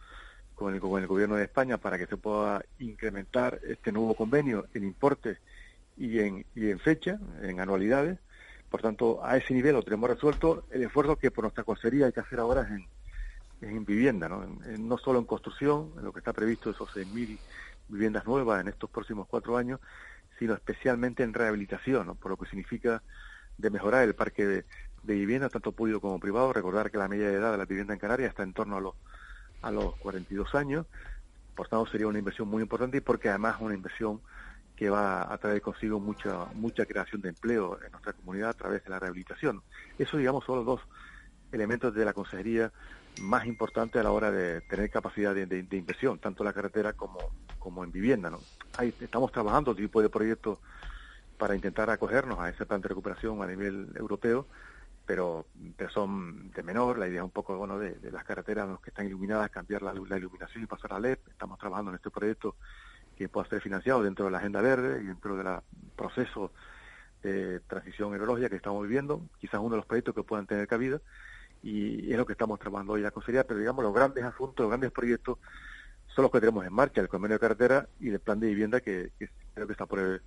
con 0.55 0.75
el, 0.75 0.81
gobierno 0.81 1.37
de 1.37 1.45
España 1.45 1.77
para 1.77 1.99
que 1.99 2.07
se 2.07 2.17
pueda 2.17 2.65
incrementar 2.79 3.61
este 3.69 3.93
nuevo 3.93 4.15
convenio 4.15 4.67
en 4.73 4.85
importe 4.85 5.39
y 5.97 6.19
en, 6.19 6.47
y 6.55 6.71
en 6.71 6.79
fecha, 6.79 7.19
en 7.43 7.61
anualidades. 7.61 8.19
Por 8.71 8.81
tanto, 8.81 9.25
a 9.25 9.37
ese 9.37 9.55
nivel 9.55 9.75
lo 9.75 9.83
tenemos 9.83 10.11
resuelto. 10.11 10.65
El 10.71 10.83
esfuerzo 10.83 11.17
que 11.17 11.31
por 11.31 11.45
nuestra 11.45 11.65
consejería 11.65 12.07
hay 12.07 12.13
que 12.13 12.21
hacer 12.21 12.41
ahora 12.41 12.63
es 12.63 12.71
en, 12.71 13.77
en 13.77 13.85
vivienda, 13.85 14.29
¿no? 14.29 14.47
no 14.79 14.99
solo 14.99 15.19
en 15.19 15.27
construcción, 15.27 15.93
en 15.97 16.05
lo 16.05 16.13
que 16.13 16.21
está 16.21 16.33
previsto 16.33 16.71
esos 16.71 16.89
6.000 16.91 17.39
viviendas 17.89 18.27
nuevas 18.27 18.61
en 18.61 18.69
estos 18.69 18.91
próximos 18.91 19.27
cuatro 19.29 19.57
años, 19.57 19.81
sino 20.39 20.55
especialmente 20.55 21.23
en 21.23 21.35
rehabilitación, 21.35 22.17
por 22.17 22.31
lo 22.31 22.37
que 22.37 22.49
significa 22.49 23.03
de 23.57 23.71
mejorar 23.71 24.05
el 24.05 24.15
parque 24.15 24.65
de, 25.07 25.15
vivienda, 25.15 25.49
tanto 25.49 25.73
público 25.73 26.01
como 26.01 26.19
privado. 26.19 26.53
Recordar 26.53 26.91
que 26.91 26.99
la 26.99 27.09
media 27.09 27.29
de 27.29 27.35
edad 27.35 27.53
de 27.53 27.59
la 27.59 27.65
vivienda 27.65 27.93
en 27.93 28.01
Canarias 28.01 28.31
está 28.31 28.43
en 28.43 28.53
torno 28.53 28.77
a 28.77 28.81
los, 28.81 28.95
a 29.63 29.71
los 29.71 29.95
42 29.97 30.55
años, 30.55 30.87
por 31.55 31.69
tanto 31.69 31.91
sería 31.91 32.07
una 32.07 32.19
inversión 32.19 32.49
muy 32.49 32.63
importante 32.63 32.99
y 32.99 33.01
porque 33.01 33.29
además 33.29 33.57
es 33.57 33.63
una 33.63 33.75
inversión 33.75 34.21
que 34.77 34.91
va 34.91 35.33
a 35.33 35.39
traer 35.39 35.63
consigo 35.63 35.99
mucha 35.99 36.45
mucha 36.55 36.85
creación 36.85 37.23
de 37.23 37.31
empleo 37.31 37.79
en 37.83 37.91
nuestra 37.93 38.13
comunidad 38.13 38.51
a 38.51 38.55
través 38.55 38.85
de 38.85 38.91
la 38.91 38.99
rehabilitación. 38.99 39.63
Eso, 39.99 40.19
digamos, 40.19 40.45
son 40.45 40.57
los 40.57 40.67
dos 40.67 40.81
elementos 41.51 41.95
de 41.95 42.05
la 42.05 42.13
consejería 42.13 42.73
más 43.21 43.47
importante 43.47 43.99
a 43.99 44.03
la 44.03 44.11
hora 44.11 44.31
de 44.31 44.61
tener 44.63 44.91
capacidad 44.91 45.35
de, 45.35 45.67
inversión, 45.73 46.19
tanto 46.19 46.43
en 46.43 46.47
la 46.47 46.53
carretera 46.53 46.93
como, 46.93 47.19
como 47.59 47.85
en 47.85 47.91
vivienda. 47.91 48.31
¿no? 48.31 48.41
Ahí 48.77 48.93
estamos 49.01 49.33
trabajando 49.33 49.75
tipo 49.75 50.03
de 50.03 50.09
proyectos 50.09 50.59
para 51.39 51.55
intentar 51.55 51.91
acogernos 51.91 52.39
a 52.39 52.49
ese 52.49 52.67
plan 52.67 52.81
de 52.81 52.89
recuperación 52.89 53.43
a 53.43 53.47
nivel 53.47 53.89
europeo, 53.95 54.47
pero, 55.07 55.47
son 55.95 56.51
de 56.51 56.63
menor. 56.63 56.99
La 56.99 57.07
idea 57.07 57.21
es 57.21 57.25
un 57.25 57.31
poco 57.31 57.57
bueno, 57.57 57.79
de, 57.79 57.97
las 58.11 58.25
carreteras 58.25 58.69
que 58.81 58.91
están 58.91 59.07
iluminadas, 59.07 59.51
cambiar 59.51 59.83
la, 59.83 59.95
la, 59.95 60.19
iluminación 60.19 60.65
y 60.65 60.67
pasar 60.67 60.93
a 60.93 61.01
LED. 61.01 61.19
Estamos 61.31 61.59
trabajando 61.59 61.93
en 61.93 61.97
este 61.97 62.11
proyecto 62.11 62.57
que 63.17 63.29
pueda 63.29 63.49
ser 63.49 63.63
financiado 63.63 64.03
dentro 64.03 64.27
de 64.27 64.33
la 64.33 64.39
Agenda 64.39 64.61
Verde 64.61 65.01
y 65.03 65.07
dentro 65.07 65.37
del 65.37 65.47
proceso 65.95 66.53
de 67.23 67.61
transición 67.61 68.13
aerológica 68.13 68.51
que 68.51 68.57
estamos 68.57 68.83
viviendo. 68.83 69.23
Quizás 69.39 69.61
uno 69.61 69.71
de 69.71 69.77
los 69.77 69.87
proyectos 69.87 70.15
que 70.15 70.23
puedan 70.23 70.47
tener 70.47 70.67
cabida 70.67 71.01
y 71.63 72.13
es 72.13 72.19
lo 72.19 72.27
que 72.27 72.33
estamos 72.33 72.59
trabajando 72.59 72.93
hoy 72.93 73.01
en 73.01 73.05
la 73.05 73.11
Consejería, 73.13 73.47
pero 73.47 73.59
digamos 73.59 73.85
los 73.85 73.95
grandes 73.95 74.25
asuntos, 74.25 74.65
los 74.65 74.71
grandes 74.71 74.91
proyectos 74.91 75.39
son 76.09 76.25
los 76.25 76.31
que 76.31 76.41
tenemos 76.41 76.67
en 76.67 76.73
marcha, 76.73 77.01
el 77.01 77.09
convenio 77.09 77.37
de 77.37 77.41
carretera 77.41 77.89
y 78.01 78.11
el 78.11 78.21
plan 78.21 78.39
de 78.41 78.49
vivienda 78.49 78.81
que, 78.81 79.13
que 79.19 79.31
creo 79.55 79.67
que 79.67 79.73
está 79.73 79.87
por 79.87 79.99
el, 79.99 80.23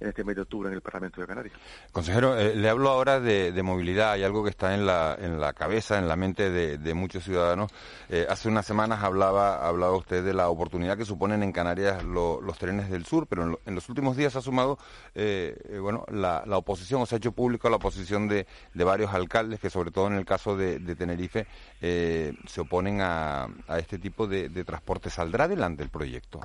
en 0.00 0.08
este 0.08 0.24
mes 0.24 0.34
de 0.34 0.42
octubre 0.42 0.68
en 0.68 0.74
el 0.74 0.80
Parlamento 0.80 1.20
de 1.20 1.26
Canarias. 1.26 1.54
Consejero, 1.92 2.36
eh, 2.38 2.54
le 2.54 2.68
hablo 2.68 2.88
ahora 2.88 3.20
de, 3.20 3.60
movilidad. 3.62 4.12
Hay 4.12 4.24
algo 4.24 4.42
que 4.42 4.50
está 4.50 4.74
en 4.74 4.86
la, 4.86 5.16
en 5.20 5.38
la 5.38 5.52
cabeza, 5.52 5.98
en 5.98 6.08
la 6.08 6.16
mente 6.16 6.50
de, 6.50 6.94
muchos 6.94 7.24
ciudadanos. 7.24 7.70
Eh, 8.08 8.26
hace 8.28 8.48
unas 8.48 8.66
semanas 8.66 9.04
hablaba, 9.04 9.70
usted 9.92 10.24
de 10.24 10.34
la 10.34 10.48
oportunidad 10.48 10.96
que 10.96 11.04
suponen 11.04 11.42
en 11.42 11.52
Canarias 11.52 12.02
los 12.04 12.58
trenes 12.58 12.90
del 12.90 13.04
sur, 13.04 13.26
pero 13.26 13.58
en, 13.64 13.74
los 13.74 13.88
últimos 13.88 14.16
días 14.16 14.34
ha 14.36 14.40
sumado 14.40 14.78
eh, 15.14 15.78
bueno, 15.80 16.04
la, 16.10 16.42
oposición, 16.56 17.02
o 17.02 17.06
se 17.06 17.14
ha 17.14 17.18
hecho 17.18 17.32
público 17.32 17.68
la 17.68 17.76
oposición 17.76 18.28
de, 18.28 18.46
varios 18.74 19.12
alcaldes 19.12 19.60
que, 19.60 19.70
sobre 19.70 19.90
todo 19.90 20.06
en 20.06 20.14
el 20.14 20.24
caso 20.24 20.56
de, 20.56 20.80
Tenerife, 20.96 21.46
se 21.80 22.60
oponen 22.60 23.00
a 23.00 23.48
este 23.78 23.98
tipo 23.98 24.26
de 24.26 24.64
transporte. 24.64 25.10
¿Saldrá 25.10 25.44
adelante 25.44 25.82
el 25.82 25.90
proyecto? 25.90 26.40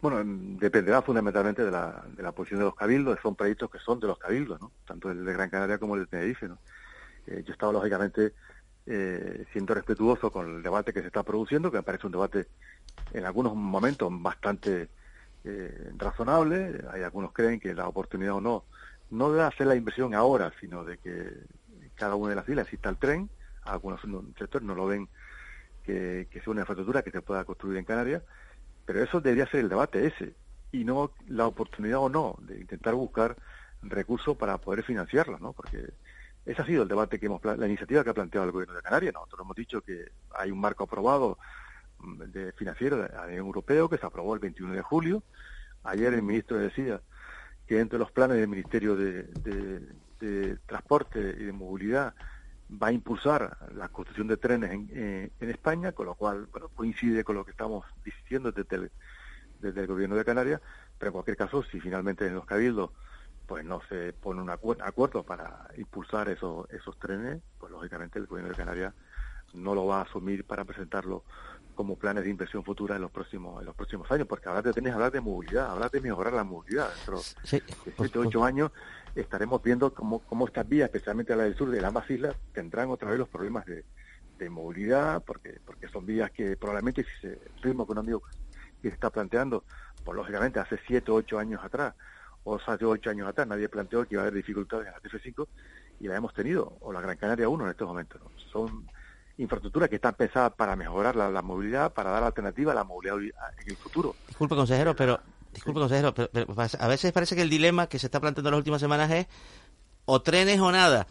Bueno, 0.00 0.22
dependerá 0.58 1.00
fundamentalmente 1.00 1.64
de 1.64 1.70
la, 1.70 2.04
de 2.14 2.22
la 2.22 2.32
posición 2.32 2.60
de 2.60 2.66
los 2.66 2.74
cabildos, 2.74 3.18
son 3.22 3.34
proyectos 3.34 3.70
que 3.70 3.78
son 3.78 3.98
de 3.98 4.06
los 4.06 4.18
cabildos, 4.18 4.60
¿no? 4.60 4.70
tanto 4.86 5.10
el 5.10 5.24
de 5.24 5.32
Gran 5.32 5.48
Canaria 5.48 5.78
como 5.78 5.94
el 5.94 6.02
de 6.02 6.06
Tenerife. 6.06 6.48
¿no? 6.48 6.58
Eh, 7.26 7.42
yo 7.46 7.52
estaba 7.52 7.72
lógicamente 7.72 8.34
eh, 8.86 9.46
siendo 9.52 9.74
respetuoso 9.74 10.30
con 10.30 10.56
el 10.56 10.62
debate 10.62 10.92
que 10.92 11.00
se 11.00 11.06
está 11.06 11.22
produciendo, 11.22 11.70
que 11.70 11.78
me 11.78 11.82
parece 11.82 12.06
un 12.06 12.12
debate 12.12 12.46
en 13.12 13.24
algunos 13.24 13.54
momentos 13.54 14.10
bastante 14.12 14.88
eh, 15.44 15.90
razonable. 15.96 16.84
Hay 16.92 17.02
algunos 17.02 17.32
creen 17.32 17.58
que 17.58 17.74
la 17.74 17.88
oportunidad 17.88 18.34
o 18.34 18.40
no, 18.40 18.64
no 19.10 19.32
de 19.32 19.42
hacer 19.42 19.66
la 19.66 19.76
inversión 19.76 20.14
ahora, 20.14 20.52
sino 20.60 20.84
de 20.84 20.98
que 20.98 21.32
cada 21.94 22.16
una 22.16 22.30
de 22.30 22.36
las 22.36 22.48
islas 22.48 22.66
exista 22.66 22.90
el 22.90 22.98
tren. 22.98 23.30
Algunos 23.62 24.00
sectores 24.38 24.66
no 24.66 24.74
lo 24.74 24.86
ven 24.86 25.08
que, 25.84 26.28
que 26.30 26.40
sea 26.40 26.50
una 26.52 26.60
infraestructura 26.60 27.02
que 27.02 27.10
se 27.10 27.22
pueda 27.22 27.44
construir 27.44 27.78
en 27.78 27.84
Canarias 27.84 28.22
pero 28.86 29.02
eso 29.02 29.20
debería 29.20 29.46
ser 29.46 29.60
el 29.60 29.68
debate 29.68 30.06
ese, 30.06 30.34
y 30.72 30.84
no 30.84 31.10
la 31.28 31.46
oportunidad 31.46 31.98
o 31.98 32.08
no 32.08 32.36
de 32.40 32.60
intentar 32.60 32.94
buscar 32.94 33.36
recursos 33.82 34.36
para 34.36 34.58
poder 34.58 34.84
financiarlo, 34.84 35.38
¿no? 35.38 35.52
Porque 35.52 35.90
ese 36.44 36.62
ha 36.62 36.66
sido 36.66 36.84
el 36.84 36.88
debate 36.88 37.18
que 37.18 37.26
hemos, 37.26 37.44
la 37.44 37.66
iniciativa 37.66 38.04
que 38.04 38.10
ha 38.10 38.14
planteado 38.14 38.46
el 38.46 38.52
gobierno 38.52 38.74
de 38.74 38.82
Canarias. 38.82 39.12
Nosotros 39.12 39.40
hemos 39.42 39.56
dicho 39.56 39.80
que 39.82 40.12
hay 40.34 40.50
un 40.50 40.60
marco 40.60 40.84
aprobado 40.84 41.38
mm, 41.98 42.22
de 42.24 42.52
financiero 42.52 43.02
a 43.02 43.26
nivel 43.26 43.38
europeo 43.38 43.88
que 43.88 43.98
se 43.98 44.06
aprobó 44.06 44.34
el 44.34 44.40
21 44.40 44.74
de 44.74 44.82
julio. 44.82 45.22
Ayer 45.82 46.14
el 46.14 46.22
ministro 46.22 46.56
decía 46.56 47.00
que 47.66 47.80
entre 47.80 47.98
los 47.98 48.12
planes 48.12 48.36
del 48.36 48.48
Ministerio 48.48 48.94
de, 48.94 49.24
de 50.20 50.56
Transporte 50.66 51.18
y 51.18 51.44
de 51.44 51.52
Movilidad 51.52 52.14
va 52.70 52.88
a 52.88 52.92
impulsar 52.92 53.56
la 53.74 53.88
construcción 53.88 54.26
de 54.26 54.36
trenes 54.36 54.70
en, 54.72 54.88
eh, 54.92 55.30
en, 55.38 55.50
España, 55.50 55.92
con 55.92 56.06
lo 56.06 56.14
cual 56.14 56.46
bueno, 56.46 56.68
coincide 56.68 57.24
con 57.24 57.36
lo 57.36 57.44
que 57.44 57.52
estamos 57.52 57.84
diciendo 58.04 58.50
desde 58.52 58.76
el, 58.76 58.90
desde 59.60 59.80
el 59.82 59.86
gobierno 59.86 60.16
de 60.16 60.24
Canarias, 60.24 60.60
pero 60.98 61.10
en 61.10 61.12
cualquier 61.12 61.36
caso, 61.36 61.62
si 61.62 61.80
finalmente 61.80 62.26
en 62.26 62.34
los 62.34 62.44
cabildos 62.44 62.90
pues 63.46 63.64
no 63.64 63.80
se 63.88 64.12
pone 64.12 64.42
un 64.42 64.50
acuerdo 64.50 65.22
para 65.22 65.68
impulsar 65.76 66.28
esos, 66.28 66.68
esos 66.70 66.98
trenes, 66.98 67.40
pues 67.58 67.70
lógicamente 67.70 68.18
el 68.18 68.26
gobierno 68.26 68.50
de 68.50 68.56
Canarias 68.56 68.92
no 69.54 69.74
lo 69.74 69.86
va 69.86 70.00
a 70.00 70.02
asumir 70.02 70.44
para 70.44 70.64
presentarlo 70.64 71.22
como 71.76 71.96
planes 71.96 72.24
de 72.24 72.30
inversión 72.30 72.64
futura 72.64 72.96
en 72.96 73.02
los 73.02 73.10
próximos 73.10 73.60
en 73.60 73.66
los 73.66 73.76
próximos 73.76 74.10
años, 74.10 74.26
porque 74.26 74.48
hablar 74.48 74.64
de 74.64 74.72
trenes, 74.72 74.94
hablar 74.94 75.12
de 75.12 75.20
movilidad, 75.20 75.70
hablar 75.70 75.90
de 75.90 76.00
mejorar 76.00 76.32
la 76.32 76.42
movilidad 76.42 76.92
dentro 76.92 77.18
de 77.18 77.22
7, 77.44 77.74
8 77.96 78.44
años 78.44 78.72
estaremos 79.20 79.62
viendo 79.62 79.92
cómo, 79.94 80.20
cómo 80.20 80.46
estas 80.46 80.68
vías, 80.68 80.86
especialmente 80.86 81.34
la 81.34 81.44
del 81.44 81.56
sur 81.56 81.70
de 81.70 81.80
las 81.80 81.92
más 81.92 82.08
islas, 82.10 82.36
tendrán 82.52 82.90
otra 82.90 83.08
vez 83.08 83.18
los 83.18 83.28
problemas 83.28 83.64
de, 83.66 83.84
movilidad, 84.50 85.24
porque 85.24 85.60
porque 85.64 85.88
son 85.88 86.04
vías 86.04 86.30
que 86.30 86.58
probablemente 86.58 87.06
si 87.20 87.26
el 87.26 87.40
ritmo 87.62 87.84
económico 87.84 88.22
que 88.82 88.88
se 88.88 88.94
está 88.94 89.08
planteando, 89.08 89.64
pues 90.04 90.14
lógicamente 90.14 90.60
hace 90.60 90.78
7 90.86 91.10
o 91.10 91.14
8 91.14 91.38
años 91.38 91.64
atrás, 91.64 91.94
o 92.44 92.56
hace 92.56 92.84
8 92.84 93.10
años 93.10 93.28
atrás, 93.28 93.46
nadie 93.46 93.70
planteó 93.70 94.06
que 94.06 94.14
iba 94.14 94.22
a 94.22 94.24
haber 94.24 94.34
dificultades 94.34 94.88
en 94.88 94.92
la 94.92 95.00
TF5 95.00 95.48
y 96.00 96.08
la 96.08 96.16
hemos 96.16 96.34
tenido, 96.34 96.76
o 96.80 96.92
la 96.92 97.00
Gran 97.00 97.16
Canaria 97.16 97.48
1 97.48 97.64
en 97.64 97.70
estos 97.70 97.88
momentos. 97.88 98.20
Son 98.52 98.86
infraestructuras 99.38 99.88
que 99.88 99.96
están 99.96 100.14
pensadas 100.14 100.52
para 100.52 100.76
mejorar 100.76 101.16
la, 101.16 101.30
la, 101.30 101.40
movilidad, 101.40 101.94
para 101.94 102.10
dar 102.10 102.22
alternativa 102.22 102.72
a 102.72 102.74
la 102.74 102.84
movilidad 102.84 103.18
en 103.58 103.70
el 103.70 103.76
futuro. 103.76 104.14
Disculpe, 104.28 104.54
consejero, 104.54 104.94
pero 104.94 105.18
Disculpe, 105.56 105.80
consejero, 105.80 106.12
pero, 106.12 106.28
a 106.78 106.86
veces 106.86 107.12
parece 107.12 107.34
que 107.34 107.40
el 107.40 107.48
dilema 107.48 107.86
que 107.86 107.98
se 107.98 108.08
está 108.08 108.20
planteando 108.20 108.50
en 108.50 108.52
las 108.52 108.58
últimas 108.58 108.78
semanas 108.78 109.10
es 109.10 109.26
o 110.04 110.20
trenes 110.20 110.60
o 110.60 110.70
nada. 110.70 111.06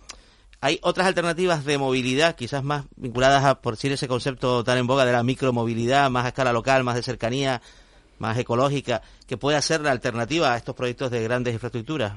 Hay 0.62 0.80
otras 0.84 1.08
alternativas 1.08 1.66
de 1.66 1.80
movilidad, 1.80 2.36
quizás 2.36 2.64
más 2.64 2.86
vinculadas 2.96 3.44
a, 3.44 3.60
por 3.60 3.74
decir 3.74 3.92
ese 3.92 4.08
concepto 4.08 4.64
tan 4.64 4.78
en 4.78 4.86
boga 4.86 5.04
de 5.04 5.14
la 5.14 5.24
micromovilidad, 5.24 6.12
más 6.12 6.26
a 6.26 6.28
escala 6.28 6.54
local, 6.54 6.84
más 6.84 6.94
de 6.94 7.02
cercanía, 7.02 7.60
más 8.20 8.38
ecológica, 8.38 9.02
que 9.26 9.36
puede 9.36 9.60
ser 9.64 9.82
la 9.82 9.90
alternativa 9.90 10.54
a 10.54 10.58
estos 10.58 10.76
proyectos 10.76 11.10
de 11.10 11.24
grandes 11.24 11.56
infraestructuras. 11.56 12.14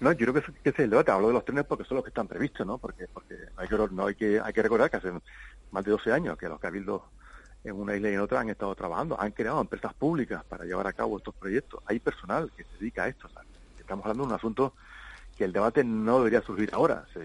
No, 0.00 0.10
yo 0.10 0.26
creo 0.26 0.42
que, 0.42 0.70
es 0.70 0.78
el 0.80 0.90
debate. 0.90 1.12
Hablo 1.12 1.28
de 1.28 1.34
los 1.34 1.44
trenes 1.44 1.66
porque 1.66 1.84
son 1.84 1.98
los 1.98 2.04
que 2.04 2.10
están 2.10 2.26
previstos, 2.26 2.66
¿no? 2.66 2.78
Porque, 2.78 3.06
porque 3.06 3.36
hay, 3.56 3.68
que, 3.68 3.76
no 3.92 4.06
hay, 4.06 4.16
que, 4.16 4.40
hay 4.40 4.52
que 4.52 4.62
recordar 4.62 4.90
que 4.90 4.96
hace 4.96 5.12
más 5.70 5.84
de 5.84 5.92
12 5.92 6.12
años 6.12 6.36
que 6.36 6.48
los 6.48 6.58
cabildos 6.58 7.02
en 7.64 7.74
una 7.74 7.96
isla 7.96 8.10
y 8.10 8.14
en 8.14 8.20
otra 8.20 8.40
han 8.40 8.50
estado 8.50 8.74
trabajando, 8.74 9.20
han 9.20 9.32
creado 9.32 9.60
empresas 9.60 9.92
públicas 9.94 10.44
para 10.44 10.64
llevar 10.64 10.86
a 10.86 10.92
cabo 10.92 11.18
estos 11.18 11.34
proyectos. 11.34 11.82
Hay 11.86 11.98
personal 11.98 12.50
que 12.56 12.64
se 12.64 12.78
dedica 12.78 13.04
a 13.04 13.08
esto. 13.08 13.28
estamos 13.78 14.04
hablando 14.04 14.24
de 14.24 14.28
un 14.28 14.34
asunto 14.34 14.74
que 15.36 15.44
el 15.44 15.52
debate 15.52 15.84
no 15.84 16.18
debería 16.18 16.42
surgir 16.42 16.70
ahora. 16.72 17.06
Se 17.12 17.20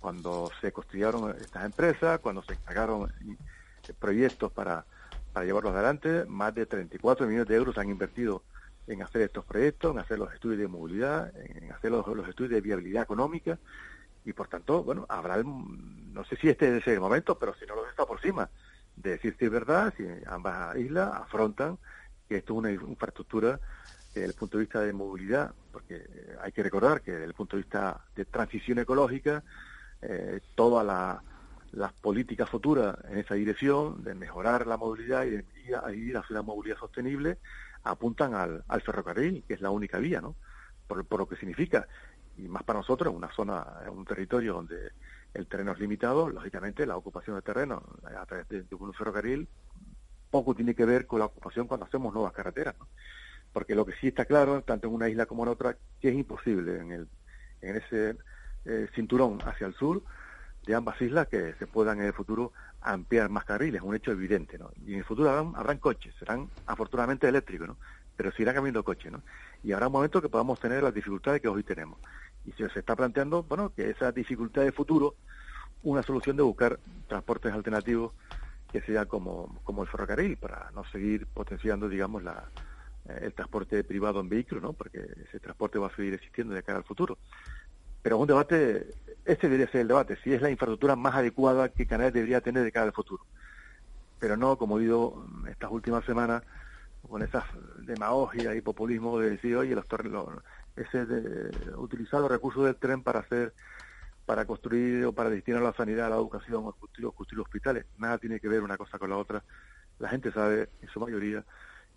cuando 0.00 0.50
se 0.60 0.72
construyeron 0.72 1.30
estas 1.40 1.64
empresas, 1.64 2.18
cuando 2.18 2.42
se 2.42 2.54
encargaron 2.54 3.08
eh, 3.08 3.92
proyectos 3.98 4.50
para, 4.50 4.84
llevarlos 5.36 5.72
adelante, 5.72 6.24
más 6.26 6.54
de 6.54 6.66
34 6.66 7.26
millones 7.26 7.48
de 7.48 7.54
euros 7.54 7.78
han 7.78 7.88
invertido 7.88 8.42
en 8.88 9.00
hacer 9.02 9.22
estos 9.22 9.44
proyectos, 9.44 9.92
en 9.92 10.00
hacer 10.00 10.18
los 10.18 10.34
estudios 10.34 10.58
de 10.58 10.66
movilidad, 10.66 11.32
en 11.36 11.70
hacer 11.70 11.92
los, 11.92 12.04
estudios 12.28 12.50
de 12.50 12.60
viabilidad 12.60 13.04
económica 13.04 13.58
y 14.24 14.32
por 14.32 14.48
tanto, 14.48 14.82
bueno, 14.82 15.06
habrá, 15.08 15.40
no 15.42 16.24
sé 16.24 16.36
si 16.36 16.48
este 16.48 16.76
es 16.76 16.86
el 16.88 17.00
momento, 17.00 17.38
pero 17.38 17.54
si 17.54 17.64
no 17.64 17.76
lo 17.76 17.88
está 17.88 18.04
por 18.04 18.18
encima, 18.18 18.50
de 18.96 19.18
si 19.18 19.28
es 19.28 19.50
verdad, 19.50 19.92
si 19.96 20.06
ambas 20.26 20.76
islas 20.76 21.12
afrontan 21.14 21.78
que 22.28 22.36
esto 22.38 22.54
es 22.54 22.58
una 22.58 22.70
infraestructura 22.70 23.58
desde 24.14 24.26
el 24.26 24.34
punto 24.34 24.58
de 24.58 24.64
vista 24.64 24.80
de 24.80 24.92
movilidad, 24.92 25.54
porque 25.72 26.06
hay 26.40 26.52
que 26.52 26.62
recordar 26.62 27.00
que 27.00 27.12
desde 27.12 27.24
el 27.24 27.34
punto 27.34 27.56
de 27.56 27.62
vista 27.62 28.04
de 28.14 28.24
transición 28.26 28.78
ecológica, 28.78 29.42
eh, 30.02 30.40
todas 30.54 31.20
las 31.72 31.92
políticas 31.94 32.48
futuras 32.50 32.96
en 33.08 33.18
esa 33.18 33.34
dirección 33.34 34.02
de 34.02 34.14
mejorar 34.14 34.66
la 34.66 34.76
movilidad 34.76 35.24
y 35.24 35.30
de 35.30 35.44
ir 35.96 36.16
hacia 36.16 36.34
una 36.34 36.42
movilidad 36.42 36.78
sostenible 36.78 37.38
apuntan 37.84 38.34
al, 38.34 38.64
al, 38.68 38.82
ferrocarril, 38.82 39.44
que 39.46 39.54
es 39.54 39.60
la 39.60 39.70
única 39.70 39.98
vía, 39.98 40.20
¿no? 40.20 40.36
Por, 40.86 41.04
por 41.04 41.20
lo 41.20 41.28
que 41.28 41.36
significa. 41.36 41.86
Y 42.36 42.48
más 42.48 42.62
para 42.62 42.80
nosotros, 42.80 43.14
una 43.14 43.32
zona, 43.32 43.64
un 43.90 44.04
territorio 44.04 44.54
donde 44.54 44.92
el 45.34 45.46
terreno 45.46 45.72
es 45.72 45.78
limitado, 45.78 46.28
lógicamente 46.28 46.86
la 46.86 46.96
ocupación 46.96 47.36
de 47.36 47.42
terreno 47.42 47.82
a 48.04 48.26
través 48.26 48.48
de, 48.48 48.64
un 48.78 48.92
ferrocarril 48.92 49.48
poco 50.30 50.54
tiene 50.54 50.74
que 50.74 50.84
ver 50.84 51.06
con 51.06 51.18
la 51.18 51.26
ocupación 51.26 51.66
cuando 51.66 51.86
hacemos 51.86 52.12
nuevas 52.12 52.32
carreteras. 52.32 52.74
Porque 53.52 53.74
lo 53.74 53.84
que 53.84 53.92
sí 54.00 54.08
está 54.08 54.24
claro, 54.24 54.62
tanto 54.62 54.88
en 54.88 54.94
una 54.94 55.08
isla 55.08 55.26
como 55.26 55.42
en 55.42 55.50
otra, 55.50 55.76
que 56.00 56.08
es 56.08 56.14
imposible 56.14 56.78
en, 56.78 56.92
el, 56.92 57.08
en 57.60 57.76
ese 57.76 58.16
eh, 58.64 58.88
cinturón 58.94 59.38
hacia 59.44 59.66
el 59.66 59.74
sur 59.74 60.02
de 60.66 60.74
ambas 60.74 61.00
islas 61.02 61.28
que 61.28 61.54
se 61.54 61.66
puedan 61.66 61.98
en 61.98 62.06
el 62.06 62.12
futuro 62.12 62.52
ampliar 62.80 63.28
más 63.28 63.44
carriles, 63.44 63.82
un 63.82 63.94
hecho 63.94 64.12
evidente, 64.12 64.58
¿no? 64.58 64.70
Y 64.84 64.92
en 64.92 64.98
el 64.98 65.04
futuro 65.04 65.30
habrán, 65.30 65.78
coches, 65.78 66.14
serán 66.18 66.48
afortunadamente 66.66 67.28
eléctricos, 67.28 67.68
¿no? 67.68 67.76
Pero 68.16 68.32
se 68.32 68.42
irán 68.42 68.54
cambiando 68.54 68.84
coches, 68.84 69.10
¿no? 69.10 69.22
Y 69.62 69.72
habrá 69.72 69.86
un 69.86 69.92
momento 69.92 70.20
que 70.20 70.28
podamos 70.28 70.60
tener 70.60 70.82
las 70.82 70.94
dificultades 70.94 71.40
que 71.40 71.48
hoy 71.48 71.62
tenemos. 71.62 71.98
Y 72.44 72.52
se, 72.52 72.66
está 72.78 72.96
planteando, 72.96 73.42
bueno, 73.44 73.72
que 73.74 73.90
esa 73.90 74.12
dificultad 74.12 74.62
de 74.62 74.72
futuro, 74.72 75.14
una 75.82 76.02
solución 76.02 76.36
de 76.36 76.42
buscar 76.42 76.78
transportes 77.08 77.52
alternativos 77.52 78.12
que 78.70 78.80
sean 78.80 79.06
como, 79.06 79.60
como 79.64 79.82
el 79.82 79.88
ferrocarril, 79.88 80.36
para 80.36 80.70
no 80.74 80.84
seguir 80.86 81.26
potenciando, 81.26 81.88
digamos, 81.88 82.22
la, 82.22 82.48
eh, 83.08 83.20
el 83.22 83.34
transporte 83.34 83.82
privado 83.84 84.20
en 84.20 84.28
vehículos, 84.28 84.62
¿no? 84.62 84.72
Porque 84.72 85.06
ese 85.28 85.40
transporte 85.40 85.78
va 85.78 85.88
a 85.88 85.96
seguir 85.96 86.14
existiendo 86.14 86.54
de 86.54 86.62
cara 86.62 86.78
al 86.78 86.84
futuro. 86.84 87.18
Pero 88.02 88.18
un 88.18 88.26
debate, 88.26 88.94
este 89.24 89.48
debería 89.48 89.70
ser 89.70 89.82
el 89.82 89.88
debate, 89.88 90.16
si 90.22 90.32
es 90.32 90.42
la 90.42 90.50
infraestructura 90.50 90.96
más 90.96 91.14
adecuada 91.14 91.68
que 91.68 91.86
Canarias 91.86 92.14
debería 92.14 92.40
tener 92.40 92.64
de 92.64 92.72
cara 92.72 92.86
al 92.86 92.92
futuro. 92.92 93.24
Pero 94.18 94.36
no, 94.36 94.56
como 94.56 94.78
digo, 94.78 95.26
estas 95.48 95.70
últimas 95.70 96.04
semanas, 96.04 96.42
con 97.08 97.22
esas 97.22 97.44
demagogia 97.78 98.54
y 98.54 98.60
populismo 98.60 99.18
de 99.18 99.30
decir, 99.30 99.56
oye, 99.56 99.74
los, 99.74 99.84
los 100.04 100.28
ese 100.76 101.06
de 101.06 101.76
utilizar 101.76 102.20
los 102.20 102.30
recursos 102.30 102.64
del 102.64 102.76
tren 102.76 103.02
para 103.02 103.20
hacer 103.20 103.52
para 104.26 104.44
construir 104.44 105.04
o 105.04 105.12
para 105.12 105.30
destinar 105.30 105.62
a 105.62 105.64
la 105.64 105.72
sanidad, 105.74 106.06
a 106.06 106.10
la 106.10 106.16
educación, 106.16 106.66
a 106.68 106.72
construir, 106.72 107.12
construir 107.12 107.40
hospitales. 107.40 107.86
Nada 107.98 108.18
tiene 108.18 108.38
que 108.38 108.48
ver 108.48 108.62
una 108.62 108.76
cosa 108.76 108.98
con 108.98 109.10
la 109.10 109.16
otra. 109.16 109.42
La 109.98 110.08
gente 110.08 110.32
sabe, 110.32 110.68
en 110.80 110.88
su 110.88 111.00
mayoría, 111.00 111.44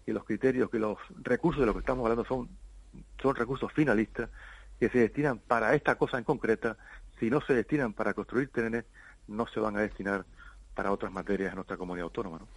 que 0.05 0.13
los 0.13 0.23
criterios, 0.23 0.69
que 0.69 0.79
los 0.79 0.97
recursos 1.21 1.59
de 1.59 1.67
los 1.67 1.75
que 1.75 1.79
estamos 1.79 2.03
hablando 2.03 2.25
son, 2.25 2.49
son 3.21 3.35
recursos 3.35 3.71
finalistas 3.73 4.29
que 4.79 4.89
se 4.89 4.99
destinan 4.99 5.39
para 5.39 5.73
esta 5.75 5.95
cosa 5.95 6.17
en 6.17 6.23
concreta, 6.23 6.77
si 7.19 7.29
no 7.29 7.41
se 7.41 7.53
destinan 7.53 7.93
para 7.93 8.13
construir 8.13 8.49
trenes, 8.49 8.85
no 9.27 9.47
se 9.47 9.59
van 9.59 9.77
a 9.77 9.81
destinar 9.81 10.25
para 10.73 10.91
otras 10.91 11.11
materias 11.11 11.49
en 11.51 11.55
nuestra 11.55 11.77
comunidad 11.77 12.05
autónoma. 12.05 12.39
¿no? 12.39 12.47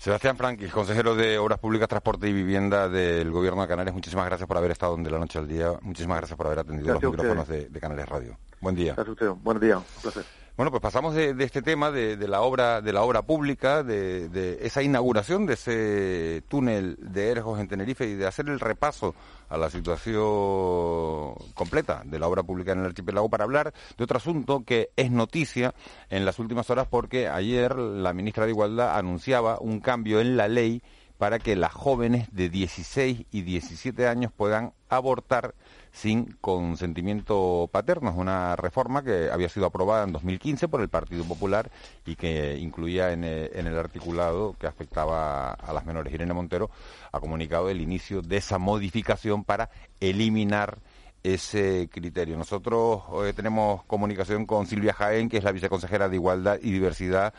Sebastián 0.00 0.34
Franquis, 0.34 0.72
consejero 0.72 1.14
de 1.14 1.36
Obras 1.36 1.58
Públicas, 1.58 1.86
Transporte 1.86 2.26
y 2.26 2.32
Vivienda 2.32 2.88
del 2.88 3.30
Gobierno 3.30 3.60
de 3.60 3.68
Canarias, 3.68 3.92
muchísimas 3.92 4.24
gracias 4.24 4.48
por 4.48 4.56
haber 4.56 4.70
estado 4.70 4.96
de 4.96 5.10
la 5.10 5.18
noche 5.18 5.38
al 5.38 5.46
día. 5.46 5.74
Muchísimas 5.82 6.16
gracias 6.16 6.38
por 6.38 6.46
haber 6.46 6.60
atendido 6.60 6.94
los 6.94 7.02
micrófonos 7.02 7.46
de, 7.46 7.68
de, 7.68 7.80
Canarias 7.80 8.08
Radio. 8.08 8.38
Buen 8.62 8.74
día. 8.74 8.94
Gracias 8.94 9.08
a 9.08 9.10
usted. 9.10 9.42
Buen 9.42 9.60
día. 9.60 9.76
Un 9.76 9.84
placer. 10.00 10.24
Bueno, 10.56 10.70
pues 10.70 10.82
pasamos 10.82 11.14
de, 11.14 11.34
este 11.38 11.62
tema 11.62 11.90
de, 11.90 12.16
la 12.28 12.42
obra 12.42 12.82
de 12.82 12.92
la 12.92 13.02
obra 13.02 13.22
pública, 13.22 13.82
de, 13.82 14.58
esa 14.60 14.82
inauguración 14.82 15.46
de 15.46 15.54
ese 15.54 16.42
túnel 16.48 16.96
de 17.00 17.30
Erjos 17.30 17.60
en 17.60 17.68
Tenerife 17.68 18.06
y 18.06 18.14
de 18.14 18.26
hacer 18.26 18.48
el 18.48 18.60
repaso 18.60 19.14
a 19.48 19.56
la 19.56 19.70
situación 19.70 21.34
completa 21.54 22.02
de 22.04 22.18
la 22.18 22.28
obra 22.28 22.42
pública 22.42 22.72
en 22.72 22.80
el 22.80 22.86
archipiélago 22.86 23.30
para 23.30 23.44
hablar 23.44 23.72
de 23.96 24.04
otro 24.04 24.18
asunto 24.18 24.64
que 24.64 24.90
es 24.96 25.10
noticia 25.10 25.74
en 26.10 26.24
las 26.24 26.38
últimas 26.38 26.68
horas 26.68 26.86
porque 26.90 27.28
ayer 27.28 27.76
la 27.76 28.12
ministra 28.12 28.44
de 28.44 28.50
Igualdad 28.50 28.98
anunciaba 28.98 29.58
un 29.60 29.80
cambio 29.80 30.20
en 30.20 30.36
la 30.36 30.48
ley 30.48 30.82
para 31.16 31.38
que 31.38 31.54
las 31.54 31.72
jóvenes 31.72 32.28
de 32.32 32.48
16 32.48 33.26
y 33.30 33.42
17 33.42 34.08
años 34.08 34.32
puedan 34.34 34.72
abortar 34.88 35.54
sin 35.92 36.36
consentimiento 36.40 37.68
paterno. 37.72 38.10
Es 38.10 38.16
una 38.16 38.56
reforma 38.56 39.02
que 39.02 39.30
había 39.30 39.48
sido 39.48 39.66
aprobada 39.66 40.04
en 40.04 40.12
2015 40.12 40.68
por 40.68 40.80
el 40.80 40.88
Partido 40.88 41.24
Popular 41.24 41.70
y 42.06 42.16
que 42.16 42.56
incluía 42.58 43.12
en 43.12 43.24
el, 43.24 43.78
articulado 43.78 44.54
que 44.58 44.66
afectaba 44.66 45.52
a 45.52 45.72
las 45.72 45.84
menores. 45.86 46.12
Irene 46.12 46.34
Montero 46.34 46.70
ha 47.12 47.20
comunicado 47.20 47.70
el 47.70 47.80
inicio 47.80 48.22
de 48.22 48.36
esa 48.36 48.58
modificación 48.58 49.44
para 49.44 49.70
eliminar 50.00 50.78
ese 51.22 51.88
criterio. 51.92 52.36
Nosotros 52.36 53.02
hoy 53.08 53.32
tenemos 53.32 53.84
comunicación 53.84 54.46
con 54.46 54.66
Silvia 54.66 54.92
Jaén, 54.92 55.28
que 55.28 55.38
es 55.38 55.44
la 55.44 55.52
viceconsejera 55.52 56.08
de 56.08 56.16
Igualdad 56.16 56.58
y 56.62 56.70
Diversidad 56.70 57.34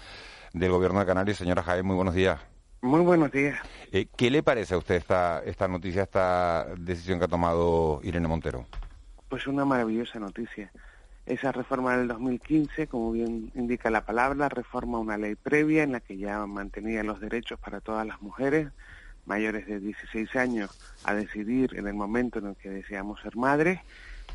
del 0.54 0.72
Gobierno 0.72 0.99
de 0.99 1.06
Canarias. 1.06 1.38
Señora 1.38 1.64
Jaén, 1.64 1.86
muy 1.86 1.95
buenos 1.95 2.14
días. 2.14 2.39
Muy 2.82 3.02
buenos 3.02 3.32
días. 3.32 3.60
Eh, 3.92 4.08
¿Qué 4.18 4.32
le 4.32 4.42
parece 4.42 4.74
a 4.74 4.80
usted 4.80 4.96
esta, 4.96 5.44
esta 5.46 5.68
noticia, 5.68 6.02
esta 6.02 6.66
decisión 6.78 7.20
que 7.20 7.26
ha 7.26 7.28
tomado 7.28 8.02
Irene 8.04 8.28
Montero? 8.28 8.66
Pues 9.30 9.46
una 9.46 9.66
maravillosa 9.66 10.20
noticia. 10.20 10.72
Esa 11.28 11.52
reforma 11.52 11.96
del 11.96 12.08
2015, 12.08 12.88
como 12.88 13.12
bien 13.12 13.52
indica 13.54 13.92
la 13.92 14.04
palabra, 14.04 14.50
reforma 14.50 14.98
una 14.98 15.16
ley 15.18 15.36
previa 15.36 15.84
en 15.84 15.92
la 15.92 16.00
que 16.00 16.18
ya 16.18 16.44
mantenía 16.48 17.04
los 17.04 17.20
derechos 17.20 17.60
para 17.60 17.82
todas 17.82 18.06
las 18.08 18.20
mujeres 18.20 18.70
mayores 19.26 19.68
de 19.68 19.80
16 19.80 20.36
años 20.36 20.72
a 21.04 21.14
decidir 21.14 21.76
en 21.78 21.86
el 21.86 21.94
momento 21.94 22.40
en 22.40 22.48
el 22.48 22.56
que 22.56 22.72
deseamos 22.72 23.22
ser 23.22 23.36
madres. 23.36 23.80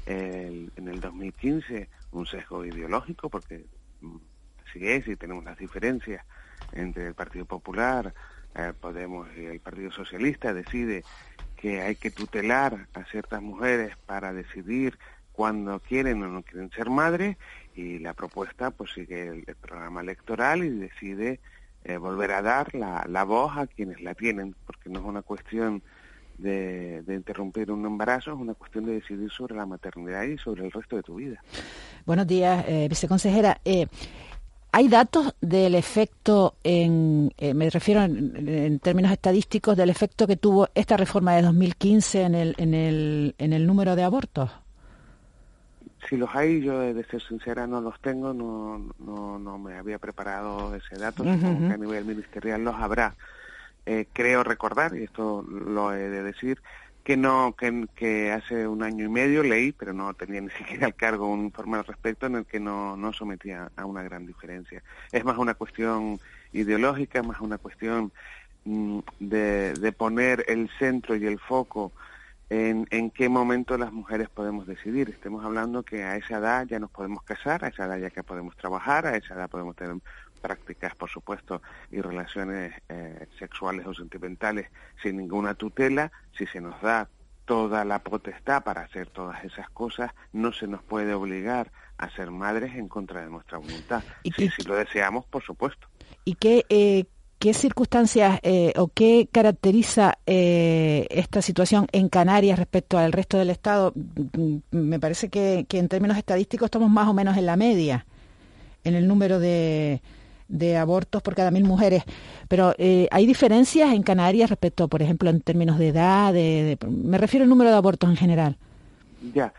en 0.06 0.70
el 0.76 1.00
2015 1.00 1.88
un 2.12 2.26
sesgo 2.26 2.64
ideológico, 2.64 3.28
porque 3.28 3.66
mm, 4.00 4.16
así 4.64 4.86
es 4.86 5.08
y 5.08 5.16
tenemos 5.16 5.44
las 5.44 5.58
diferencias 5.58 6.24
entre 6.72 7.08
el 7.08 7.14
Partido 7.14 7.44
Popular, 7.44 8.14
eh, 8.56 8.72
Podemos 8.80 9.28
y 9.36 9.44
el 9.44 9.60
Partido 9.60 9.90
Socialista 9.90 10.52
decide 10.52 11.04
que 11.56 11.80
hay 11.80 11.96
que 11.96 12.10
tutelar 12.10 12.86
a 12.94 13.04
ciertas 13.04 13.42
mujeres 13.42 13.96
para 14.06 14.32
decidir 14.32 14.98
cuándo 15.32 15.80
quieren 15.80 16.22
o 16.22 16.28
no 16.28 16.42
quieren 16.42 16.70
ser 16.70 16.90
madres 16.90 17.36
y 17.74 17.98
la 17.98 18.14
propuesta 18.14 18.70
pues 18.70 18.92
sigue 18.92 19.28
el, 19.28 19.56
programa 19.56 20.00
electoral 20.00 20.64
y 20.64 20.70
decide 20.70 21.40
eh, 21.84 21.98
volver 21.98 22.32
a 22.32 22.42
dar 22.42 22.74
la, 22.74 23.04
la, 23.08 23.24
voz 23.24 23.56
a 23.56 23.66
quienes 23.66 24.00
la 24.00 24.14
tienen, 24.14 24.56
porque 24.66 24.88
no 24.90 24.98
es 25.00 25.04
una 25.04 25.22
cuestión 25.22 25.82
de, 26.38 27.02
de, 27.02 27.14
interrumpir 27.14 27.70
un 27.70 27.84
embarazo, 27.86 28.32
es 28.32 28.38
una 28.38 28.54
cuestión 28.54 28.86
de 28.86 28.94
decidir 28.94 29.30
sobre 29.30 29.54
la 29.54 29.66
maternidad 29.66 30.24
y 30.24 30.38
sobre 30.38 30.64
el 30.64 30.72
resto 30.72 30.96
de 30.96 31.02
tu 31.02 31.16
vida. 31.16 31.42
Buenos 32.04 32.26
días, 32.26 32.64
eh, 32.68 32.86
viceconsejera. 32.88 33.60
Eh, 33.64 33.86
¿Hay 34.76 34.88
datos 34.88 35.34
del 35.40 35.74
efecto, 35.74 36.56
en, 36.62 37.32
eh, 37.38 37.54
me 37.54 37.70
refiero 37.70 38.02
en, 38.02 38.78
términos 38.80 39.10
estadísticos, 39.10 39.74
del 39.74 39.88
efecto 39.88 40.26
que 40.26 40.36
tuvo 40.36 40.68
esta 40.74 40.98
reforma 40.98 41.34
de 41.34 41.40
2015 41.40 42.20
en 42.20 42.34
el, 42.34 42.54
en 42.58 42.74
el, 42.74 43.34
en 43.38 43.54
el 43.54 43.66
número 43.66 43.96
de 43.96 44.02
abortos? 44.02 44.50
Si 46.06 46.18
los 46.18 46.28
hay, 46.34 46.60
yo 46.60 46.78
de 46.78 47.04
ser 47.04 47.22
sincera 47.22 47.66
no 47.66 47.80
los 47.80 47.98
tengo, 48.02 48.34
no, 48.34 48.92
no, 48.98 49.38
no 49.38 49.58
me 49.58 49.78
había 49.78 49.98
preparado 49.98 50.74
ese 50.74 50.96
dato, 50.96 51.24
supongo 51.24 51.68
que 51.68 51.72
a 51.72 51.78
nivel 51.78 52.04
ministerial 52.04 52.62
los 52.62 52.74
habrá. 52.74 53.14
Eh, 53.86 54.04
creo 54.12 54.44
recordar, 54.44 54.94
y 54.94 55.04
esto 55.04 55.42
lo 55.42 55.94
he 55.94 56.06
de 56.10 56.22
decir, 56.22 56.60
que 57.06 57.16
no 57.16 57.54
que, 57.56 57.86
que, 57.94 58.32
hace 58.32 58.66
un 58.66 58.82
año 58.82 59.04
y 59.04 59.08
medio 59.08 59.44
leí, 59.44 59.70
pero 59.70 59.92
no 59.92 60.12
tenía 60.14 60.40
ni 60.40 60.50
siquiera 60.58 60.86
al 60.86 60.96
cargo 60.96 61.28
un 61.28 61.44
informe 61.44 61.76
al 61.76 61.84
respecto 61.84 62.26
en 62.26 62.34
el 62.34 62.46
que 62.46 62.58
no, 62.58 62.96
no 62.96 63.12
sometía 63.12 63.70
a 63.76 63.84
una 63.84 64.02
gran 64.02 64.26
diferencia. 64.26 64.82
Es 65.12 65.24
más 65.24 65.38
una 65.38 65.54
cuestión 65.54 66.18
ideológica, 66.52 67.22
más 67.22 67.40
una 67.40 67.58
cuestión 67.58 68.10
mm, 68.64 68.98
de, 69.20 69.74
de, 69.74 69.92
poner 69.92 70.46
el 70.48 70.68
centro 70.80 71.14
y 71.14 71.24
el 71.26 71.38
foco 71.38 71.92
en, 72.50 72.88
en 72.90 73.12
qué 73.12 73.28
momento 73.28 73.78
las 73.78 73.92
mujeres 73.92 74.28
podemos 74.28 74.66
decidir. 74.66 75.08
Estemos 75.08 75.44
hablando 75.44 75.84
que 75.84 76.02
a 76.02 76.16
esa 76.16 76.38
edad 76.38 76.66
ya 76.66 76.80
nos 76.80 76.90
podemos 76.90 77.22
casar, 77.22 77.64
a 77.64 77.68
esa 77.68 77.84
edad 77.84 77.98
ya 77.98 78.10
que 78.10 78.24
podemos 78.24 78.56
trabajar, 78.56 79.06
a 79.06 79.16
esa 79.16 79.34
edad 79.34 79.48
podemos 79.48 79.76
tener 79.76 79.94
prácticas, 80.46 80.94
por 80.94 81.10
supuesto, 81.10 81.60
y 81.90 82.00
relaciones 82.00 82.72
eh, 82.88 83.26
sexuales 83.36 83.84
o 83.84 83.92
sentimentales 83.92 84.68
sin 85.02 85.16
ninguna 85.16 85.54
tutela, 85.54 86.12
si 86.38 86.46
se 86.46 86.60
nos 86.60 86.80
da 86.80 87.08
toda 87.46 87.84
la 87.84 87.98
potestad 87.98 88.62
para 88.62 88.82
hacer 88.82 89.08
todas 89.08 89.42
esas 89.44 89.68
cosas, 89.70 90.12
no 90.32 90.52
se 90.52 90.68
nos 90.68 90.84
puede 90.84 91.14
obligar 91.14 91.72
a 91.98 92.08
ser 92.10 92.30
madres 92.30 92.76
en 92.76 92.86
contra 92.86 93.22
de 93.22 93.30
nuestra 93.30 93.58
voluntad. 93.58 94.04
¿Y 94.22 94.30
si, 94.30 94.62
lo 94.64 94.76
deseamos, 94.76 95.24
por 95.26 95.42
supuesto. 95.42 95.88
¿Y 96.24 96.34
qué, 96.34 96.64
eh, 96.68 97.06
qué 97.40 97.52
circunstancias 97.54 98.38
eh, 98.44 98.72
o 98.76 98.86
qué 98.88 99.28
caracteriza 99.32 100.18
eh, 100.26 101.08
esta 101.10 101.42
situación 101.42 101.88
en 101.90 102.08
Canarias 102.08 102.56
respecto 102.56 102.98
al 102.98 103.10
resto 103.12 103.36
del 103.38 103.50
Estado? 103.50 103.92
Mm, 103.96 104.58
Me 104.70 105.00
parece 105.00 105.28
que, 105.28 105.66
que 105.68 105.78
en 105.78 105.88
términos 105.88 106.16
estadísticos 106.16 106.66
estamos 106.66 106.90
más 106.90 107.08
o 107.08 107.14
menos 107.14 107.36
en 107.36 107.46
la 107.46 107.56
media 107.56 108.06
en 108.86 108.94
el 108.94 109.08
número 109.08 109.40
de, 109.40 110.00
de 110.48 110.76
abortos 110.76 111.22
por 111.22 111.34
cada 111.34 111.50
mil 111.50 111.64
mujeres. 111.64 112.04
Pero 112.48 112.74
eh, 112.78 113.08
¿hay 113.10 113.26
diferencias 113.26 113.92
en 113.92 114.02
Canarias 114.02 114.50
respecto, 114.50 114.88
por 114.88 115.02
ejemplo, 115.02 115.30
en 115.30 115.40
términos 115.40 115.78
de 115.78 115.88
edad? 115.88 116.32
De, 116.32 116.76
de- 116.80 116.86
me 116.88 117.18
refiero 117.18 117.44
al 117.44 117.48
número 117.50 117.70
de 117.70 117.76
abortos 117.76 118.08
en 118.10 118.16
general. 118.16 118.56
Ya. 119.34 119.52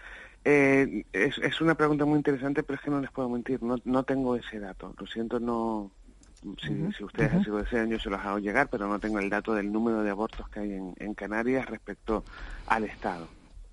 Eh, 0.45 1.03
es, 1.11 1.37
es 1.39 1.59
una 1.59 1.75
pregunta 1.75 2.05
muy 2.05 2.17
interesante, 2.17 2.63
pero 2.63 2.75
es 2.75 2.81
que 2.81 2.89
no 2.91 3.01
les 3.01 3.11
puedo 3.11 3.27
mentir, 3.27 3.61
no, 3.61 3.75
no 3.83 4.03
tengo 4.03 4.35
ese 4.37 4.59
dato. 4.59 4.93
Lo 4.97 5.05
siento, 5.07 5.39
no. 5.39 5.91
Si, 6.61 6.67
si 6.97 7.03
ustedes 7.03 7.33
así 7.33 7.49
lo 7.49 7.57
desean, 7.57 7.89
yo 7.89 7.99
se 7.99 8.09
los 8.09 8.21
hago 8.21 8.39
llegar, 8.39 8.69
pero 8.69 8.87
no 8.87 8.99
tengo 8.99 9.19
el 9.19 9.29
dato 9.29 9.53
del 9.53 9.71
número 9.71 10.03
de 10.03 10.11
abortos 10.11 10.47
que 10.49 10.61
hay 10.61 10.73
en, 10.73 10.93
en 10.99 11.13
Canarias 11.15 11.65
respecto 11.65 12.23
al 12.67 12.85
Estado. 12.85 13.27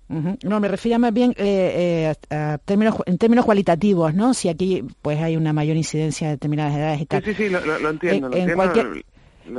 No, 0.07 0.59
me 0.59 0.67
refiero 0.67 0.99
más 0.99 1.11
bien 1.13 1.31
eh, 1.37 2.13
eh, 2.29 2.35
a, 2.35 2.53
a 2.53 2.57
términos, 2.59 2.95
en 3.07 3.17
términos 3.17 3.43
cualitativos, 3.45 4.13
¿no? 4.13 4.33
Si 4.35 4.49
aquí 4.49 4.83
pues 5.01 5.19
hay 5.19 5.35
una 5.35 5.51
mayor 5.51 5.75
incidencia 5.77 6.27
de 6.27 6.33
determinadas 6.33 6.75
edades 6.75 6.97
y 6.97 7.01
Sí, 7.01 7.05
tal. 7.07 7.23
sí, 7.23 7.33
sí, 7.33 7.49
lo, 7.49 7.59
lo- 7.65 7.79
lo 7.79 7.89
entiendo. 7.89 8.27
En- 8.27 8.31
lo 8.31 8.37
en 8.37 8.49
entiendo, 8.49 8.55
cualquier- 8.73 9.05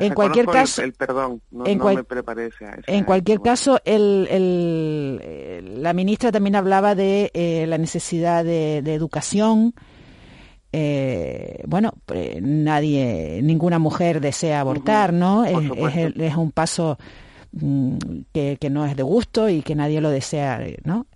en 0.03 0.15
cualquier 0.15 0.45
el- 0.47 0.53
caso- 0.53 0.83
El, 0.83 0.93
perdón, 0.93 1.41
no, 1.51 1.67
en 1.67 1.79
no 1.79 1.83
cual- 1.83 1.97
me 1.97 2.47
esa- 2.47 2.75
esa 2.75 2.93
En 2.93 3.05
cualquier 3.05 3.41
caso, 3.41 3.81
el, 3.85 4.29
el- 4.31 5.21
eh, 5.23 5.63
la 5.79 5.93
ministra 5.93 6.31
también 6.31 6.55
hablaba 6.57 6.95
de 6.95 7.31
eh, 7.35 7.67
la 7.69 7.79
necesidad 7.79 8.45
de, 8.45 8.83
de 8.83 8.95
educación. 8.95 9.75
Eh, 10.73 11.63
bueno, 11.67 11.93
eh, 12.13 12.39
nadie, 12.43 13.41
ninguna 13.43 13.79
mujer 13.79 14.21
desea 14.21 14.61
abortar, 14.61 15.13
¿no? 15.13 15.45
Es, 15.45 15.57
es 15.95 16.15
es 16.17 16.37
un 16.37 16.51
paso 16.53 16.99
que, 18.33 18.57
que 18.61 18.71
no 18.71 18.87
es 18.87 18.97
de 18.97 19.03
gusto 19.03 19.49
y 19.49 19.63
que 19.63 19.75
nadie 19.75 20.01
lo 20.01 20.11
desea, 20.11 20.61
¿no? 20.85 21.07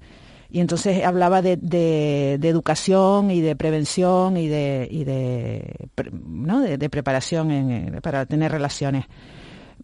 Y 0.53 0.61
entonces 0.61 1.05
hablaba 1.05 1.43
de, 1.43 1.57
de, 1.57 2.35
educación 2.49 3.31
y 3.31 3.41
de 3.41 3.55
prevención 3.55 4.37
y 4.37 4.49
de, 4.49 4.89
de, 4.91 5.89
¿no? 6.13 6.61
de, 6.61 6.91
preparación 6.91 7.53
en, 7.53 7.71
eh, 7.71 8.01
para 8.01 8.27
tener 8.27 8.51
relaciones. 8.51 9.07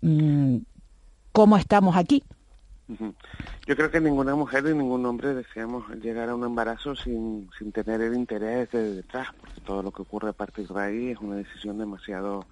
Mm, 0.01 0.59
¿Cómo 1.31 1.57
estamos 1.57 1.97
aquí? 1.97 2.25
Yo 2.89 3.77
creo 3.77 3.91
que 3.91 4.01
ninguna 4.01 4.35
mujer 4.35 4.65
y 4.67 4.75
ningún 4.75 5.07
hombre 5.07 5.35
deseamos 5.35 5.89
llegar 6.03 6.31
a 6.31 6.35
un 6.35 6.45
embarazo 6.45 6.97
sin, 6.97 7.49
sin 7.59 7.71
tener 7.71 8.01
el 8.01 8.15
interés 8.15 8.71
de 8.71 8.95
detrás, 8.95 9.29
porque 9.41 9.61
todo 9.61 9.83
lo 9.83 9.93
que 9.93 10.03
ocurre 10.03 10.31
a 10.31 10.33
partir 10.33 10.67
de 10.67 10.81
ahí 10.81 11.09
es 11.11 11.19
una 11.21 11.37
decisión 11.37 11.79
demasiado 11.79 12.45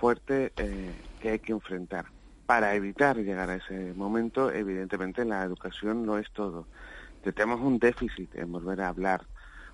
fuerte 0.00 0.52
eh, 0.56 0.92
que 1.20 1.30
hay 1.30 1.38
que 1.40 1.52
enfrentar. 1.52 2.06
Para 2.48 2.74
evitar 2.74 3.18
llegar 3.18 3.50
a 3.50 3.56
ese 3.56 3.92
momento, 3.92 4.50
evidentemente 4.50 5.22
la 5.26 5.42
educación 5.42 6.06
lo 6.06 6.16
es 6.16 6.30
todo. 6.30 6.64
Tenemos 7.22 7.60
un 7.60 7.78
déficit 7.78 8.34
en 8.36 8.50
volver 8.50 8.80
a 8.80 8.88
hablar, 8.88 9.20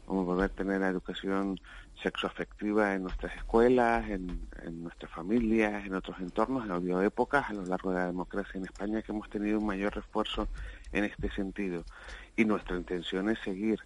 o 0.09 0.25
volver 0.25 0.47
a 0.47 0.55
tener 0.57 0.81
la 0.81 0.89
educación 0.89 1.61
sexoafectiva 2.03 2.95
en 2.95 3.05
nuestras 3.05 3.37
escuelas, 3.37 4.11
en, 4.11 4.49
en 4.65 4.83
nuestras 4.83 5.09
familias, 5.13 5.87
en 5.87 5.95
otros 5.95 6.19
entornos. 6.19 6.69
Ha 6.69 6.75
habido 6.75 7.01
épocas 7.01 7.49
a 7.49 7.53
lo 7.53 7.65
largo 7.65 7.91
de 7.91 7.99
la 7.99 8.07
democracia 8.07 8.59
en 8.59 8.65
España 8.65 9.03
que 9.03 9.13
hemos 9.13 9.31
tenido 9.31 9.61
un 9.61 9.67
mayor 9.67 9.95
refuerzo 9.95 10.49
en 10.91 11.05
este 11.05 11.31
sentido. 11.31 11.85
Y 12.35 12.45
nuestra 12.45 12.77
intención 12.77 13.31
es 13.31 13.39
seguir 13.39 13.79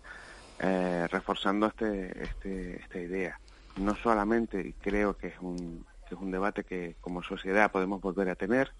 eh, 0.60 1.06
reforzando 1.10 1.66
este, 1.66 2.22
este, 2.22 2.80
esta 2.80 2.98
idea. 2.98 3.38
No 3.76 3.94
solamente, 3.96 4.66
y 4.66 4.72
creo 4.72 5.14
que 5.14 5.26
es, 5.26 5.38
un, 5.42 5.84
que 6.08 6.14
es 6.14 6.20
un 6.20 6.30
debate 6.30 6.64
que 6.64 6.96
como 7.00 7.22
sociedad 7.22 7.70
podemos 7.70 8.00
volver 8.00 8.28
a 8.30 8.34
tener, 8.34 8.72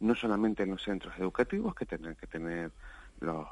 no 0.00 0.14
solamente 0.14 0.62
en 0.62 0.70
los 0.70 0.82
centros 0.82 1.18
educativos, 1.18 1.74
que 1.74 1.86
tendrán 1.86 2.14
que 2.14 2.26
tener 2.26 2.70
los, 3.20 3.46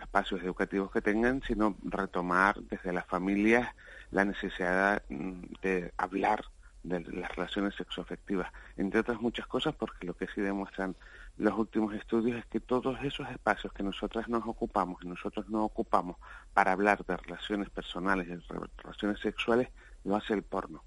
espacios 0.00 0.42
educativos 0.42 0.90
que 0.90 1.00
tengan, 1.00 1.42
sino 1.42 1.76
retomar 1.82 2.60
desde 2.62 2.92
las 2.92 3.06
familias 3.06 3.68
la 4.10 4.24
necesidad 4.24 5.02
mm, 5.08 5.42
de 5.62 5.92
hablar 5.96 6.44
de 6.82 7.00
las 7.00 7.34
relaciones 7.36 7.74
sexoafectivas, 7.74 8.50
entre 8.76 9.00
otras 9.00 9.20
muchas 9.20 9.46
cosas, 9.46 9.74
porque 9.74 10.06
lo 10.06 10.14
que 10.14 10.26
sí 10.28 10.40
demuestran 10.40 10.96
los 11.36 11.58
últimos 11.58 11.94
estudios 11.94 12.38
es 12.38 12.46
que 12.46 12.60
todos 12.60 12.98
esos 13.02 13.28
espacios 13.30 13.72
que 13.72 13.82
nosotras 13.82 14.28
nos 14.28 14.46
ocupamos 14.46 15.02
y 15.02 15.08
nosotros 15.08 15.48
no 15.48 15.64
ocupamos 15.64 16.16
para 16.54 16.72
hablar 16.72 17.04
de 17.04 17.16
relaciones 17.16 17.68
personales 17.70 18.28
y 18.28 18.36
relaciones 18.78 19.20
sexuales, 19.20 19.68
lo 20.04 20.16
hace 20.16 20.32
el 20.34 20.42
porno. 20.42 20.82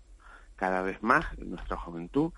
Cada 0.64 0.82
vez 0.82 1.04
más 1.04 1.26
nuestra 1.40 1.76
juventud 1.76 2.32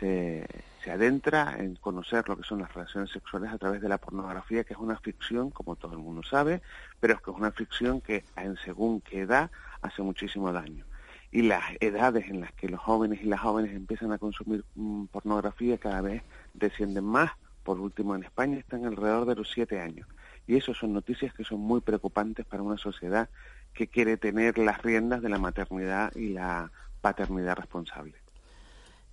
se, 0.00 0.46
se 0.82 0.90
adentra 0.90 1.56
en 1.58 1.76
conocer 1.76 2.26
lo 2.26 2.38
que 2.38 2.42
son 2.42 2.60
las 2.60 2.72
relaciones 2.72 3.10
sexuales 3.10 3.52
a 3.52 3.58
través 3.58 3.82
de 3.82 3.88
la 3.90 3.98
pornografía, 3.98 4.64
que 4.64 4.72
es 4.72 4.78
una 4.78 4.96
ficción, 4.96 5.50
como 5.50 5.76
todo 5.76 5.92
el 5.92 5.98
mundo 5.98 6.22
sabe, 6.22 6.62
pero 7.00 7.12
es 7.12 7.20
que 7.20 7.30
es 7.30 7.36
una 7.36 7.52
ficción 7.52 8.00
que 8.00 8.24
en 8.34 8.56
según 8.64 9.02
qué 9.02 9.20
edad 9.20 9.50
hace 9.82 10.00
muchísimo 10.00 10.50
daño. 10.54 10.86
Y 11.30 11.42
las 11.42 11.64
edades 11.80 12.30
en 12.30 12.40
las 12.40 12.50
que 12.52 12.70
los 12.70 12.80
jóvenes 12.80 13.20
y 13.20 13.26
las 13.26 13.40
jóvenes 13.40 13.72
empiezan 13.76 14.10
a 14.10 14.16
consumir 14.16 14.64
mm, 14.74 15.08
pornografía 15.08 15.76
cada 15.76 16.00
vez 16.00 16.22
descienden 16.54 17.04
más. 17.04 17.30
Por 17.62 17.78
último, 17.78 18.14
en 18.14 18.24
España 18.24 18.56
están 18.56 18.86
alrededor 18.86 19.26
de 19.26 19.34
los 19.34 19.50
siete 19.50 19.82
años. 19.82 20.08
Y 20.46 20.56
eso 20.56 20.72
son 20.72 20.94
noticias 20.94 21.34
que 21.34 21.44
son 21.44 21.60
muy 21.60 21.82
preocupantes 21.82 22.46
para 22.46 22.62
una 22.62 22.78
sociedad 22.78 23.28
que 23.74 23.88
quiere 23.88 24.16
tener 24.16 24.56
las 24.56 24.80
riendas 24.80 25.20
de 25.20 25.28
la 25.28 25.38
maternidad 25.38 26.16
y 26.16 26.30
la 26.30 26.72
paternidad 27.10 27.54
responsable. 27.56 28.14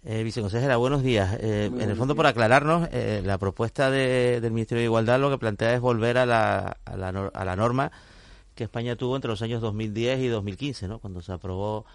Eh, 0.05 0.23
viceconsejera, 0.23 0.77
buenos 0.77 1.03
días. 1.03 1.37
Eh, 1.39 1.65
en 1.71 1.89
el 1.89 1.95
fondo, 1.95 2.15
por 2.15 2.25
aclararnos, 2.25 2.89
eh, 2.91 3.21
la 3.23 3.37
propuesta 3.37 3.89
de- 3.91 4.41
del 4.41 4.51
Ministerio 4.51 4.79
de 4.79 4.85
Igualdad 4.85 5.19
lo 5.19 5.29
que 5.29 5.37
plantea 5.37 5.73
es 5.75 5.79
volver 5.79 6.17
a 6.17 6.25
la, 6.25 6.77
a 6.85 6.97
la, 6.97 7.09
a 7.33 7.45
la 7.45 7.55
norma 7.55 7.91
que 8.55 8.63
España 8.65 8.95
tuvo 8.95 9.15
entre 9.15 9.29
los 9.29 9.41
años 9.43 9.61
2010 9.61 10.19
y 10.21 10.27
2015, 10.27 10.87
¿no? 10.87 10.97
Cuando 10.99 11.21
se 11.21 11.31
aprobó, 11.31 11.85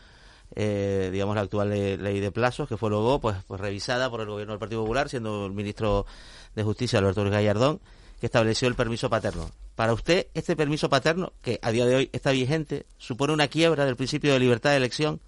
eh, 0.54 1.10
digamos, 1.12 1.34
la 1.34 1.42
actual 1.42 1.70
ley, 1.70 1.96
ley 1.96 2.20
de 2.20 2.30
plazos, 2.30 2.68
que 2.68 2.76
fue 2.76 2.90
luego 2.90 3.20
pues, 3.20 3.36
pues 3.46 3.60
revisada 3.60 4.08
por 4.08 4.20
el 4.20 4.28
gobierno 4.28 4.52
del 4.54 4.60
Partido 4.60 4.82
Popular, 4.82 5.08
siendo 5.08 5.46
el 5.46 5.52
ministro 5.52 6.06
de 6.54 6.62
Justicia, 6.62 7.00
Alberto 7.00 7.22
Ruiz 7.22 7.32
Gallardón, 7.34 7.80
que 8.20 8.26
estableció 8.26 8.68
el 8.68 8.74
permiso 8.76 9.10
paterno. 9.10 9.50
Para 9.74 9.92
usted, 9.92 10.28
este 10.34 10.54
permiso 10.56 10.88
paterno, 10.88 11.32
que 11.42 11.58
a 11.62 11.70
día 11.72 11.86
de 11.86 11.94
hoy 11.96 12.10
está 12.12 12.30
vigente, 12.30 12.86
supone 12.98 13.32
una 13.32 13.48
quiebra 13.48 13.84
del 13.84 13.96
principio 13.96 14.32
de 14.32 14.38
libertad 14.40 14.70
de 14.70 14.76
elección 14.78 15.20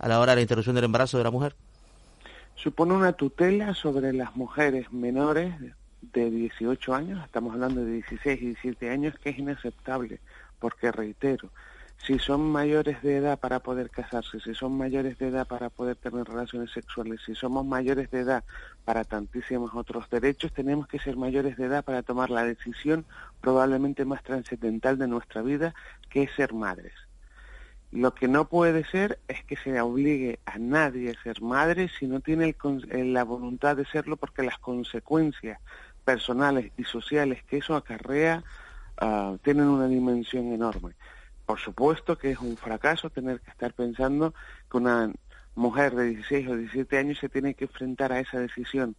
a 0.00 0.08
la 0.08 0.18
hora 0.18 0.32
de 0.32 0.36
la 0.36 0.42
interrupción 0.42 0.74
del 0.74 0.84
embarazo 0.84 1.18
de 1.18 1.24
la 1.24 1.30
mujer. 1.30 1.54
supone 2.54 2.94
una 2.94 3.12
tutela 3.12 3.74
sobre 3.74 4.12
las 4.12 4.34
mujeres 4.34 4.90
menores 4.92 5.54
de 6.00 6.30
18 6.30 6.94
años, 6.94 7.24
estamos 7.24 7.54
hablando 7.54 7.84
de 7.84 7.92
16 7.92 8.40
y 8.40 8.46
17 8.46 8.90
años, 8.90 9.14
que 9.22 9.30
es 9.30 9.38
inaceptable, 9.38 10.20
porque 10.58 10.90
reitero, 10.90 11.50
si 11.98 12.18
son 12.18 12.50
mayores 12.50 13.02
de 13.02 13.16
edad 13.16 13.38
para 13.38 13.60
poder 13.60 13.90
casarse, 13.90 14.40
si 14.40 14.54
son 14.54 14.76
mayores 14.76 15.18
de 15.18 15.28
edad 15.28 15.46
para 15.46 15.68
poder 15.68 15.96
tener 15.96 16.24
relaciones 16.24 16.70
sexuales, 16.72 17.20
si 17.26 17.34
somos 17.34 17.66
mayores 17.66 18.10
de 18.10 18.20
edad 18.20 18.44
para 18.86 19.04
tantísimos 19.04 19.72
otros 19.74 20.08
derechos, 20.08 20.52
tenemos 20.52 20.88
que 20.88 20.98
ser 20.98 21.18
mayores 21.18 21.58
de 21.58 21.66
edad 21.66 21.84
para 21.84 22.02
tomar 22.02 22.30
la 22.30 22.44
decisión 22.44 23.04
probablemente 23.42 24.06
más 24.06 24.22
trascendental 24.22 24.96
de 24.96 25.08
nuestra 25.08 25.42
vida, 25.42 25.74
que 26.08 26.22
es 26.22 26.30
ser 26.36 26.54
madres. 26.54 26.94
Lo 27.92 28.14
que 28.14 28.28
no 28.28 28.48
puede 28.48 28.84
ser 28.84 29.18
es 29.26 29.42
que 29.44 29.56
se 29.56 29.80
obligue 29.80 30.38
a 30.46 30.58
nadie 30.58 31.10
a 31.10 31.22
ser 31.22 31.42
madre 31.42 31.90
si 31.98 32.06
no 32.06 32.20
tiene 32.20 32.54
el 32.62 32.86
eh, 32.90 33.04
la 33.04 33.24
voluntad 33.24 33.76
de 33.76 33.84
serlo 33.84 34.16
porque 34.16 34.44
las 34.44 34.58
consecuencias 34.58 35.58
personales 36.04 36.70
y 36.76 36.84
sociales 36.84 37.42
que 37.44 37.58
eso 37.58 37.74
acarrea 37.74 38.44
ah, 38.98 39.36
tienen 39.42 39.66
una 39.66 39.88
dimensión 39.88 40.52
enorme. 40.52 40.94
Por 41.46 41.58
supuesto 41.58 42.16
que 42.16 42.30
es 42.30 42.38
un 42.38 42.56
fracaso 42.56 43.10
tener 43.10 43.40
que 43.40 43.50
estar 43.50 43.72
pensando 43.72 44.34
que 44.70 44.76
una 44.76 45.12
mujer 45.56 45.96
de 45.96 46.10
16 46.10 46.48
o 46.48 46.56
17 46.56 46.96
años 46.96 47.18
se 47.18 47.28
tiene 47.28 47.54
que 47.54 47.64
enfrentar 47.64 48.12
a 48.12 48.20
esa 48.20 48.38
decisión 48.38 48.94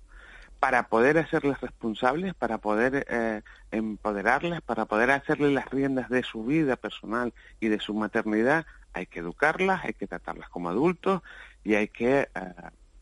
para 0.59 0.89
poder 0.89 1.17
hacerlas 1.17 1.59
responsables, 1.59 2.35
para 2.35 2.59
poder 2.59 3.07
eh, 3.09 3.41
empoderarlas, 3.71 4.61
para 4.61 4.85
poder 4.85 5.09
hacerle 5.09 5.49
las 5.51 5.67
riendas 5.71 6.07
de 6.09 6.21
su 6.21 6.45
vida 6.45 6.75
personal 6.75 7.33
y 7.59 7.69
de 7.69 7.79
su 7.79 7.95
maternidad, 7.95 8.67
hay 8.93 9.05
que 9.07 9.19
educarlas, 9.19 9.83
hay 9.85 9.93
que 9.93 10.07
tratarlas 10.07 10.49
como 10.49 10.69
adultos 10.69 11.21
y 11.63 11.75
hay 11.75 11.87
que 11.89 12.29
eh, 12.33 12.53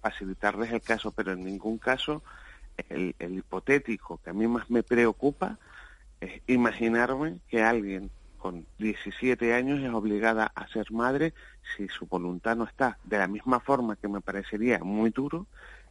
facilitarles 0.02 0.72
el 0.72 0.82
caso, 0.82 1.12
pero 1.12 1.32
en 1.34 1.44
ningún 1.44 1.78
caso 1.78 2.24
el, 2.90 3.16
el 3.20 3.34
hipotético 3.36 4.18
que 4.20 4.30
a 4.30 4.34
mí 4.34 4.48
más 4.48 4.70
me 4.70 4.84
preocupa 4.84 5.60
es 6.20 6.42
imaginarme 6.48 7.42
que 7.48 7.64
alguien 7.64 8.12
con 8.38 8.68
17 8.78 9.54
años 9.54 9.80
es 9.82 9.92
obligada 9.94 10.52
a 10.56 10.68
ser 10.70 10.92
madre 10.92 11.34
si 11.76 11.88
su 11.90 12.08
voluntad 12.08 12.56
no 12.56 12.66
está. 12.66 12.98
De 13.04 13.18
la 13.18 13.28
misma 13.28 13.60
forma 13.60 13.98
que 13.98 14.08
me 14.08 14.22
parecería 14.22 14.80
muy 14.80 15.10
duro 15.12 15.48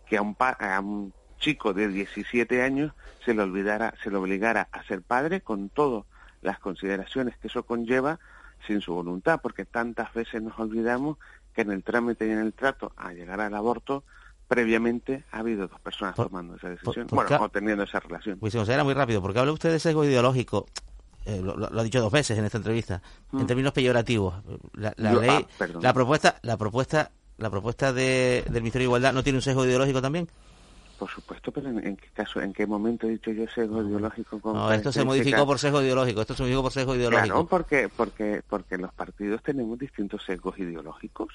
que 0.07 0.16
a 0.16 0.22
un, 0.22 0.34
pa- 0.34 0.57
a 0.59 0.80
un 0.80 1.12
chico 1.38 1.74
de 1.74 1.88
17 1.88 2.62
años 2.62 2.92
se 3.24 3.34
le, 3.34 3.42
olvidara, 3.42 3.94
se 4.03 4.11
le 4.11 4.16
obligara 4.16 4.68
a 4.72 4.82
ser 4.84 5.03
padre 5.03 5.42
con 5.42 5.68
todas 5.70 6.05
las 6.40 6.59
consideraciones 6.59 7.36
que 7.38 7.49
eso 7.49 7.64
conlleva 7.64 8.18
sin 8.66 8.80
su 8.80 8.94
voluntad, 8.94 9.40
porque 9.42 9.64
tantas 9.64 10.12
veces 10.14 10.42
nos 10.42 10.59
olvidamos 10.59 11.18
que 11.54 11.62
en 11.62 11.70
el 11.72 11.82
trámite 11.82 12.26
y 12.26 12.30
en 12.30 12.38
el 12.38 12.52
trato 12.52 12.92
a 12.96 13.12
llegar 13.12 13.40
al 13.40 13.54
aborto 13.54 14.04
previamente 14.46 15.24
ha 15.30 15.40
habido 15.40 15.68
dos 15.68 15.80
personas 15.80 16.14
tomando 16.14 16.56
esa 16.56 16.70
decisión, 16.70 17.06
por 17.06 17.28
bueno, 17.28 17.44
o 17.44 17.48
teniendo 17.50 17.84
esa 17.84 18.00
relación. 18.00 18.38
Pues 18.38 18.52
se 18.52 18.59
considera 18.59 18.82
muy 18.84 18.94
rápido, 18.94 19.20
porque 19.20 19.38
habla 19.38 19.52
usted 19.52 19.70
de 19.70 19.78
sesgo 19.78 20.04
ideológico, 20.04 20.66
eh, 21.26 21.40
lo, 21.42 21.68
ha 21.78 21.82
dicho 21.82 22.00
dos 22.00 22.11
veces 22.12 22.38
en 22.38 22.44
esta 22.46 22.56
entrevista, 22.56 23.02
en 23.32 23.46
términos 23.46 23.72
peyorativos. 23.72 24.34
La, 24.72 24.94
la 24.96 25.12
Yo- 25.12 25.20
ley, 25.20 25.30
ah, 25.30 25.46
perdón. 25.59 25.82
la 25.82 25.92
propuesta, 25.92 26.36
la 26.42 26.56
propuesta, 26.56 27.11
la 27.36 27.50
propuesta 27.50 27.92
de, 27.92 28.42
del 28.46 28.62
Ministerio 28.62 28.84
de 28.84 28.88
Igualdad 28.88 29.12
no 29.12 29.22
tiene 29.22 29.36
un 29.38 29.42
sesgo 29.42 29.64
ideológico 29.66 30.00
también. 30.00 30.28
Por 30.99 31.09
supuesto, 31.09 31.53
pero 31.53 31.68
¿en, 31.68 31.86
en 31.86 31.96
qué 31.96 32.09
caso, 32.12 32.40
en 32.40 32.53
qué 32.53 32.66
momento 32.66 33.07
he 33.07 33.11
dicho 33.11 33.30
yo 33.30 33.46
sesgo 33.49 33.82
ideológico? 33.82 34.40
con 34.40 34.55
No, 34.55 34.72
esto 34.72 34.90
se 34.90 34.99
característica? 35.01 35.05
modificó 35.05 35.46
por 35.46 35.59
sesgo 35.59 35.82
ideológico. 35.82 36.20
Esto 36.22 36.34
se 36.34 36.42
modificó 36.42 36.62
por 36.62 36.72
sesgo 36.72 36.94
ideológico. 36.96 37.26
Claro, 37.34 37.46
porque, 37.46 37.88
porque, 37.88 38.42
porque 38.49 38.78
los 38.78 38.92
partidos 38.92 39.42
tenemos 39.42 39.78
distintos 39.78 40.24
sesgos 40.24 40.59
ideológicos. 40.59 41.28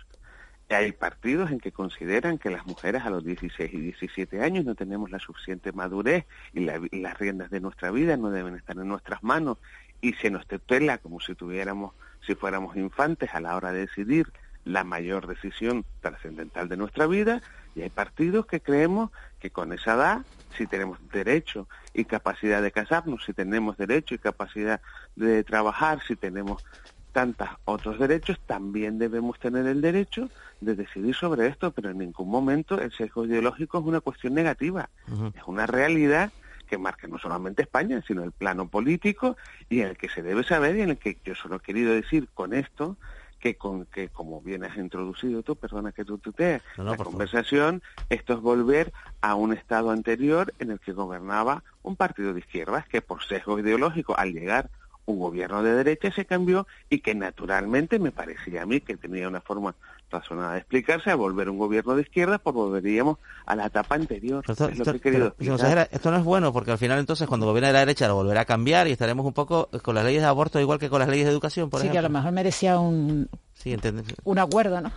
Hay 0.70 0.92
partidos 0.94 1.52
en 1.52 1.60
que 1.60 1.72
consideran 1.72 2.38
que 2.40 2.50
las 2.50 2.66
mujeres 2.66 3.04
a 3.04 3.10
los 3.10 3.24
16 3.24 3.74
y 3.74 3.78
17 3.80 4.42
años 4.42 4.66
no 4.66 4.76
tenemos 4.76 5.12
la 5.12 5.20
suficiente 5.20 5.72
madurez 5.72 6.26
y, 6.54 6.62
la- 6.62 6.82
y 6.92 7.00
las 7.00 7.18
riendas 7.20 7.50
de 7.52 7.60
nuestra 7.60 7.92
vida 7.92 8.18
no 8.18 8.32
deben 8.32 8.56
estar 8.56 8.76
en 8.78 8.88
nuestras 8.88 9.22
manos 9.24 9.58
y 10.02 10.14
se 10.14 10.30
nos 10.32 10.48
tutela 10.48 10.98
como 10.98 11.20
si 11.20 11.36
tuviéramos, 11.36 11.94
si 12.26 12.34
fuéramos 12.36 12.76
infantes 12.76 13.30
a 13.34 13.40
la 13.40 13.56
hora 13.56 13.72
de 13.72 13.82
decidir 13.82 14.32
la 14.66 14.84
mayor 14.84 15.28
decisión 15.28 15.86
trascendental 16.02 16.70
de 16.70 16.78
nuestra 16.78 17.06
vida 17.08 17.42
y 17.76 17.82
hay 17.82 17.90
partidos 17.90 18.46
que 18.46 18.62
creemos 18.62 19.12
que 19.40 19.50
con 19.50 19.74
esa 19.74 19.96
edad, 19.96 20.22
si 20.58 20.68
tenemos 20.68 21.00
derecho 21.12 21.68
y 21.94 22.06
capacidad 22.06 22.62
de 22.62 22.72
casarnos, 22.72 23.26
si 23.26 23.34
tenemos 23.34 23.78
derecho 23.78 24.16
y 24.16 24.20
capacidad 24.20 24.82
de 25.16 25.44
trabajar, 25.44 26.00
si 26.08 26.16
tenemos 26.16 26.64
tantos 27.12 27.48
otros 27.66 28.00
derechos, 28.00 28.40
también 28.46 28.98
debemos 28.98 29.40
tener 29.40 29.68
el 29.68 29.82
derecho 29.82 30.30
de 30.62 30.76
decidir 30.76 31.16
sobre 31.16 31.48
esto, 31.48 31.72
pero 31.72 31.92
en 31.92 32.00
ningún 32.00 32.30
momento 32.30 32.80
el 32.82 32.92
sesgo 32.92 33.26
ideológico 33.26 33.80
es 33.80 33.86
una 33.86 34.02
cuestión 34.02 34.34
negativa, 34.34 34.90
es 35.36 35.44
una 35.46 35.68
realidad 35.68 36.32
que 36.68 36.78
marca 36.78 37.08
no 37.08 37.20
solamente 37.20 37.62
España, 37.62 38.02
sino 38.08 38.24
el 38.24 38.32
plano 38.32 38.68
político 38.68 39.38
y 39.70 39.82
en 39.82 39.90
el 39.90 39.98
que 39.98 40.10
se 40.10 40.24
debe 40.24 40.44
saber 40.44 40.76
y 40.76 40.82
en 40.82 40.92
el 40.92 40.98
que 40.98 41.18
yo 41.24 41.36
solo 41.36 41.58
he 41.58 41.60
querido 41.60 41.94
decir 41.94 42.30
con 42.34 42.54
esto 42.54 42.98
que 43.44 43.58
con 43.58 43.86
que 43.88 44.08
como 44.08 44.40
bien 44.40 44.64
has 44.64 44.78
introducido 44.78 45.44
tú, 45.44 45.58
perdona 45.58 45.92
que 45.92 46.06
tú 46.06 46.18
tutees, 46.18 46.62
No, 46.78 46.86
no, 46.86 46.92
la 46.92 46.98
favor. 46.98 47.12
conversación, 47.12 47.84
esto 48.08 48.36
es 48.36 48.40
volver 48.40 48.94
a 49.20 49.36
un 49.36 49.52
estado 49.52 49.92
anterior 49.92 50.54
en 50.60 50.72
el 50.72 50.80
que 50.80 50.94
gobernaba 50.94 51.62
un 51.82 51.98
partido 51.98 52.34
de 52.34 52.40
izquierdas 52.40 52.88
que 52.88 53.02
por 53.02 53.22
sesgo 53.22 53.60
ideológico 53.60 54.18
al 54.18 54.32
llegar 54.32 54.70
un 55.06 55.20
gobierno 55.20 55.62
de 55.62 55.74
derecha 55.74 56.10
se 56.14 56.24
cambió 56.24 56.66
y 56.90 57.00
que 57.02 57.16
naturalmente 57.16 58.00
me 58.00 58.14
parecía 58.14 58.62
a 58.62 58.66
mí 58.66 58.80
que 58.80 58.96
tenía 58.96 59.28
una 59.28 59.42
forma 59.42 59.76
razonada 60.14 60.54
de 60.54 60.60
explicarse 60.60 61.10
a 61.12 61.16
volver 61.16 61.50
un 61.50 61.58
gobierno 61.58 61.96
de 61.96 62.04
izquierdas 62.04 62.40
pues 62.42 62.54
volveríamos 62.54 63.18
a 63.46 63.56
la 63.56 63.66
etapa 63.66 63.96
anterior 63.96 64.44
esto, 64.48 64.70
es 64.70 64.78
lo 64.78 64.84
esto- 64.84 64.92
que 64.92 64.98
he 64.98 65.02
querido 65.02 65.20
pero, 65.20 65.28
explicar. 65.30 65.52
consejera, 65.58 65.88
esto 65.92 66.12
no 66.12 66.18
es 66.18 66.24
bueno 66.24 66.54
porque 66.54 66.72
al 66.72 66.78
final 66.78 67.00
entonces 67.00 67.28
cuando 67.28 67.46
gobierne 67.48 67.74
la 67.74 67.80
derecha 67.80 68.08
lo 68.08 68.16
volverá 68.16 68.42
a 68.42 68.46
cambiar 68.46 68.88
y 68.88 68.92
estaremos 68.92 69.26
un 69.26 69.34
poco 69.34 69.70
con 69.82 69.96
las 69.96 70.06
leyes 70.06 70.22
de 70.22 70.28
aborto 70.28 70.60
igual 70.60 70.80
que 70.80 70.90
con 70.90 71.00
las 71.00 71.10
leyes 71.10 71.26
de 71.26 71.32
educación, 71.32 71.70
por 71.70 71.82
sí, 71.82 71.88
que 71.88 71.90
a 71.90 72.00
ejemplo. 72.00 72.10
lo 72.10 72.20
mejor 72.20 72.32
merecía 72.32 72.80
un, 72.80 73.28
Sí, 73.54 73.76
un 74.24 74.40
acuerdo, 74.40 74.80
¿no? 74.82 74.92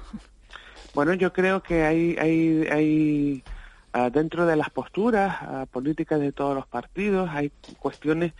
Bueno, 0.94 1.14
yo 1.14 1.32
creo 1.32 1.62
que 1.62 1.84
hay, 1.84 2.16
hay, 2.18 2.66
hay 2.70 3.44
ah, 3.92 4.10
dentro 4.10 4.46
de 4.46 4.56
las 4.56 4.70
posturas 4.70 5.36
ah, 5.40 5.66
políticas 5.70 6.20
de 6.20 6.32
todos 6.32 6.54
los 6.54 6.66
partidos 6.66 7.28
hay 7.32 7.50
cuestiones 7.78 8.32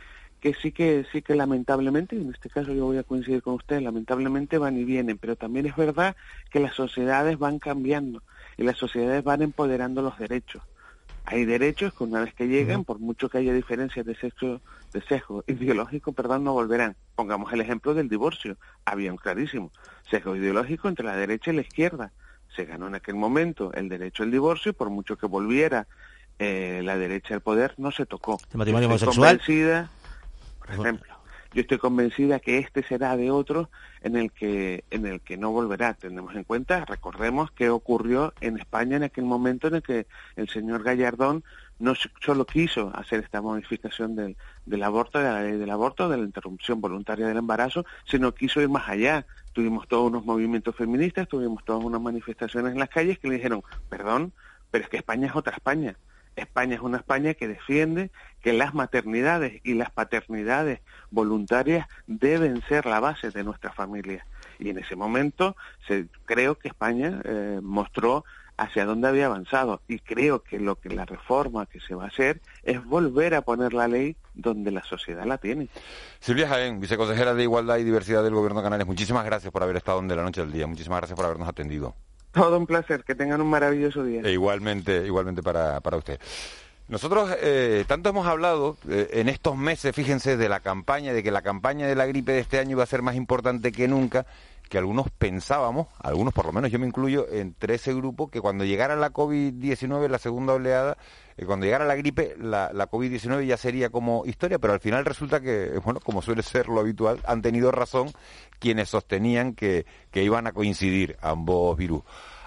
que 0.47 0.55
sí 0.55 0.71
que 0.71 1.05
sí 1.11 1.23
que 1.23 1.35
lamentablemente, 1.35 2.15
y 2.15 2.21
en 2.21 2.33
este 2.33 2.49
caso 2.49 2.73
yo 2.73 2.85
voy 2.85 2.99
a 2.99 3.03
coincidir 3.03 3.43
con 3.43 3.55
usted, 3.55 3.81
lamentablemente 3.81 4.59
van 4.59 4.77
y 4.79 4.85
vienen, 4.85 5.19
pero 5.19 5.35
también 5.35 5.67
es 5.67 5.75
verdad 5.75 6.15
que 6.53 6.61
las 6.61 6.73
sociedades 6.73 7.37
van 7.37 7.59
cambiando 7.59 8.23
y 8.57 8.63
las 8.63 8.79
sociedades 8.79 9.25
van 9.25 9.43
empoderando 9.43 10.03
los 10.03 10.17
derechos. 10.21 10.63
Hay 11.25 11.45
derechos 11.45 11.93
que 11.95 12.05
una 12.05 12.21
vez 12.21 12.33
que 12.33 12.47
lleguen, 12.47 12.85
por 12.85 13.01
mucho 13.01 13.29
que 13.29 13.39
haya 13.39 13.53
diferencias 13.53 14.07
de 14.07 14.15
sexo, 14.15 14.61
de 14.93 15.03
sesgo 15.03 15.43
ideológico, 15.49 16.13
perdón, 16.13 16.45
no 16.45 16.53
volverán. 16.53 16.95
Pongamos 17.17 17.53
el 17.53 17.61
ejemplo 17.61 17.93
del 17.95 18.09
divorcio. 18.09 18.57
Había 18.85 19.11
un 19.11 19.19
clarísimo 19.19 19.73
sesgo 20.09 20.37
ideológico 20.37 20.87
entre 20.87 21.07
la 21.07 21.17
derecha 21.17 21.51
y 21.51 21.57
la 21.57 21.63
izquierda. 21.63 22.13
Se 22.55 22.67
ganó 22.67 22.87
en 22.87 22.95
aquel 22.95 23.17
momento 23.17 23.73
el 23.73 23.89
derecho 23.89 24.23
al 24.23 24.31
divorcio 24.31 24.71
y 24.71 24.75
por 24.75 24.91
mucho 24.91 25.17
que 25.17 25.27
volviera 25.27 25.89
eh, 26.39 26.83
la 26.85 26.97
derecha 26.97 27.35
al 27.35 27.41
poder, 27.41 27.75
no 27.79 27.91
se 27.91 28.07
tocó. 28.07 28.39
¿El 28.53 28.59
matrimonio 28.59 28.89
estoy 28.89 29.09
homosexual? 29.09 29.39
convencida, 29.39 29.91
por 30.67 30.87
ejemplo, 30.87 31.17
yo 31.55 31.63
estoy 31.63 31.79
convencida 31.79 32.39
que 32.39 32.59
este 32.59 32.83
será 32.83 33.17
de 33.17 33.31
otro 33.31 33.71
en 34.03 34.17
el 34.17 34.31
que 34.31 34.85
en 34.91 35.07
el 35.07 35.21
que 35.23 35.39
no 35.39 35.53
volverá. 35.53 35.95
Tenemos 35.95 36.35
en 36.35 36.45
cuenta, 36.45 36.85
recordemos 36.85 37.51
qué 37.53 37.71
ocurrió 37.71 38.35
en 38.41 38.59
España 38.59 38.97
en 38.97 39.05
aquel 39.05 39.25
momento 39.25 39.69
en 39.69 39.77
el 39.77 39.83
que 39.83 40.07
el 40.37 40.49
señor 40.49 40.83
Gallardón 40.83 41.45
no 41.79 41.95
solo 42.21 42.47
quiso 42.47 42.91
hacer 42.95 43.21
esta 43.21 43.41
modificación 43.41 44.17
del, 44.17 44.37
del 44.65 44.83
aborto, 44.83 45.19
de 45.19 45.25
la 45.25 45.43
ley 45.43 45.57
del 45.57 45.71
aborto, 45.71 46.09
de 46.09 46.17
la 46.17 46.25
interrupción 46.25 46.81
voluntaria 46.81 47.27
del 47.27 47.37
embarazo, 47.37 47.85
sino 48.05 48.35
quiso 48.35 48.61
ir 48.61 48.69
más 48.69 48.89
allá. 48.89 49.27
Tuvimos 49.53 49.89
todos 49.89 50.11
unos 50.11 50.25
movimientos 50.25 50.75
feministas, 50.77 51.29
tuvimos 51.29 51.65
todas 51.65 51.85
unas 51.85 52.01
manifestaciones 52.01 52.73
en 52.73 52.79
las 52.79 52.89
calles 52.89 53.19
que 53.19 53.29
le 53.29 53.37
dijeron, 53.37 53.63
perdón, 53.89 54.33
pero 54.71 54.85
es 54.85 54.91
que 54.91 54.99
España 54.99 55.29
es 55.29 55.37
otra 55.37 55.55
España. 55.55 55.97
España 56.37 56.77
es 56.77 56.81
una 56.81 56.99
España 56.99 57.35
que 57.35 57.49
defiende 57.49 58.11
que 58.43 58.53
las 58.53 58.75
maternidades 58.75 59.61
y 59.65 59.75
las 59.75 59.91
paternidades 59.91 60.81
voluntarias 61.11 61.89
deben 62.07 62.63
ser 62.69 62.87
la 62.87 63.01
base 63.01 63.31
de 63.31 63.43
nuestra 63.43 63.73
familia. 63.73 64.27
Y 64.59 64.71
en 64.71 64.79
ese 64.79 64.97
momento 64.97 65.57
se, 65.89 66.07
creo 66.25 66.57
que 66.57 66.69
España 66.69 67.21
eh, 67.25 67.61
mostró 67.63 68.25
hacia 68.57 68.87
dónde 68.87 69.09
había 69.09 69.27
avanzado 69.27 69.83
y 69.87 69.99
creo 69.99 70.43
que 70.43 70.59
lo 70.59 70.77
que 70.77 70.89
la 70.89 71.05
reforma 71.05 71.67
que 71.67 71.81
se 71.81 71.95
va 71.95 72.05
a 72.05 72.09
hacer 72.09 72.41
es 72.63 72.83
volver 72.85 73.35
a 73.35 73.43
poner 73.43 73.75
la 73.75 73.89
ley 73.89 74.17
donde 74.35 74.71
la 74.71 74.83
sociedad 74.83 75.25
la 75.27 75.39
tiene. 75.39 75.69
Silvia 76.21 76.49
Jaén, 76.49 76.81
viceconsejera 76.81 77.35
de 77.35 77.43
Igualdad 77.43 77.79
y 77.79 77.85
Diversidad 77.85 78.23
del 78.23 78.35
Gobierno 78.35 78.61
de 78.61 78.65
Canarias, 78.65 78.87
muchísimas 78.87 79.25
gracias 79.25 79.53
por 79.53 79.63
haber 79.63 79.77
estado 79.77 79.99
en 79.99 80.09
de 80.09 80.17
la 80.17 80.23
noche 80.23 80.41
al 80.41 80.53
día, 80.53 80.67
muchísimas 80.67 81.01
gracias 81.01 81.17
por 81.17 81.27
habernos 81.27 81.49
atendido. 81.49 81.95
Todo 82.37 82.59
un 82.59 82.67
placer, 82.67 83.03
que 83.03 83.15
tengan 83.15 83.41
un 83.41 83.49
maravilloso 83.49 84.05
día. 84.05 84.21
E 84.23 84.31
igualmente, 84.31 85.07
igualmente 85.07 85.43
para, 85.43 85.81
para 85.81 85.97
usted. 85.97 86.21
Nosotros 86.89 87.35
eh, 87.41 87.85
tanto 87.89 88.11
hemos 88.11 88.27
hablado 88.27 88.77
eh, 88.89 89.09
en 89.15 89.29
estos 89.29 89.57
meses, 89.57 89.95
fíjense, 89.97 90.37
de 90.37 90.49
la 90.49 90.61
campaña, 90.61 91.15
de 91.15 91.23
que 91.23 91.31
la 91.33 91.41
campaña 91.43 91.87
de 91.89 91.97
la 91.97 92.07
gripe 92.07 92.33
de 92.33 92.41
este 92.41 92.59
año 92.61 92.73
iba 92.73 92.85
a 92.85 92.87
ser 92.87 93.03
más 93.03 93.17
importante 93.17 93.73
que 93.73 93.89
nunca, 93.89 94.27
que 94.69 94.79
algunos 94.79 95.11
pensábamos, 95.11 95.89
algunos 95.99 96.35
por 96.35 96.47
lo 96.47 96.53
menos 96.53 96.71
yo 96.71 96.79
me 96.79 96.87
incluyo 96.87 97.27
entre 97.31 97.75
ese 97.75 97.95
grupo, 97.95 98.29
que 98.29 98.41
cuando 98.41 98.65
llegara 98.65 98.97
la 98.97 99.13
COVID-19, 99.13 100.09
la 100.09 100.19
segunda 100.19 100.55
oleada, 100.55 100.97
eh, 101.37 101.47
cuando 101.47 101.67
llegara 101.67 101.85
la 101.85 101.95
gripe, 101.95 102.35
la, 102.39 102.71
la 102.73 102.91
COVID-19 102.91 103.47
ya 103.47 103.57
sería 103.57 103.91
como 103.91 104.25
historia, 104.27 104.59
pero 104.59 104.73
al 104.73 104.81
final 104.81 105.05
resulta 105.05 105.41
que, 105.41 105.81
bueno, 105.85 106.01
como 106.01 106.23
suele 106.23 106.43
ser 106.43 106.69
lo 106.69 106.81
habitual, 106.81 107.21
han 107.27 107.43
tenido 107.43 107.71
razón 107.71 108.11
quienes 108.59 108.89
sostenían 108.89 109.55
que 109.55 109.85
iban 110.13 110.47
a 110.47 110.53
coincidir 110.53 111.17
ambos 111.21 111.77
virus. 111.77 112.03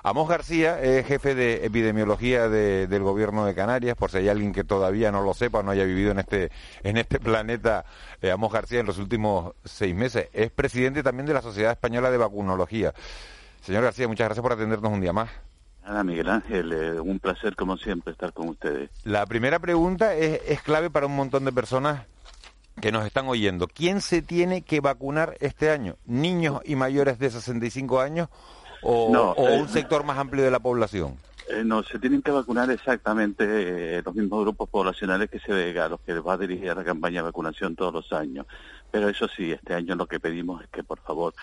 Amos 0.09 0.27
García 0.27 0.81
es 0.81 1.05
jefe 1.05 1.35
de 1.35 1.65
epidemiología 1.65 2.49
de- 2.49 2.87
del 2.87 3.03
gobierno 3.03 3.45
de 3.45 3.53
Canarias, 3.53 3.95
por 3.95 4.09
si 4.09 4.17
hay 4.17 4.29
alguien 4.29 4.53
que 4.53 4.63
todavía 4.63 5.11
no 5.11 5.21
lo 5.21 5.33
sepa, 5.35 5.61
no 5.61 5.69
haya 5.71 5.83
vivido 5.83 6.11
en 6.11 6.19
este, 6.19 6.51
en 6.83 6.97
este 6.97 7.19
planeta, 7.19 7.85
eh, 8.21 8.31
Amos 8.31 8.51
García 8.51 8.79
en 8.79 8.87
los 8.87 8.97
últimos 8.97 9.53
seis 9.63 9.93
meses. 9.93 10.27
Es 10.33 10.49
presidente 10.51 11.03
también 11.03 11.27
de 11.27 11.33
la 11.33 11.41
Sociedad 11.43 11.71
Española 11.71 12.09
de 12.09 12.17
Vacunología. 12.17 12.91
Señor 13.61 13.83
García, 13.83 14.07
muchas 14.07 14.25
gracias 14.27 14.41
por 14.41 14.53
atendernos 14.53 14.91
un 14.91 15.01
día 15.01 15.13
más. 15.13 15.29
Nada, 15.85 16.03
Miguel 16.03 16.29
Ángel, 16.29 16.73
eh, 16.73 16.99
un 16.99 17.19
placer 17.19 17.55
como 17.55 17.77
siempre 17.77 18.11
estar 18.13 18.33
con 18.33 18.49
ustedes. 18.49 18.89
La 19.03 19.25
primera 19.27 19.59
pregunta 19.59 20.15
es, 20.15 20.41
es 20.47 20.61
clave 20.63 20.89
para 20.89 21.05
un 21.05 21.15
montón 21.15 21.45
de 21.45 21.51
personas 21.51 22.05
que 22.81 22.91
nos 22.91 23.05
están 23.05 23.27
oyendo. 23.27 23.67
¿Quién 23.67 24.01
se 24.01 24.21
tiene 24.21 24.61
que 24.63 24.79
vacunar 24.79 25.35
este 25.39 25.69
año? 25.69 25.97
¿Niños 26.05 26.61
y 26.65 26.75
mayores 26.75 27.19
de 27.19 27.29
65 27.29 27.99
años 27.99 28.29
o, 28.81 29.09
No, 29.11 29.31
o 29.31 29.49
eh, 29.49 29.61
un 29.61 29.67
sector 29.67 30.03
más 30.03 30.17
amplio 30.17 30.43
de 30.43 30.51
la 30.51 30.59
población? 30.59 31.17
Eh, 31.49 31.63
no, 31.63 31.81
se 31.81 31.97
tienen 31.97 32.21
que 32.21 32.29
vacunar 32.29 32.69
exactamente 32.69 33.43
eh, 33.97 34.01
los 34.05 34.13
mismos 34.13 34.41
grupos 34.41 34.69
poblacionales 34.69 35.31
que 35.31 35.39
se 35.39 35.79
a 35.79 35.89
los 35.89 35.99
que 36.01 36.13
va 36.19 36.33
a 36.33 36.37
dirigir 36.37 36.75
la 36.75 36.83
campaña 36.83 37.21
de 37.21 37.23
vacunación 37.23 37.75
todos 37.75 37.93
los 37.93 38.13
años. 38.13 38.45
Pero 38.91 39.09
eso 39.09 39.27
sí, 39.27 39.51
este 39.51 39.73
año 39.73 39.95
lo 39.95 40.05
que 40.05 40.19
pedimos 40.19 40.63
es 40.63 40.69
que 40.69 40.83
por 40.83 40.99
favor 40.99 41.33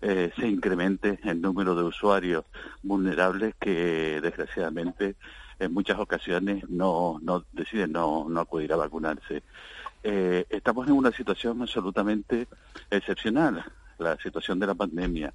eh, 0.00 0.30
se 0.38 0.46
incremente 0.46 1.18
el 1.24 1.40
número 1.40 1.74
de 1.74 1.82
usuarios 1.82 2.44
vulnerables 2.82 3.54
que 3.58 4.20
desgraciadamente 4.20 5.16
en 5.58 5.74
muchas 5.74 5.98
ocasiones 5.98 6.68
no, 6.70 7.18
no 7.20 7.44
deciden 7.52 7.92
no, 7.92 8.26
no 8.28 8.40
acudir 8.40 8.72
a 8.72 8.76
vacunarse. 8.76 9.42
Eh, 10.04 10.46
estamos 10.50 10.86
en 10.86 10.92
una 10.92 11.10
situación 11.10 11.60
absolutamente 11.60 12.46
excepcional, 12.90 13.64
la 13.98 14.16
situación 14.18 14.60
de 14.60 14.66
la 14.68 14.74
pandemia. 14.74 15.34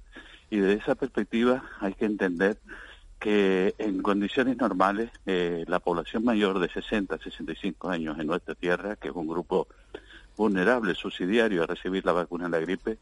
Y 0.50 0.58
desde 0.58 0.82
esa 0.82 0.94
perspectiva 0.94 1.64
hay 1.80 1.94
que 1.94 2.04
entender 2.04 2.58
que 3.18 3.74
en 3.78 4.02
condiciones 4.02 4.58
normales 4.58 5.10
eh, 5.24 5.64
la 5.66 5.80
población 5.80 6.24
mayor 6.24 6.58
de 6.58 6.68
60 6.68 7.14
a 7.14 7.18
65 7.18 7.88
años 7.88 8.18
en 8.18 8.26
nuestra 8.26 8.54
tierra, 8.54 8.96
que 8.96 9.08
es 9.08 9.14
un 9.14 9.26
grupo 9.26 9.66
vulnerable, 10.36 10.94
subsidiario 10.94 11.62
a 11.62 11.66
recibir 11.66 12.04
la 12.04 12.12
vacuna 12.12 12.44
de 12.44 12.50
la 12.50 12.60
gripe, 12.60 12.98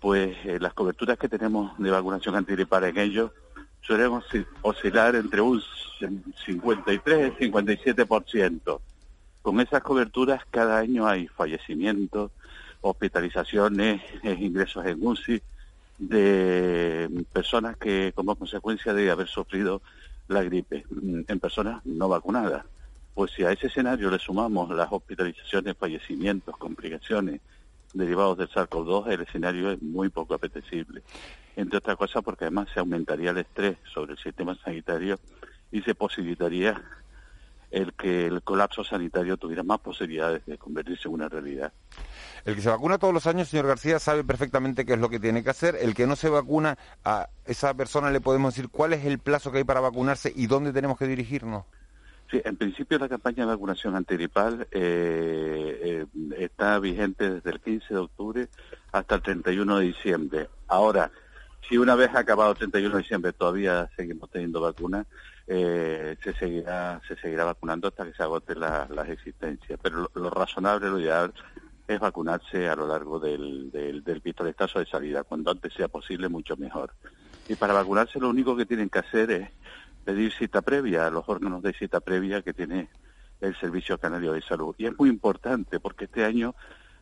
pues 0.00 0.36
eh, 0.44 0.58
las 0.60 0.74
coberturas 0.74 1.18
que 1.18 1.28
tenemos 1.28 1.78
de 1.78 1.90
vacunación 1.90 2.34
antigripal 2.34 2.84
en 2.84 2.98
ellos 2.98 3.30
suelen 3.80 4.20
oscilar 4.62 5.14
entre 5.14 5.40
un 5.40 5.62
53 6.44 7.32
y 7.38 7.44
57%. 7.44 8.80
Con 9.42 9.60
esas 9.60 9.82
coberturas 9.82 10.42
cada 10.50 10.78
año 10.78 11.06
hay 11.06 11.28
fallecimientos, 11.28 12.32
hospitalizaciones, 12.80 14.02
eh, 14.22 14.36
ingresos 14.40 14.84
en 14.86 15.06
UCI, 15.06 15.42
de 15.98 17.24
personas 17.32 17.76
que 17.76 18.12
como 18.14 18.36
consecuencia 18.36 18.92
de 18.92 19.10
haber 19.10 19.28
sufrido 19.28 19.82
la 20.28 20.42
gripe 20.42 20.84
mm, 20.90 21.20
en 21.28 21.40
personas 21.40 21.84
no 21.84 22.08
vacunadas. 22.08 22.64
Pues 23.14 23.30
si 23.32 23.44
a 23.44 23.52
ese 23.52 23.68
escenario 23.68 24.10
le 24.10 24.18
sumamos 24.18 24.70
las 24.70 24.90
hospitalizaciones, 24.90 25.76
fallecimientos, 25.76 26.56
complicaciones 26.56 27.40
derivados 27.92 28.38
del 28.38 28.48
SARS-CoV-2, 28.48 29.12
el 29.12 29.20
escenario 29.20 29.70
es 29.70 29.80
muy 29.80 30.08
poco 30.08 30.34
apetecible. 30.34 31.02
Entre 31.54 31.78
otras 31.78 31.96
cosas 31.96 32.24
porque 32.24 32.44
además 32.44 32.68
se 32.74 32.80
aumentaría 32.80 33.30
el 33.30 33.38
estrés 33.38 33.76
sobre 33.92 34.12
el 34.12 34.18
sistema 34.18 34.56
sanitario 34.56 35.20
y 35.70 35.80
se 35.82 35.94
posibilitaría 35.94 36.82
el 37.70 37.92
que 37.92 38.26
el 38.26 38.42
colapso 38.42 38.82
sanitario 38.82 39.36
tuviera 39.36 39.62
más 39.62 39.80
posibilidades 39.80 40.44
de 40.46 40.58
convertirse 40.58 41.08
en 41.08 41.14
una 41.14 41.28
realidad. 41.28 41.72
El 42.44 42.54
que 42.54 42.60
se 42.60 42.68
vacuna 42.68 42.98
todos 42.98 43.14
los 43.14 43.26
años, 43.26 43.48
señor 43.48 43.66
García, 43.66 43.98
sabe 43.98 44.22
perfectamente 44.22 44.84
qué 44.84 44.94
es 44.94 44.98
lo 44.98 45.08
que 45.08 45.18
tiene 45.18 45.42
que 45.42 45.50
hacer. 45.50 45.76
El 45.80 45.94
que 45.94 46.06
no 46.06 46.14
se 46.14 46.28
vacuna, 46.28 46.76
a 47.04 47.28
esa 47.46 47.72
persona 47.74 48.10
le 48.10 48.20
podemos 48.20 48.54
decir 48.54 48.68
cuál 48.68 48.92
es 48.92 49.04
el 49.06 49.18
plazo 49.18 49.50
que 49.50 49.58
hay 49.58 49.64
para 49.64 49.80
vacunarse 49.80 50.32
y 50.34 50.46
dónde 50.46 50.72
tenemos 50.72 50.98
que 50.98 51.06
dirigirnos. 51.06 51.64
Sí, 52.30 52.40
en 52.44 52.56
principio 52.56 52.98
la 52.98 53.08
campaña 53.08 53.44
de 53.44 53.52
vacunación 53.52 53.96
antiripal 53.96 54.66
eh, 54.72 56.06
eh, 56.12 56.34
está 56.38 56.78
vigente 56.78 57.30
desde 57.30 57.50
el 57.50 57.60
15 57.60 57.94
de 57.94 58.00
octubre 58.00 58.48
hasta 58.92 59.14
el 59.14 59.22
31 59.22 59.78
de 59.78 59.84
diciembre. 59.84 60.48
Ahora, 60.68 61.10
si 61.68 61.78
una 61.78 61.94
vez 61.94 62.14
acabado 62.14 62.52
el 62.52 62.58
31 62.58 62.94
de 62.94 63.02
diciembre 63.02 63.32
todavía 63.32 63.88
seguimos 63.96 64.30
teniendo 64.30 64.60
vacunas, 64.60 65.06
eh, 65.46 66.16
se 66.22 66.32
seguirá 66.34 67.00
se 67.06 67.16
seguirá 67.16 67.44
vacunando 67.44 67.88
hasta 67.88 68.04
que 68.04 68.14
se 68.14 68.22
agoten 68.22 68.60
las 68.60 69.08
existencias. 69.08 69.78
Pero 69.82 70.10
lo, 70.14 70.30
razonable, 70.30 70.88
lo 70.88 70.98
ideal, 70.98 71.32
es 71.86 72.00
vacunarse 72.00 72.68
a 72.68 72.76
lo 72.76 72.86
largo 72.86 73.18
del, 73.18 73.70
del, 73.70 74.02
del 74.02 74.20
pistoletazo 74.20 74.78
de 74.78 74.86
salida. 74.86 75.24
Cuando 75.24 75.50
antes 75.50 75.72
sea 75.74 75.88
posible, 75.88 76.28
mucho 76.28 76.56
mejor. 76.56 76.92
Y 77.48 77.56
para 77.56 77.74
vacunarse 77.74 78.18
lo 78.18 78.30
único 78.30 78.56
que 78.56 78.66
tienen 78.66 78.88
que 78.88 79.00
hacer 79.00 79.30
es 79.30 79.50
pedir 80.04 80.32
cita 80.32 80.62
previa 80.62 81.06
a 81.06 81.10
los 81.10 81.28
órganos 81.28 81.62
de 81.62 81.72
cita 81.72 82.00
previa 82.00 82.42
que 82.42 82.54
tiene 82.54 82.88
el 83.40 83.56
Servicio 83.56 83.98
Canario 83.98 84.32
de 84.32 84.42
Salud. 84.42 84.74
Y 84.78 84.86
es 84.86 84.98
muy 84.98 85.08
importante 85.08 85.80
porque 85.80 86.04
este 86.04 86.24
año 86.24 86.54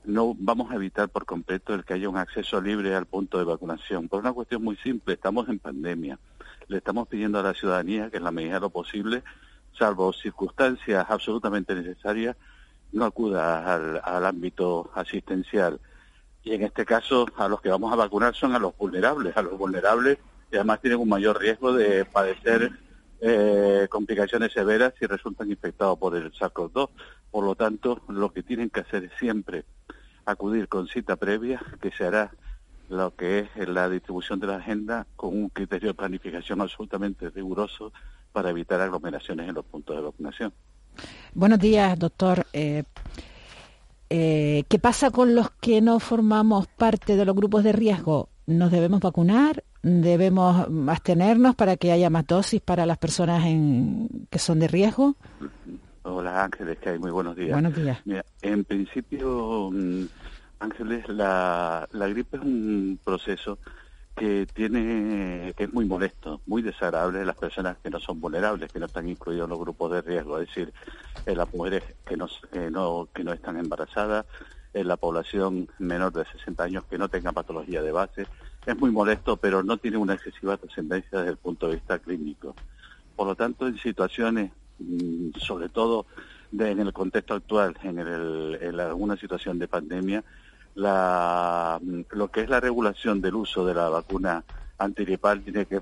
no 0.04 0.34
vamos 0.36 0.70
a 0.70 0.74
evitar 0.74 1.08
por 1.08 1.26
completo 1.26 1.74
el 1.74 1.84
que 1.84 1.94
haya 1.94 2.08
un 2.08 2.16
acceso 2.16 2.60
libre 2.60 2.94
al 2.94 3.06
punto 3.06 3.38
de 3.38 3.44
vacunación, 3.44 4.08
por 4.08 4.20
una 4.20 4.32
cuestión 4.32 4.62
muy 4.64 4.76
simple, 4.76 5.14
estamos 5.14 5.48
en 5.48 5.58
pandemia. 5.58 6.18
Le 6.66 6.78
estamos 6.78 7.06
pidiendo 7.08 7.38
a 7.38 7.42
la 7.42 7.54
ciudadanía 7.54 8.10
que 8.10 8.16
en 8.16 8.24
la 8.24 8.32
medida 8.32 8.54
de 8.54 8.60
lo 8.60 8.70
posible, 8.70 9.22
salvo 9.78 10.12
circunstancias 10.12 11.06
absolutamente 11.08 11.74
necesarias, 11.74 12.36
no 12.92 13.04
acuda 13.04 13.74
al, 13.74 14.26
ámbito 14.26 14.90
asistencial. 14.94 15.80
Y 16.44 16.54
en 16.54 16.62
este 16.62 16.84
caso, 16.84 17.26
a 17.36 17.48
los 17.48 17.60
que 17.60 17.68
vamos 17.68 17.92
a 17.92 17.96
vacunar 17.96 18.34
son 18.34 18.54
a 18.54 18.58
los 18.58 18.76
vulnerables, 18.76 19.36
a 19.36 19.42
los 19.42 19.56
vulnerables 19.56 20.18
y 20.50 20.56
además 20.56 20.80
tienen 20.80 21.00
un 21.00 21.08
mayor 21.08 21.40
riesgo 21.40 21.72
de 21.72 22.04
padecer 22.04 22.70
eh, 23.20 23.86
complicaciones 23.88 24.52
severas 24.52 24.92
si 24.98 25.06
resultan 25.06 25.50
infectados 25.50 25.98
por 25.98 26.16
el 26.16 26.32
SARS-CoV-2. 26.32 26.90
Por 27.30 27.44
lo 27.44 27.54
tanto, 27.54 28.02
lo 28.08 28.32
que 28.32 28.42
tienen 28.42 28.68
que 28.68 28.80
hacer 28.80 29.04
es 29.04 29.12
siempre 29.18 29.64
acudir 30.26 30.68
con 30.68 30.88
cita 30.88 31.16
previa, 31.16 31.62
que 31.80 31.90
se 31.92 32.04
hará 32.04 32.32
lo 32.88 33.14
que 33.16 33.48
es 33.56 33.68
la 33.68 33.88
distribución 33.88 34.38
de 34.38 34.48
la 34.48 34.56
agenda 34.56 35.06
con 35.16 35.30
un 35.30 35.48
criterio 35.48 35.88
de 35.88 35.94
planificación 35.94 36.60
absolutamente 36.60 37.30
riguroso 37.30 37.92
para 38.32 38.50
evitar 38.50 38.80
aglomeraciones 38.80 39.48
en 39.48 39.54
los 39.54 39.64
puntos 39.64 39.96
de 39.96 40.02
vacunación. 40.02 40.52
Buenos 41.34 41.58
días, 41.58 41.98
doctor. 41.98 42.46
Eh, 42.52 42.84
eh, 44.10 44.64
¿Qué 44.68 44.78
pasa 44.78 45.10
con 45.10 45.34
los 45.34 45.50
que 45.50 45.80
no 45.80 45.98
formamos 45.98 46.66
parte 46.66 47.16
de 47.16 47.24
los 47.24 47.34
grupos 47.34 47.64
de 47.64 47.72
riesgo? 47.72 48.28
¿Nos 48.46 48.70
debemos 48.70 49.00
vacunar? 49.00 49.64
¿Debemos 49.82 50.68
abstenernos 50.88 51.54
para 51.54 51.76
que 51.76 51.92
haya 51.92 52.10
más 52.10 52.26
dosis 52.26 52.60
para 52.60 52.84
las 52.84 52.98
personas 52.98 53.46
en, 53.46 54.26
que 54.30 54.38
son 54.38 54.58
de 54.58 54.68
riesgo? 54.68 55.16
Hola 56.02 56.44
Ángeles, 56.44 56.78
que 56.78 56.90
hay 56.90 56.98
muy 56.98 57.10
buenos 57.10 57.36
días. 57.36 57.52
Buenos 57.52 57.74
días. 57.74 57.98
en 58.42 58.64
principio, 58.64 59.70
mm, 59.72 60.04
Ángeles, 60.60 61.08
la, 61.08 61.88
la 61.92 62.08
gripe 62.08 62.36
es 62.36 62.42
un 62.42 62.98
proceso 63.02 63.58
que 64.14 64.46
tiene 64.52 65.54
que 65.56 65.64
es 65.64 65.72
muy 65.72 65.84
molesto, 65.84 66.40
muy 66.46 66.62
desagradable 66.62 67.24
las 67.24 67.36
personas 67.36 67.78
que 67.82 67.90
no 67.90 67.98
son 68.00 68.20
vulnerables, 68.20 68.70
que 68.70 68.78
no 68.78 68.86
están 68.86 69.08
incluidos 69.08 69.44
en 69.44 69.50
los 69.50 69.58
grupos 69.58 69.92
de 69.92 70.02
riesgo, 70.02 70.38
es 70.38 70.48
decir, 70.48 70.72
en 71.26 71.38
las 71.38 71.52
mujeres 71.52 71.82
que 72.06 72.16
no 72.16 72.28
que 72.52 72.70
no 72.70 73.08
que 73.14 73.24
no 73.24 73.32
están 73.32 73.56
embarazadas, 73.56 74.26
en 74.74 74.88
la 74.88 74.96
población 74.96 75.68
menor 75.78 76.12
de 76.12 76.24
60 76.24 76.64
años 76.64 76.84
que 76.84 76.98
no 76.98 77.08
tenga 77.08 77.32
patología 77.32 77.82
de 77.82 77.92
base. 77.92 78.26
Es 78.64 78.78
muy 78.78 78.90
molesto, 78.90 79.36
pero 79.36 79.62
no 79.62 79.76
tiene 79.76 79.96
una 79.96 80.14
excesiva 80.14 80.56
trascendencia 80.56 81.18
desde 81.18 81.32
el 81.32 81.36
punto 81.36 81.66
de 81.66 81.74
vista 81.74 81.98
clínico. 81.98 82.54
Por 83.16 83.26
lo 83.26 83.34
tanto, 83.34 83.66
en 83.66 83.76
situaciones 83.78 84.50
Mm, 84.82 85.30
sobre 85.38 85.68
todo 85.68 86.06
en 86.58 86.80
el 86.80 86.92
contexto 86.92 87.34
actual, 87.34 87.76
en, 87.82 87.98
el, 87.98 88.58
en 88.60 88.80
alguna 88.80 89.16
situación 89.16 89.58
de 89.58 89.68
pandemia, 89.68 90.22
la, 90.74 91.78
mm, 91.82 92.00
lo 92.10 92.28
que 92.28 92.42
es 92.42 92.48
la 92.48 92.60
regulación 92.60 93.20
del 93.20 93.34
uso 93.34 93.64
de 93.64 93.74
la 93.74 93.88
vacuna 93.88 94.44
antigripal 94.78 95.42
tiene 95.42 95.66
que 95.66 95.80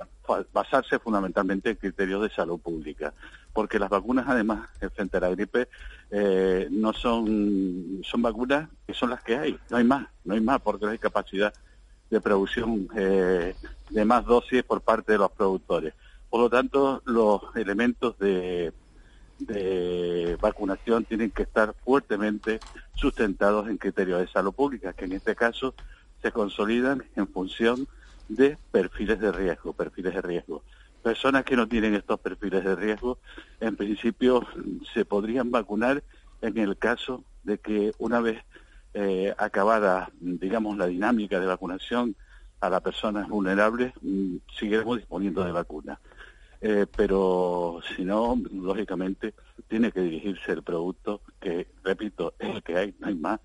basarse 0.52 0.98
fundamentalmente 0.98 1.70
en 1.70 1.76
criterios 1.76 2.22
de 2.22 2.30
salud 2.30 2.60
pública, 2.60 3.12
porque 3.52 3.78
las 3.78 3.90
vacunas 3.90 4.26
además 4.28 4.68
frente 4.94 5.16
a 5.16 5.20
la 5.20 5.30
gripe 5.30 5.68
eh, 6.10 6.68
no 6.70 6.92
son 6.92 8.00
son 8.04 8.22
vacunas 8.22 8.68
que 8.86 8.94
son 8.94 9.10
las 9.10 9.22
que 9.22 9.36
hay, 9.36 9.58
no 9.70 9.78
hay 9.78 9.84
más, 9.84 10.06
no 10.24 10.34
hay 10.34 10.40
más 10.40 10.60
porque 10.60 10.84
no 10.84 10.92
hay 10.92 10.98
capacidad 10.98 11.52
de 12.10 12.20
producción 12.20 12.88
eh, 12.96 13.54
de 13.88 14.04
más 14.04 14.24
dosis 14.24 14.62
por 14.62 14.80
parte 14.82 15.12
de 15.12 15.18
los 15.18 15.30
productores. 15.30 15.94
Por 16.28 16.40
lo 16.40 16.50
tanto, 16.50 17.02
los 17.06 17.40
elementos 17.56 18.18
de 18.18 18.72
de 19.40 20.36
vacunación 20.40 21.04
tienen 21.04 21.30
que 21.30 21.42
estar 21.42 21.74
fuertemente 21.84 22.60
sustentados 22.94 23.68
en 23.68 23.78
criterios 23.78 24.20
de 24.20 24.28
salud 24.28 24.52
pública, 24.52 24.92
que 24.92 25.06
en 25.06 25.12
este 25.12 25.34
caso 25.34 25.74
se 26.22 26.32
consolidan 26.32 27.04
en 27.16 27.26
función 27.28 27.88
de 28.28 28.58
perfiles 28.70 29.18
de 29.18 29.32
riesgo, 29.32 29.72
perfiles 29.72 30.14
de 30.14 30.22
riesgo. 30.22 30.62
Personas 31.02 31.44
que 31.44 31.56
no 31.56 31.66
tienen 31.66 31.94
estos 31.94 32.20
perfiles 32.20 32.62
de 32.64 32.76
riesgo, 32.76 33.18
en 33.58 33.76
principio 33.76 34.46
se 34.92 35.04
podrían 35.04 35.50
vacunar 35.50 36.02
en 36.42 36.58
el 36.58 36.76
caso 36.76 37.24
de 37.42 37.58
que 37.58 37.92
una 37.98 38.20
vez 38.20 38.42
eh, 38.92 39.34
acabada, 39.38 40.10
digamos, 40.20 40.76
la 40.76 40.86
dinámica 40.86 41.40
de 41.40 41.46
vacunación 41.46 42.16
a 42.60 42.68
las 42.68 42.82
personas 42.82 43.28
vulnerables, 43.28 43.92
mm, 44.02 44.36
siguiéramos 44.58 44.98
disponiendo 44.98 45.44
de 45.44 45.52
vacunas. 45.52 45.98
Eh, 46.60 46.86
pero 46.94 47.80
si 47.96 48.04
no, 48.04 48.38
lógicamente, 48.52 49.34
tiene 49.68 49.92
que 49.92 50.00
dirigirse 50.00 50.52
el 50.52 50.62
producto 50.62 51.22
que, 51.40 51.68
repito, 51.82 52.34
es 52.38 52.56
el 52.56 52.62
que 52.62 52.76
hay, 52.76 52.94
no 52.98 53.06
hay 53.06 53.14
más, 53.14 53.40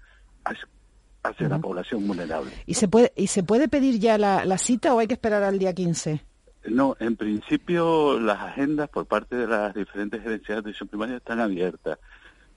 hacia 1.23 1.47
la 1.47 1.59
población 1.59 2.05
vulnerable. 2.05 2.51
¿Y 2.65 2.73
se 2.73 2.87
puede, 2.87 3.13
y 3.15 3.27
se 3.27 3.43
puede 3.43 3.67
pedir 3.67 3.99
ya 3.99 4.17
la, 4.17 4.57
cita 4.57 4.93
o 4.93 4.99
hay 4.99 5.07
que 5.07 5.13
esperar 5.13 5.43
al 5.43 5.59
día 5.59 5.73
15? 5.73 6.21
No, 6.67 6.97
en 6.99 7.15
principio 7.15 8.19
las 8.19 8.39
agendas 8.39 8.89
por 8.89 9.05
parte 9.05 9.35
de 9.35 9.47
las 9.47 9.73
diferentes 9.73 10.21
gerencias 10.21 10.57
de 10.57 10.59
atención 10.59 10.89
primaria 10.89 11.17
están 11.17 11.39
abiertas. 11.39 11.99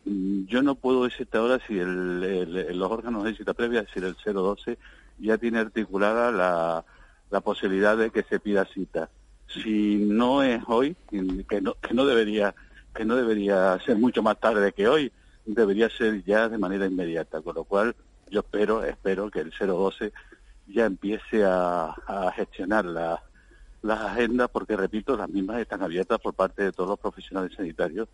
Mm, 0.07 0.47
yo 0.47 0.63
no 0.63 0.75
puedo 0.75 1.05
decirte 1.05 1.39
ahora 1.39 1.61
si 1.67 1.79
el, 1.79 2.77
los 2.77 2.91
órganos 2.91 3.25
de 3.25 3.37
cita 3.37 3.55
previa, 3.55 3.81
es 3.81 3.87
decir, 3.87 4.05
el 4.05 4.17
012, 4.35 4.79
ya 5.19 5.39
tiene 5.39 5.59
articulada 5.59 6.33
la, 6.33 6.85
la 7.31 7.41
posibilidad 7.41 7.97
de 7.97 8.11
que 8.11 8.23
se 8.25 8.41
pida 8.41 8.65
cita 8.65 9.11
si 9.49 9.97
no 9.97 10.43
es 10.43 10.63
hoy, 10.67 10.97
que 11.11 11.61
no, 11.61 11.75
que 11.75 11.95
no 11.95 12.07
debería 12.07 12.55
que 12.95 13.05
no 13.05 13.15
debería 13.15 13.79
ser 13.87 13.97
mucho 13.97 14.23
más 14.25 14.41
tarde 14.41 14.73
que 14.73 14.89
hoy, 14.89 15.13
debería 15.47 15.89
ser 15.89 16.25
ya 16.25 16.49
de 16.49 16.59
manera 16.59 16.87
inmediata, 16.87 17.41
con 17.41 17.55
lo 17.55 17.63
cual 17.63 17.95
yo 18.29 18.41
espero, 18.41 18.85
espero 18.85 19.31
que 19.31 19.41
el 19.41 19.53
012 19.57 20.13
ya 20.67 20.87
empiece 20.87 21.45
a, 21.45 21.95
gestionar 22.35 22.85
la, 22.85 23.23
las 23.83 24.01
agendas, 24.01 24.49
porque 24.53 24.77
repito, 24.77 25.17
las 25.17 25.29
mismas 25.29 25.61
están 25.61 25.83
abiertas 25.83 26.19
por 26.19 26.35
parte 26.35 26.65
de 26.65 26.73
todos 26.73 26.91
los 26.91 26.99
profesionales 26.99 27.53
sanitarios 27.57 28.09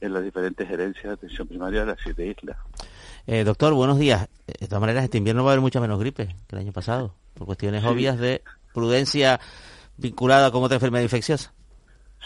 en 0.00 0.12
las 0.12 0.22
diferentes 0.22 0.68
gerencias 0.68 1.04
de 1.04 1.12
atención 1.12 1.48
primaria 1.48 1.80
de 1.80 1.86
las 1.86 1.98
siete 2.02 2.26
islas. 2.26 2.58
Eh, 3.26 3.42
doctor, 3.42 3.72
buenos 3.72 3.98
días. 3.98 4.28
De 4.46 4.66
todas 4.66 4.80
maneras, 4.80 5.04
este 5.04 5.18
invierno 5.18 5.44
va 5.44 5.50
a 5.50 5.52
haber 5.54 5.62
mucha 5.62 5.80
menos 5.80 5.98
gripe 5.98 6.36
que 6.46 6.56
el 6.56 6.58
año 6.58 6.72
pasado, 6.72 7.14
por 7.34 7.46
cuestiones 7.46 7.84
obvias 7.84 8.18
de 8.18 8.42
prudencia 8.74 9.40
vinculada 9.96 10.50
con 10.50 10.62
otra 10.62 10.76
enfermedad 10.76 11.02
infecciosa. 11.02 11.52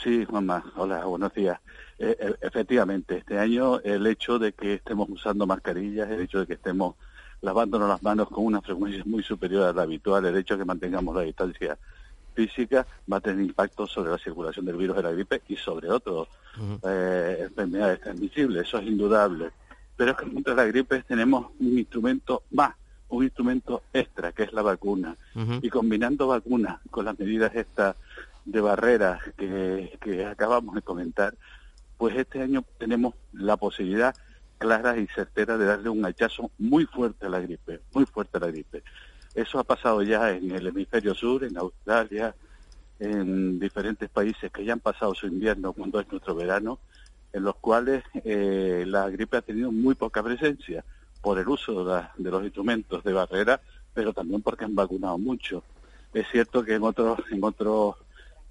Sí, 0.03 0.27
mamá. 0.31 0.65
Hola, 0.77 1.05
buenos 1.05 1.33
días. 1.35 1.59
Eh, 1.99 2.17
e, 2.19 2.47
efectivamente, 2.47 3.19
este 3.19 3.39
año 3.39 3.81
el 3.81 4.07
hecho 4.07 4.39
de 4.39 4.53
que 4.53 4.75
estemos 4.75 5.09
usando 5.11 5.47
mascarillas, 5.47 6.11
el 6.11 6.23
hecho 6.23 6.41
de 6.41 6.47
que 6.47 6.55
estemos 6.55 6.95
lavándonos 7.43 7.89
las 7.89 8.03
manos 8.03 8.29
con 8.29 8.45
una 8.45 8.61
frecuencia 8.61 9.03
muy 9.05 9.23
superior 9.23 9.65
a 9.65 9.73
la 9.73 9.83
habitual, 9.83 10.25
el 10.25 10.37
hecho 10.37 10.55
de 10.55 10.61
que 10.61 10.67
mantengamos 10.67 11.15
la 11.15 11.23
distancia 11.23 11.79
física 12.35 12.87
va 13.11 13.19
a 13.19 13.21
tener 13.21 13.45
impacto 13.45 13.87
sobre 13.87 14.11
la 14.11 14.19
circulación 14.19 14.65
del 14.65 14.77
virus 14.77 14.97
de 14.97 15.03
la 15.03 15.13
gripe 15.13 15.43
y 15.49 15.57
sobre 15.57 15.91
otras 15.91 16.29
eh, 16.83 17.39
enfermedades 17.43 18.01
transmisibles, 18.01 18.67
eso 18.67 18.79
es 18.79 18.87
indudable. 18.87 19.51
Pero 19.97 20.13
es 20.13 20.17
que 20.17 20.33
contra 20.33 20.55
la 20.55 20.65
gripe 20.65 21.03
tenemos 21.03 21.47
un 21.59 21.79
instrumento 21.79 22.45
más, 22.53 22.75
un 23.11 23.25
instrumento 23.25 23.83
extra, 23.93 24.33
que 24.33 24.45
es 24.45 24.53
la 24.53 24.63
vacuna. 24.63 25.17
Y 25.63 25.69
combinando 25.69 26.27
vacunas 26.29 26.81
con 26.91 27.05
las 27.05 27.19
medidas 27.19 27.55
estas 27.55 27.97
de 28.45 28.61
barreras 28.61 29.21
que, 29.37 29.99
que 30.01 30.25
acabamos 30.25 30.75
de 30.75 30.83
comentar, 30.83 31.35
pues 31.99 32.17
este 32.17 32.41
año 32.41 32.65
tenemos 32.79 33.15
la 33.33 33.57
posibilidad 33.57 34.15
clara 34.59 34.99
y 34.99 35.07
certera 35.09 35.59
de 35.59 35.67
darle 35.67 35.89
un 35.89 36.05
hachazo 36.05 36.51
muy 36.59 36.87
fuerte 36.87 37.27
a 37.27 37.29
la 37.29 37.41
gripe, 37.41 37.81
muy 37.93 38.07
fuerte 38.07 38.39
a 38.39 38.41
la 38.41 38.49
gripe. 38.49 38.83
Eso 39.35 39.59
ha 39.59 39.65
pasado 39.65 40.03
ya 40.03 40.31
en 40.31 40.51
el 40.51 40.67
hemisferio 40.67 41.15
sur, 41.15 41.45
en 41.45 41.57
Australia, 41.57 42.35
en 42.99 43.59
diferentes 43.59 44.09
países 44.11 44.51
que 44.53 44.65
ya 44.65 44.75
han 44.75 44.81
pasado 44.81 45.15
su 45.15 45.27
invierno 45.27 45.73
cuando 45.73 46.01
es 46.01 46.11
nuestro 46.11 46.35
verano, 46.35 46.79
en 47.33 47.45
los 47.45 47.57
cuales 47.57 48.05
eh, 48.25 48.85
la 48.87 49.09
gripe 49.09 49.39
ha 49.39 49.43
tenido 49.43 49.73
muy 49.73 49.95
poca 49.95 50.23
presencia 50.23 50.85
por 51.21 51.39
el 51.39 51.49
uso 51.49 51.85
de, 51.85 52.31
los 52.31 52.43
instrumentos 52.43 53.05
de 53.05 53.13
barrera, 53.13 53.61
pero 53.93 54.13
también 54.13 54.43
porque 54.43 54.65
han 54.65 54.75
vacunado 54.75 55.19
mucho. 55.19 55.63
Es 56.13 56.27
cierto 56.31 56.65
que 56.65 56.75
en 56.75 56.83
otros 56.83 57.21
en 57.31 57.43
otros 57.45 57.97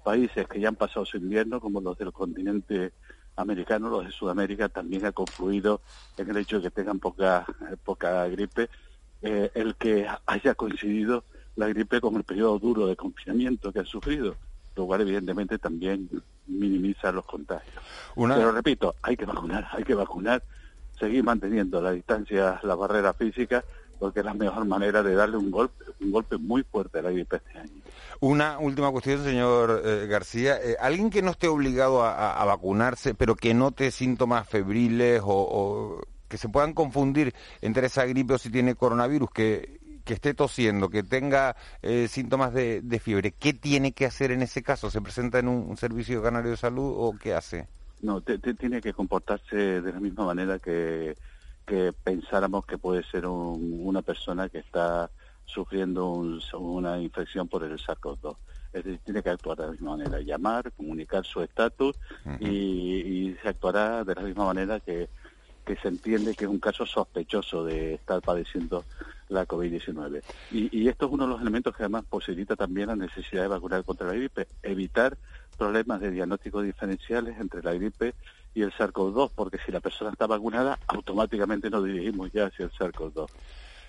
países 0.04 0.46
que 0.48 0.60
ya 0.60 0.68
han 0.68 0.76
pasado 0.76 1.04
su 1.04 1.18
invierno, 1.18 1.60
como 1.60 1.80
los 1.80 1.98
del 1.98 2.12
continente 2.12 2.92
americano, 3.36 3.90
los 3.90 4.06
de 4.06 4.12
Sudamérica, 4.12 4.68
también 4.68 5.06
ha 5.06 5.12
confluido 5.12 5.80
en 6.16 6.30
el 6.30 6.36
hecho 6.38 6.56
de 6.56 6.64
que 6.64 6.70
tengan 6.70 6.98
poca, 6.98 7.44
poca 7.84 8.26
gripe, 8.28 8.68
eh, 9.22 9.50
el 9.54 9.74
que 9.76 10.06
haya 10.26 10.54
coincidido 10.54 11.24
la 11.56 11.68
gripe 11.68 12.00
con 12.00 12.16
el 12.16 12.24
periodo 12.24 12.58
duro 12.58 12.86
de 12.86 12.96
confinamiento 12.96 13.72
que 13.72 13.80
han 13.80 13.86
sufrido, 13.86 14.36
lo 14.76 14.86
cual 14.86 15.02
evidentemente 15.02 15.58
también 15.58 16.08
minimiza 16.46 17.12
los 17.12 17.26
contagios. 17.26 17.82
Pero 18.14 18.52
repito, 18.52 18.94
hay 19.02 19.16
que 19.16 19.26
vacunar, 19.26 19.68
hay 19.72 19.84
que 19.84 19.94
vacunar, 19.94 20.42
seguir 21.00 21.24
manteniendo 21.24 21.80
la 21.80 21.90
distancia, 21.90 22.60
la 22.62 22.76
barrera 22.76 23.14
física, 23.14 23.64
porque 23.98 24.20
es 24.20 24.26
la 24.26 24.34
mejor 24.34 24.64
manera 24.66 25.02
de 25.02 25.14
darle 25.14 25.36
un 25.36 25.50
golpe, 25.50 25.84
un 26.00 26.12
golpe 26.12 26.36
muy 26.36 26.62
fuerte 26.62 27.00
a 27.00 27.02
la 27.02 27.10
gripe 27.10 27.36
este 27.36 27.58
año. 27.58 27.80
Una 28.20 28.58
última 28.58 28.90
cuestión, 28.90 29.24
señor 29.24 29.82
eh, 29.84 30.06
García. 30.06 30.58
Eh, 30.62 30.76
alguien 30.78 31.08
que 31.08 31.22
no 31.22 31.30
esté 31.30 31.48
obligado 31.48 32.04
a, 32.04 32.44
vacunarse, 32.44 33.14
pero 33.14 33.34
que 33.34 33.54
note 33.54 33.90
síntomas 33.90 34.46
febriles 34.46 35.22
o, 35.24 36.00
que 36.28 36.36
se 36.36 36.48
puedan 36.48 36.74
confundir 36.74 37.34
entre 37.62 37.86
esa 37.86 38.04
gripe 38.04 38.34
o 38.34 38.38
si 38.38 38.50
tiene 38.50 38.74
coronavirus, 38.74 39.30
que, 39.30 39.80
esté 40.06 40.34
tosiendo, 40.34 40.90
que 40.90 41.04
tenga 41.04 41.54
eh, 41.82 42.08
síntomas 42.08 42.52
de, 42.52 43.00
fiebre, 43.00 43.30
¿qué 43.30 43.52
tiene 43.52 43.92
que 43.92 44.06
hacer 44.06 44.32
en 44.32 44.42
ese 44.42 44.60
caso? 44.60 44.90
¿Se 44.90 45.00
presenta 45.00 45.38
en 45.38 45.46
un, 45.46 45.76
servicio 45.76 46.20
canario 46.20 46.50
de 46.50 46.56
salud 46.56 46.92
o 46.96 47.14
qué 47.16 47.32
hace? 47.32 47.68
No, 48.02 48.20
tiene 48.22 48.80
que 48.80 48.92
comportarse 48.92 49.80
de 49.80 49.92
la 49.92 50.00
misma 50.00 50.24
manera 50.24 50.58
que 50.58 51.16
que 51.70 51.92
pensáramos 51.92 52.66
que 52.66 52.78
puede 52.78 53.04
ser 53.04 53.26
una 53.26 54.02
persona 54.02 54.48
que 54.48 54.58
está 54.58 55.08
sufriendo 55.44 56.10
una 56.54 57.00
infección 57.00 57.46
por 57.46 57.62
el 57.62 57.78
SARS-CoV-2. 57.78 58.36
Es 58.72 58.84
decir, 58.84 59.00
tiene 59.04 59.22
que 59.22 59.30
actuar 59.30 59.56
de 59.56 59.66
la 59.66 59.72
misma 59.72 59.96
manera, 59.96 60.20
llamar, 60.20 60.72
comunicar 60.72 61.24
su 61.24 61.40
estatus 61.42 61.94
y, 62.40 63.36
se 63.40 63.48
actuará 63.48 64.02
de 64.02 64.16
la 64.16 64.22
misma 64.22 64.46
manera 64.46 64.80
que, 64.80 65.08
se 65.80 65.86
entiende 65.86 66.34
que 66.34 66.46
es 66.46 66.50
un 66.50 66.58
caso 66.58 66.84
sospechoso 66.84 67.64
de 67.64 67.94
estar 67.94 68.20
padeciendo 68.20 68.84
la 69.28 69.46
COVID-19. 69.46 70.20
Y, 70.50 70.76
y, 70.76 70.88
esto 70.88 71.06
es 71.06 71.12
uno 71.12 71.24
de 71.24 71.30
los 71.30 71.40
elementos 71.40 71.76
que 71.76 71.84
además 71.84 72.04
posibilita 72.10 72.56
también 72.56 72.88
la 72.88 72.96
necesidad 72.96 73.42
de 73.42 73.48
vacunar 73.48 73.84
contra 73.84 74.08
la 74.08 74.14
gripe, 74.14 74.48
evitar 74.64 75.16
problemas 75.60 76.00
de 76.00 76.10
diagnóstico 76.10 76.62
diferenciales 76.62 77.38
entre 77.38 77.62
la 77.62 77.74
gripe 77.74 78.14
y 78.54 78.62
el 78.62 78.72
SARS-CoV-2, 78.72 79.32
porque 79.34 79.58
si 79.58 79.70
la 79.70 79.80
persona 79.80 80.10
está 80.10 80.26
vacunada, 80.26 80.78
automáticamente 80.86 81.68
nos 81.68 81.84
dirigimos 81.84 82.32
ya 82.32 82.46
hacia 82.46 82.64
el 82.64 82.72
SARS-CoV-2. 82.72 83.28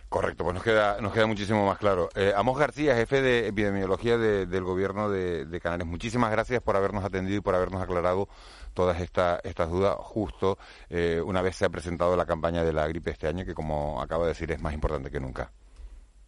Correcto, 0.10 0.44
pues 0.44 0.54
nos 0.54 0.64
queda, 0.64 1.00
nos 1.00 1.14
queda 1.14 1.28
muchísimo 1.28 1.66
más 1.66 1.78
claro. 1.78 2.10
Eh, 2.14 2.34
Amos 2.36 2.60
García, 2.60 2.94
jefe 2.98 3.22
de 3.22 3.48
epidemiología 3.48 4.18
del 4.18 4.64
gobierno 4.66 5.10
de, 5.10 5.60
Canarias, 5.64 5.88
muchísimas 5.88 6.30
gracias 6.30 6.62
por 6.62 6.76
habernos 6.76 7.06
atendido 7.06 7.38
y 7.38 7.42
por 7.42 7.56
habernos 7.56 7.82
aclarado 7.82 8.28
todas 8.74 9.00
estas 9.00 9.70
dudas 9.70 9.96
justo 9.98 10.58
eh, 10.90 11.22
una 11.26 11.42
vez 11.42 11.56
se 11.56 11.64
ha 11.64 11.70
presentado 11.70 12.18
la 12.18 12.26
campaña 12.26 12.66
de 12.66 12.74
la 12.74 12.86
gripe 12.86 13.12
este 13.12 13.30
año, 13.30 13.46
que 13.46 13.54
como 13.54 14.02
acaba 14.02 14.24
de 14.24 14.34
decir 14.34 14.52
es 14.52 14.62
más 14.62 14.74
importante 14.74 15.10
que 15.10 15.22
nunca. 15.22 15.50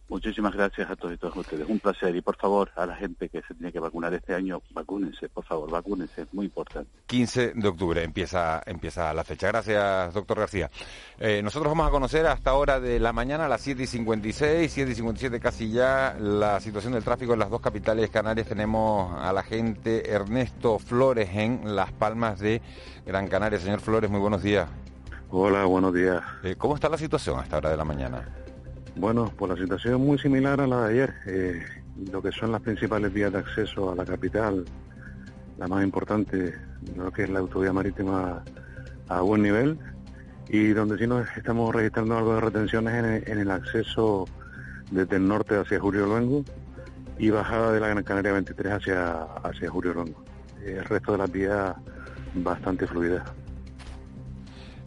Muchísimas 0.08 0.54
gracias 0.54 0.90
a 0.90 0.96
todos 0.96 1.14
y 1.14 1.16
todas 1.16 1.36
ustedes. 1.36 1.66
Un 1.68 1.80
placer. 1.80 2.14
Y 2.14 2.20
por 2.20 2.36
favor, 2.36 2.70
a 2.76 2.84
la 2.84 2.94
gente 2.94 3.28
que 3.30 3.40
se 3.42 3.54
tiene 3.54 3.72
que 3.72 3.80
vacunar 3.80 4.12
este 4.12 4.34
año, 4.34 4.60
vacúnense, 4.72 5.30
por 5.30 5.44
favor, 5.44 5.70
vacúnense, 5.70 6.22
es 6.22 6.34
muy 6.34 6.46
importante. 6.46 6.90
15 7.06 7.52
de 7.54 7.68
octubre 7.68 8.02
empieza, 8.02 8.62
empieza 8.66 9.14
la 9.14 9.24
fecha. 9.24 9.48
Gracias, 9.48 10.12
doctor 10.12 10.38
García. 10.40 10.70
Eh, 11.18 11.40
nosotros 11.42 11.70
vamos 11.70 11.88
a 11.88 11.90
conocer 11.90 12.26
hasta 12.26 12.52
hora 12.52 12.80
de 12.80 13.00
la 13.00 13.12
mañana, 13.14 13.46
a 13.46 13.48
las 13.48 13.62
7 13.62 13.82
y 13.82 13.86
56, 13.86 14.70
7 14.70 14.90
y 14.90 14.94
57 14.94 15.40
casi 15.40 15.70
ya, 15.70 16.16
la 16.20 16.60
situación 16.60 16.92
del 16.92 17.02
tráfico 17.02 17.32
en 17.32 17.38
las 17.38 17.50
dos 17.50 17.62
capitales 17.62 18.10
canarias. 18.10 18.46
Tenemos 18.46 19.18
a 19.18 19.32
la 19.32 19.42
gente 19.42 20.10
Ernesto 20.10 20.78
Flores 20.78 21.30
en 21.32 21.74
Las 21.74 21.92
Palmas 21.92 22.40
de 22.40 22.60
Gran 23.06 23.26
Canaria. 23.28 23.58
Señor 23.58 23.80
Flores, 23.80 24.10
muy 24.10 24.20
buenos 24.20 24.42
días. 24.42 24.68
Hola, 25.30 25.64
buenos 25.64 25.94
días. 25.94 26.22
Eh, 26.42 26.56
¿Cómo 26.56 26.74
está 26.74 26.90
la 26.90 26.98
situación 26.98 27.38
a 27.40 27.42
esta 27.42 27.56
hora 27.56 27.70
de 27.70 27.76
la 27.76 27.84
mañana? 27.84 28.43
Bueno, 28.96 29.32
pues 29.36 29.50
la 29.50 29.56
situación 29.56 29.94
es 29.94 30.00
muy 30.00 30.18
similar 30.18 30.60
a 30.60 30.66
la 30.66 30.82
de 30.82 30.92
ayer. 30.92 31.14
Eh, 31.26 31.64
lo 32.10 32.22
que 32.22 32.30
son 32.30 32.52
las 32.52 32.60
principales 32.60 33.12
vías 33.12 33.32
de 33.32 33.38
acceso 33.38 33.90
a 33.90 33.94
la 33.96 34.04
capital, 34.04 34.64
la 35.58 35.66
más 35.66 35.82
importante, 35.82 36.54
lo 36.96 37.10
que 37.12 37.24
es 37.24 37.30
la 37.30 37.40
autovía 37.40 37.72
marítima 37.72 38.42
a 39.08 39.20
buen 39.20 39.42
nivel, 39.42 39.78
y 40.48 40.68
donde 40.68 40.96
sí 40.96 41.06
nos 41.06 41.26
estamos 41.36 41.74
registrando 41.74 42.16
algo 42.16 42.34
de 42.34 42.40
retenciones 42.40 43.26
en 43.26 43.38
el, 43.38 43.50
acceso 43.50 44.26
desde 44.90 45.16
el 45.16 45.26
norte 45.26 45.56
hacia 45.56 45.80
Julio 45.80 46.06
Luengo 46.06 46.44
y 47.18 47.30
bajada 47.30 47.72
de 47.72 47.80
la 47.80 47.88
Gran 47.88 48.04
Canaria 48.04 48.32
23 48.32 48.72
hacia, 48.74 49.22
hacia 49.42 49.70
Julio 49.70 49.94
Luengo. 49.94 50.22
El 50.64 50.84
resto 50.84 51.12
de 51.12 51.18
las 51.18 51.30
vías 51.30 51.74
bastante 52.34 52.86
fluidas 52.86 53.24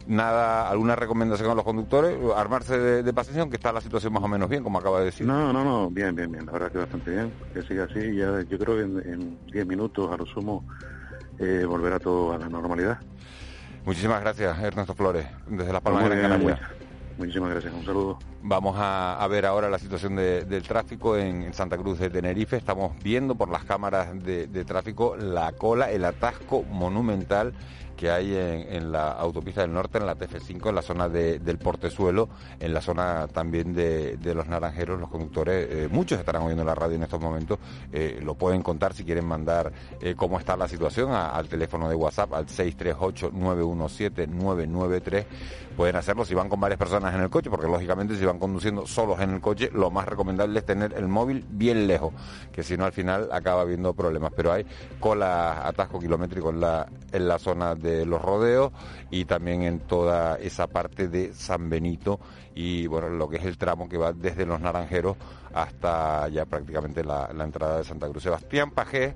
nada, 0.08 0.68
alguna 0.68 0.96
recomendación 0.96 1.50
a 1.50 1.54
los 1.54 1.64
conductores, 1.64 2.16
armarse 2.34 2.78
de, 2.78 3.12
paciencia, 3.12 3.42
aunque 3.42 3.56
está 3.56 3.72
la 3.72 3.80
situación 3.80 4.12
más 4.12 4.22
o 4.22 4.28
menos 4.28 4.48
bien, 4.48 4.64
como 4.64 4.78
acaba 4.78 4.98
de 5.00 5.06
decir. 5.06 5.26
No, 5.26 5.52
no, 5.52 5.62
no, 5.62 5.90
bien, 5.90 6.14
bien, 6.16 6.32
bien, 6.32 6.46
la 6.46 6.52
verdad 6.52 6.72
que 6.72 6.78
bastante 6.78 7.10
bien, 7.10 7.32
que 7.52 7.62
siga 7.62 7.84
así, 7.84 8.16
ya, 8.16 8.42
yo 8.42 8.58
creo 8.58 8.76
que 8.76 9.10
en 9.10 9.38
10 9.52 9.66
minutos 9.66 10.10
a 10.10 10.16
lo 10.16 10.26
sumo 10.26 10.64
eh, 11.38 11.64
volverá 11.66 11.98
todo 12.00 12.32
a 12.32 12.38
la 12.38 12.48
normalidad. 12.48 12.98
Muchísimas 13.84 14.20
gracias, 14.20 14.58
Ernesto 14.58 14.94
Flores, 14.94 15.26
desde 15.46 15.72
Las 15.72 15.82
Palmas 15.82 16.08
de 16.08 16.20
Canarias. 16.20 16.60
Muchísimas 17.18 17.50
gracias, 17.50 17.74
un 17.74 17.84
saludo. 17.84 18.18
Vamos 18.42 18.76
a, 18.78 19.26
ver 19.28 19.44
ahora 19.44 19.68
la 19.68 19.78
situación 19.78 20.14
del 20.14 20.62
tráfico 20.62 21.16
en, 21.16 21.52
Santa 21.52 21.76
Cruz 21.76 21.98
de 21.98 22.10
Tenerife. 22.10 22.56
Estamos 22.56 22.92
viendo 23.02 23.34
por 23.34 23.50
las 23.50 23.64
cámaras 23.64 24.22
de, 24.22 24.46
de 24.46 24.64
tráfico 24.64 25.16
la 25.16 25.50
cola, 25.52 25.90
el 25.90 26.04
atasco 26.04 26.62
monumental 26.62 27.54
que 27.98 28.10
hay 28.12 28.34
en, 28.34 28.92
la 28.92 29.10
autopista 29.10 29.62
del 29.62 29.72
norte, 29.72 29.98
en 29.98 30.06
la 30.06 30.16
TF5, 30.16 30.68
en 30.68 30.74
la 30.74 30.82
zona 30.82 31.08
del 31.08 31.58
Portezuelo, 31.58 32.28
en 32.60 32.72
la 32.72 32.80
zona 32.80 33.26
también 33.26 33.74
de, 33.74 34.16
los 34.34 34.46
Naranjeros, 34.46 35.00
los 35.00 35.10
conductores, 35.10 35.66
eh, 35.68 35.88
muchos 35.90 36.20
estarán 36.20 36.42
oyendo 36.42 36.64
la 36.64 36.76
radio 36.76 36.94
en 36.94 37.02
estos 37.02 37.20
momentos, 37.20 37.58
eh, 37.92 38.20
lo 38.22 38.36
pueden 38.36 38.62
contar 38.62 38.94
si 38.94 39.02
quieren 39.02 39.24
mandar 39.24 39.72
eh, 40.00 40.14
cómo 40.16 40.38
está 40.38 40.56
la 40.56 40.68
situación 40.68 41.10
al 41.10 41.48
teléfono 41.48 41.88
de 41.88 41.96
WhatsApp 41.96 42.34
al 42.34 42.46
638-917-993 42.46 45.24
pueden 45.78 45.94
hacerlo 45.94 46.24
si 46.24 46.34
van 46.34 46.48
con 46.48 46.58
varias 46.58 46.76
personas 46.76 47.14
en 47.14 47.20
el 47.20 47.30
coche, 47.30 47.48
porque 47.48 47.68
lógicamente 47.68 48.16
si 48.16 48.24
van 48.24 48.40
conduciendo 48.40 48.84
solos 48.84 49.20
en 49.20 49.30
el 49.30 49.40
coche, 49.40 49.70
lo 49.72 49.92
más 49.92 50.08
recomendable 50.08 50.58
es 50.58 50.66
tener 50.66 50.92
el 50.94 51.06
móvil 51.06 51.44
bien 51.48 51.86
lejos, 51.86 52.12
que 52.50 52.64
si 52.64 52.76
no 52.76 52.84
al 52.84 52.90
final 52.90 53.28
acaba 53.30 53.62
habiendo 53.62 53.94
problemas. 53.94 54.32
Pero 54.34 54.50
hay 54.50 54.66
cola 54.98 55.64
atasco 55.64 56.00
kilométrico 56.00 56.50
en 56.50 56.58
la, 56.58 56.88
en 57.12 57.28
la 57.28 57.38
zona 57.38 57.76
de 57.76 58.04
los 58.04 58.20
rodeos 58.20 58.72
y 59.12 59.24
también 59.24 59.62
en 59.62 59.78
toda 59.78 60.34
esa 60.38 60.66
parte 60.66 61.06
de 61.06 61.32
San 61.32 61.70
Benito 61.70 62.18
y 62.58 62.88
bueno, 62.88 63.08
lo 63.08 63.28
que 63.28 63.36
es 63.36 63.44
el 63.44 63.56
tramo 63.56 63.88
que 63.88 63.96
va 63.96 64.12
desde 64.12 64.44
los 64.44 64.60
Naranjeros 64.60 65.16
hasta 65.54 66.26
ya 66.26 66.44
prácticamente 66.44 67.04
la, 67.04 67.30
entrada 67.38 67.78
de 67.78 67.84
Santa 67.84 68.08
Cruz. 68.08 68.24
Sebastián 68.24 68.72
Pajé 68.72 69.14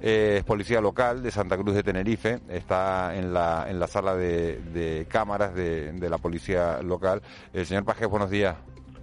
eh, 0.00 0.36
es 0.38 0.44
policía 0.44 0.80
local 0.80 1.20
de 1.20 1.32
Santa 1.32 1.56
Cruz 1.56 1.74
de 1.74 1.82
Tenerife, 1.82 2.38
está 2.48 3.16
en 3.16 3.34
la, 3.34 3.66
en 3.68 3.80
la 3.80 3.88
sala 3.88 4.14
de, 4.14 5.08
cámaras 5.10 5.56
de, 5.56 6.08
la 6.08 6.18
policía 6.18 6.82
local. 6.82 7.20
El 7.52 7.66
señor 7.66 7.84
Pajé, 7.84 8.06
buenos 8.06 8.30
días. 8.30 8.54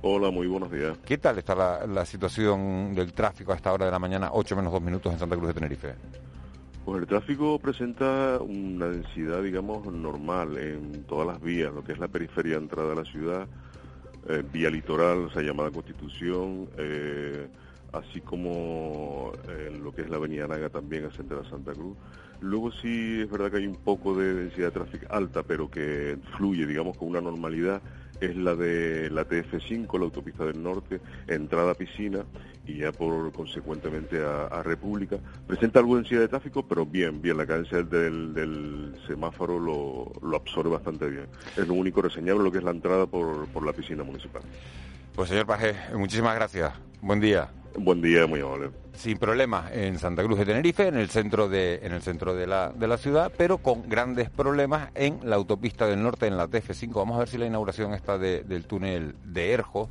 Hola, 0.04 0.32
muy 0.32 0.48
buenos 0.48 0.72
días. 0.72 0.98
¿Qué 1.06 1.18
tal 1.18 1.38
está 1.40 1.54
la, 1.54 1.86
la, 1.86 2.06
situación 2.06 2.96
del 2.96 3.12
tráfico 3.12 3.52
a 3.52 3.58
esta 3.58 3.74
hora 3.74 3.88
de 3.88 3.92
la 3.92 4.00
mañana, 4.00 4.30
8 4.32 4.56
menos 4.56 4.72
2 4.72 4.82
minutos 4.82 5.12
en 5.12 5.20
Santa 5.20 5.36
Cruz 5.36 5.50
de 5.50 5.54
Tenerife? 5.54 5.96
Pues 6.86 7.02
el 7.02 7.08
tráfico 7.08 7.60
presenta 7.60 8.40
una 8.40 8.88
densidad, 8.88 9.44
digamos, 9.44 9.86
normal 9.86 10.58
en 10.58 11.04
todas 11.04 11.28
las 11.28 11.42
vías, 11.42 11.74
lo 11.74 11.84
que 11.84 11.92
es 11.92 12.00
la 12.00 12.08
periferia 12.08 12.54
de 12.54 12.62
entrada 12.62 12.94
a 12.94 12.96
la 12.96 13.06
ciudad, 13.06 13.48
eh, 14.28 14.44
vía 14.52 14.70
litoral, 14.70 15.26
o 15.26 15.30
sea, 15.32 15.42
llamada 15.42 15.72
Constitución, 15.72 16.70
eh, 16.78 17.48
así 17.92 18.22
como 18.22 19.34
eh, 19.50 19.78
lo 19.82 19.94
que 19.94 20.02
es 20.02 20.10
la 20.10 20.18
Avenida 20.18 20.48
Naga 20.48 20.70
también 20.70 21.06
a 21.06 21.12
Central 21.12 21.48
Santa 21.50 21.74
Cruz. 21.74 21.98
Luego 22.40 22.72
sí 22.72 23.22
es 23.22 23.30
verdad 23.30 23.52
que 23.52 23.58
hay 23.58 23.68
un 23.68 23.76
poco 23.76 24.16
de 24.16 24.34
densidad 24.34 24.68
de 24.68 24.72
tráfico 24.72 25.06
alta, 25.10 25.44
pero 25.44 25.70
que 25.70 26.18
fluye, 26.38 26.66
digamos, 26.66 26.98
con 26.98 27.10
una 27.10 27.22
normalidad 27.22 27.82
es 28.22 28.36
la 28.38 28.56
de 28.56 29.10
la 29.10 29.28
TF5, 29.28 29.98
la 29.98 30.06
autopista 30.06 30.46
del 30.46 30.62
norte, 30.62 31.02
entrada 31.28 31.72
a 31.72 31.76
piscina 31.76 32.24
y 32.66 32.78
ya 32.78 32.92
por 32.92 33.32
consecuentemente 33.34 34.24
a, 34.24 34.62
República. 34.64 35.18
Presenta 35.48 35.80
algo 35.80 35.96
de 35.96 36.04
densidad 36.04 36.22
de 36.22 36.28
tráfico, 36.28 36.66
pero 36.68 36.86
bien, 36.86 37.22
bien, 37.22 37.36
la 37.38 37.48
cadencia 37.48 37.82
del, 37.82 38.96
semáforo 39.08 39.60
lo, 39.60 40.36
absorbe 40.36 40.70
bastante 40.70 41.10
bien. 41.10 41.26
Es 41.58 41.68
lo 41.68 41.74
único 41.74 42.02
reseñable 42.02 42.44
lo 42.44 42.52
que 42.52 42.60
es 42.60 42.64
la 42.64 42.72
entrada 42.72 43.08
por, 43.08 43.48
por 43.48 43.66
la 43.66 43.74
piscina 43.74 44.04
municipal. 44.04 44.44
Pues 45.16 45.30
señor 45.30 45.46
Paje, 45.46 45.76
muchísimas 45.94 46.36
gracias. 46.36 46.74
Buen 47.02 47.20
día. 47.20 47.50
Buen 47.78 48.02
día, 48.02 48.28
muy 48.28 48.40
amable. 48.40 48.72
Sin 48.94 49.18
problemas 49.18 49.72
en 49.72 50.00
Santa 50.00 50.24
Cruz 50.24 50.40
de 50.40 50.46
Tenerife, 50.46 50.88
en 50.88 50.96
el 50.96 51.10
centro 51.10 51.50
de, 51.50 51.80
en 51.84 51.92
el 51.92 52.02
centro 52.02 52.34
de 52.34 52.48
la, 52.48 52.70
de 52.70 52.88
la 52.88 52.98
ciudad, 52.98 53.32
pero 53.38 53.58
con 53.58 53.90
grandes 53.90 54.30
problemas 54.30 54.90
en 54.96 55.20
la 55.24 55.36
autopista 55.36 55.86
del 55.86 56.02
norte, 56.02 56.28
en 56.28 56.38
la 56.38 56.48
TF5. 56.48 56.94
Vamos 56.94 57.16
a 57.16 57.20
ver 57.20 57.28
si 57.28 57.38
la 57.38 57.46
inauguración 57.46 57.94
esta 57.94 58.18
del 58.18 58.66
túnel 58.66 59.16
de 59.26 59.52
Erjo 59.52 59.90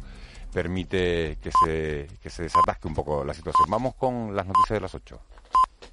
permite 0.53 1.39
que 1.43 1.51
se, 1.65 2.09
que 2.23 2.31
se 2.31 2.45
desatasque 2.45 2.89
un 2.89 2.95
poco 2.95 3.25
la 3.25 3.35
situación. 3.35 3.67
Vamos 3.69 3.95
con 3.95 4.35
las 4.35 4.47
noticias 4.47 4.77
de 4.77 4.81
las 4.81 4.95
8. 4.95 5.21